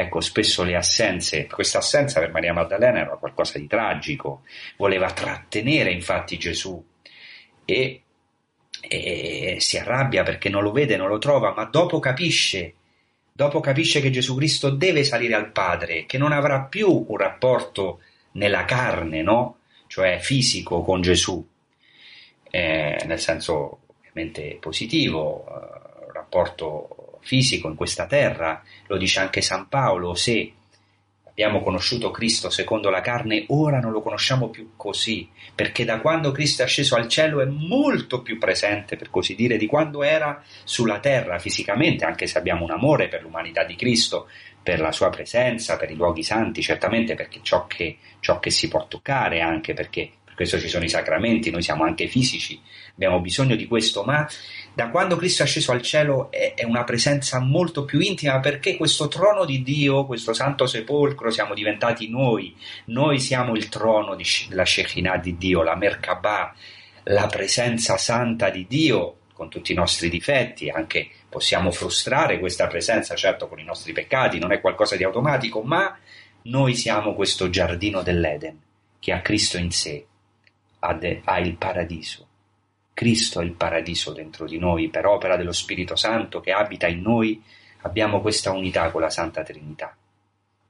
Ecco, 0.00 0.20
spesso 0.20 0.62
le 0.62 0.76
assenze, 0.76 1.46
questa 1.46 1.78
assenza 1.78 2.20
per 2.20 2.30
Maria 2.30 2.54
Maddalena 2.54 3.00
era 3.00 3.16
qualcosa 3.16 3.58
di 3.58 3.66
tragico, 3.66 4.44
voleva 4.78 5.10
trattenere 5.12 5.92
infatti 5.92 6.38
Gesù 6.38 6.82
e, 7.66 8.02
e 8.80 9.56
si 9.60 9.76
arrabbia 9.76 10.22
perché 10.22 10.48
non 10.48 10.62
lo 10.62 10.72
vede, 10.72 10.96
non 10.96 11.08
lo 11.08 11.18
trova, 11.18 11.52
ma 11.52 11.64
dopo 11.64 11.98
capisce, 11.98 12.74
dopo 13.30 13.60
capisce 13.60 14.00
che 14.00 14.10
Gesù 14.10 14.36
Cristo 14.36 14.70
deve 14.70 15.04
salire 15.04 15.34
al 15.34 15.52
Padre, 15.52 16.06
che 16.06 16.16
non 16.16 16.32
avrà 16.32 16.62
più 16.62 17.04
un 17.06 17.16
rapporto 17.18 18.00
nella 18.32 18.64
carne, 18.64 19.20
no? 19.20 19.58
Cioè 19.86 20.18
fisico 20.18 20.82
con 20.82 21.02
Gesù, 21.02 21.46
eh, 22.50 23.02
nel 23.04 23.20
senso 23.20 23.80
ovviamente 23.98 24.56
positivo, 24.58 25.44
eh, 25.46 26.12
rapporto 26.12 26.99
fisico 27.20 27.68
in 27.68 27.74
questa 27.74 28.06
terra, 28.06 28.62
lo 28.86 28.96
dice 28.96 29.20
anche 29.20 29.40
San 29.40 29.68
Paolo, 29.68 30.14
se 30.14 30.52
abbiamo 31.28 31.62
conosciuto 31.62 32.10
Cristo 32.10 32.50
secondo 32.50 32.90
la 32.90 33.00
carne, 33.00 33.44
ora 33.48 33.80
non 33.80 33.92
lo 33.92 34.02
conosciamo 34.02 34.48
più 34.48 34.72
così, 34.76 35.26
perché 35.54 35.84
da 35.86 36.00
quando 36.00 36.32
Cristo 36.32 36.62
è 36.62 36.66
sceso 36.66 36.96
al 36.96 37.08
cielo 37.08 37.40
è 37.40 37.46
molto 37.46 38.20
più 38.20 38.38
presente, 38.38 38.96
per 38.96 39.08
così 39.08 39.34
dire, 39.34 39.56
di 39.56 39.66
quando 39.66 40.02
era 40.02 40.42
sulla 40.64 40.98
terra 40.98 41.38
fisicamente, 41.38 42.04
anche 42.04 42.26
se 42.26 42.36
abbiamo 42.36 42.64
un 42.64 42.72
amore 42.72 43.08
per 43.08 43.22
l'umanità 43.22 43.64
di 43.64 43.74
Cristo, 43.74 44.28
per 44.62 44.80
la 44.80 44.92
sua 44.92 45.08
presenza, 45.08 45.78
per 45.78 45.90
i 45.90 45.94
luoghi 45.94 46.22
santi, 46.22 46.60
certamente 46.60 47.14
perché 47.14 47.40
ciò 47.42 47.66
che, 47.66 47.96
ciò 48.20 48.38
che 48.38 48.50
si 48.50 48.68
può 48.68 48.86
toccare, 48.86 49.40
anche 49.40 49.72
perché 49.72 50.10
questo 50.40 50.58
ci 50.58 50.68
sono 50.68 50.84
i 50.84 50.88
sacramenti, 50.88 51.50
noi 51.50 51.60
siamo 51.60 51.84
anche 51.84 52.06
fisici, 52.06 52.58
abbiamo 52.94 53.20
bisogno 53.20 53.56
di 53.56 53.66
questo, 53.66 54.04
ma 54.04 54.26
da 54.72 54.88
quando 54.88 55.16
Cristo 55.16 55.42
è 55.42 55.46
sceso 55.46 55.70
al 55.70 55.82
cielo 55.82 56.30
è, 56.30 56.54
è 56.54 56.64
una 56.64 56.82
presenza 56.82 57.40
molto 57.40 57.84
più 57.84 58.00
intima 58.00 58.40
perché 58.40 58.78
questo 58.78 59.08
trono 59.08 59.44
di 59.44 59.62
Dio, 59.62 60.06
questo 60.06 60.32
santo 60.32 60.64
sepolcro, 60.64 61.30
siamo 61.30 61.52
diventati 61.52 62.08
noi, 62.08 62.56
noi 62.86 63.20
siamo 63.20 63.54
il 63.54 63.68
trono 63.68 64.16
della 64.48 64.64
Shekinah 64.64 65.18
di 65.18 65.36
Dio, 65.36 65.62
la 65.62 65.76
Merkabah, 65.76 66.54
la 67.02 67.26
presenza 67.26 67.98
santa 67.98 68.48
di 68.48 68.64
Dio 68.66 69.16
con 69.34 69.50
tutti 69.50 69.72
i 69.72 69.74
nostri 69.74 70.08
difetti, 70.08 70.70
anche 70.70 71.10
possiamo 71.28 71.70
frustrare 71.70 72.38
questa 72.38 72.66
presenza, 72.66 73.14
certo 73.14 73.46
con 73.46 73.58
i 73.58 73.64
nostri 73.64 73.92
peccati, 73.92 74.38
non 74.38 74.52
è 74.52 74.60
qualcosa 74.62 74.96
di 74.96 75.04
automatico, 75.04 75.60
ma 75.60 75.94
noi 76.44 76.74
siamo 76.74 77.14
questo 77.14 77.50
giardino 77.50 78.00
dell'Eden 78.00 78.58
che 78.98 79.12
ha 79.12 79.20
Cristo 79.20 79.56
in 79.56 79.70
sé, 79.70 80.06
ha, 80.80 80.94
de, 80.94 81.22
ha 81.24 81.38
il 81.38 81.56
paradiso. 81.56 82.26
Cristo 82.92 83.40
è 83.40 83.44
il 83.44 83.52
paradiso 83.52 84.12
dentro 84.12 84.46
di 84.46 84.58
noi, 84.58 84.88
per 84.88 85.06
opera 85.06 85.36
dello 85.36 85.52
Spirito 85.52 85.96
Santo 85.96 86.40
che 86.40 86.52
abita 86.52 86.86
in 86.86 87.00
noi, 87.00 87.42
abbiamo 87.82 88.20
questa 88.20 88.50
unità 88.50 88.90
con 88.90 89.00
la 89.00 89.10
Santa 89.10 89.42
Trinità. 89.42 89.96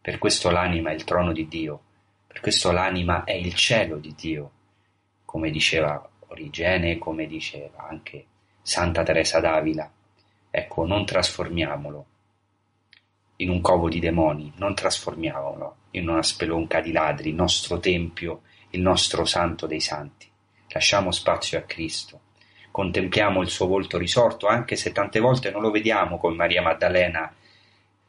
Per 0.01 0.19
questo 0.19 0.51
l'anima 0.51 0.91
è 0.91 0.95
il 0.95 1.05
trono 1.05 1.33
di 1.33 1.49
Dio, 1.49 1.81
per 2.27 2.41
questo 2.41 2.71
l'anima 2.71 3.25
è 3.25 3.33
il 3.33 3.55
cielo 3.55 3.97
di 3.97 4.15
Dio, 4.17 4.51
come 5.25 5.51
diceva 5.51 6.09
Origene, 6.29 6.99
come 6.99 7.27
diceva 7.27 7.89
anche 7.89 8.25
Santa 8.63 9.03
Teresa 9.03 9.41
d'Avila. 9.41 9.91
Ecco, 10.49 10.87
non 10.87 11.05
trasformiamolo 11.05 12.07
in 13.37 13.51
un 13.51 13.61
covo 13.61 13.89
di 13.89 13.99
demoni, 13.99 14.53
non 14.57 14.75
trasformiamolo 14.75 15.77
in 15.93 16.09
una 16.09 16.23
spelonca 16.23 16.81
di 16.81 16.93
ladri, 16.93 17.31
il 17.31 17.35
nostro 17.35 17.81
tempio, 17.81 18.43
il 18.71 18.81
nostro 18.81 19.25
santo 19.25 19.67
dei 19.67 19.81
santi. 19.81 20.29
Lasciamo 20.69 21.11
spazio 21.11 21.59
a 21.59 21.63
Cristo, 21.63 22.21
contempliamo 22.71 23.43
il 23.43 23.49
suo 23.49 23.67
volto 23.67 23.99
risorto, 23.99 24.47
anche 24.47 24.77
se 24.77 24.93
tante 24.93 25.19
volte 25.19 25.51
non 25.51 25.63
lo 25.63 25.71
vediamo 25.71 26.19
come 26.19 26.37
Maria 26.37 26.63
Maddalena, 26.63 27.35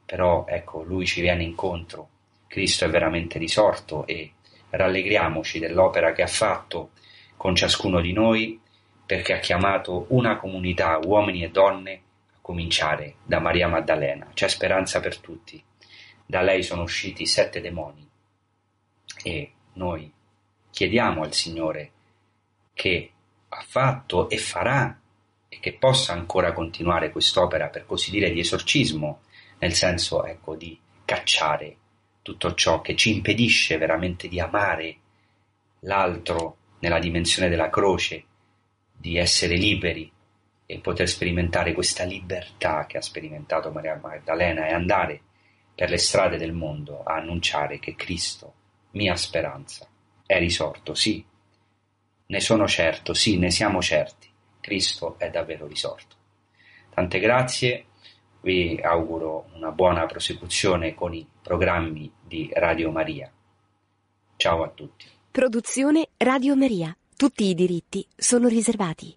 però 0.06 0.46
ecco, 0.48 0.84
lui 0.84 1.06
ci 1.06 1.22
viene 1.22 1.44
incontro, 1.44 2.10
Cristo 2.48 2.86
è 2.86 2.90
veramente 2.90 3.40
risorto 3.40 4.06
e 4.06 4.34
rallegriamoci 4.70 5.58
dell'opera 5.58 6.12
che 6.12 6.22
ha 6.22 6.28
fatto 6.28 6.92
con 7.38 7.56
ciascuno 7.56 8.02
di 8.02 8.14
noi, 8.14 8.60
perché 9.06 9.34
ha 9.34 9.40
chiamato 9.40 10.06
una 10.10 10.38
comunità, 10.38 11.00
uomini 11.04 11.44
e 11.44 11.50
donne, 11.50 12.02
a 12.36 12.38
cominciare 12.42 13.16
da 13.24 13.40
Maria 13.40 13.68
Maddalena. 13.68 14.30
C'è 14.34 14.48
speranza 14.48 15.00
per 15.00 15.18
tutti. 15.18 15.62
Da 16.26 16.42
lei 16.42 16.62
sono 16.62 16.84
usciti 16.84 17.26
sette 17.26 17.60
demoni 17.60 18.08
e 19.24 19.52
noi 19.74 20.12
chiediamo 20.82 21.22
al 21.22 21.32
Signore 21.32 21.92
che 22.74 23.12
ha 23.50 23.64
fatto 23.68 24.30
e 24.30 24.38
farà 24.40 25.00
e 25.48 25.60
che 25.60 25.74
possa 25.74 26.14
ancora 26.14 26.54
continuare 26.54 27.12
quest'opera, 27.12 27.68
per 27.68 27.86
così 27.86 28.10
dire, 28.10 28.32
di 28.32 28.40
esorcismo, 28.40 29.22
nel 29.60 29.74
senso, 29.74 30.26
ecco, 30.26 30.56
di 30.56 30.76
cacciare 31.06 31.76
tutto 32.24 32.56
ciò 32.56 32.82
che 32.82 32.96
ci 32.96 33.14
impedisce 33.14 33.78
veramente 33.78 34.28
di 34.28 34.40
amare 34.40 34.96
l'altro 35.82 36.58
nella 36.80 36.98
dimensione 36.98 37.48
della 37.48 37.70
croce, 37.70 38.24
di 38.92 39.18
essere 39.18 39.58
liberi 39.58 40.12
e 40.66 40.80
poter 40.80 41.08
sperimentare 41.08 41.74
questa 41.74 42.06
libertà 42.06 42.88
che 42.88 42.98
ha 42.98 43.02
sperimentato 43.02 43.70
Maria 43.70 44.00
Maddalena 44.02 44.66
e 44.66 44.74
andare 44.74 45.22
per 45.76 45.92
le 45.92 46.00
strade 46.00 46.38
del 46.38 46.54
mondo 46.54 47.04
a 47.04 47.18
annunciare 47.18 47.78
che 47.78 47.94
Cristo, 47.96 48.54
mia 48.92 49.16
speranza, 49.16 49.88
è 50.32 50.40
risorto, 50.40 50.94
sì, 50.94 51.22
ne 52.28 52.40
sono 52.40 52.66
certo, 52.66 53.14
sì, 53.14 53.38
ne 53.38 53.52
siamo 53.52 53.82
certi. 53.82 54.30
Cristo 54.62 55.16
è 55.20 55.30
davvero 55.30 55.68
risorto. 55.68 56.16
Tante 56.90 57.20
grazie, 57.20 57.88
vi 58.40 58.80
auguro 58.82 59.50
una 59.56 59.72
buona 59.72 60.06
prosecuzione 60.06 60.96
con 60.96 61.14
i 61.14 61.28
programmi 61.42 62.10
di 62.26 62.50
Radio 62.54 62.92
Maria. 62.92 63.30
Ciao 64.38 64.64
a 64.64 64.70
tutti. 64.70 65.06
Produzione 65.30 66.08
Radio 66.16 66.56
Maria. 66.56 66.96
Tutti 67.18 67.44
i 67.44 67.54
diritti 67.54 68.08
sono 68.16 68.48
riservati. 68.48 69.14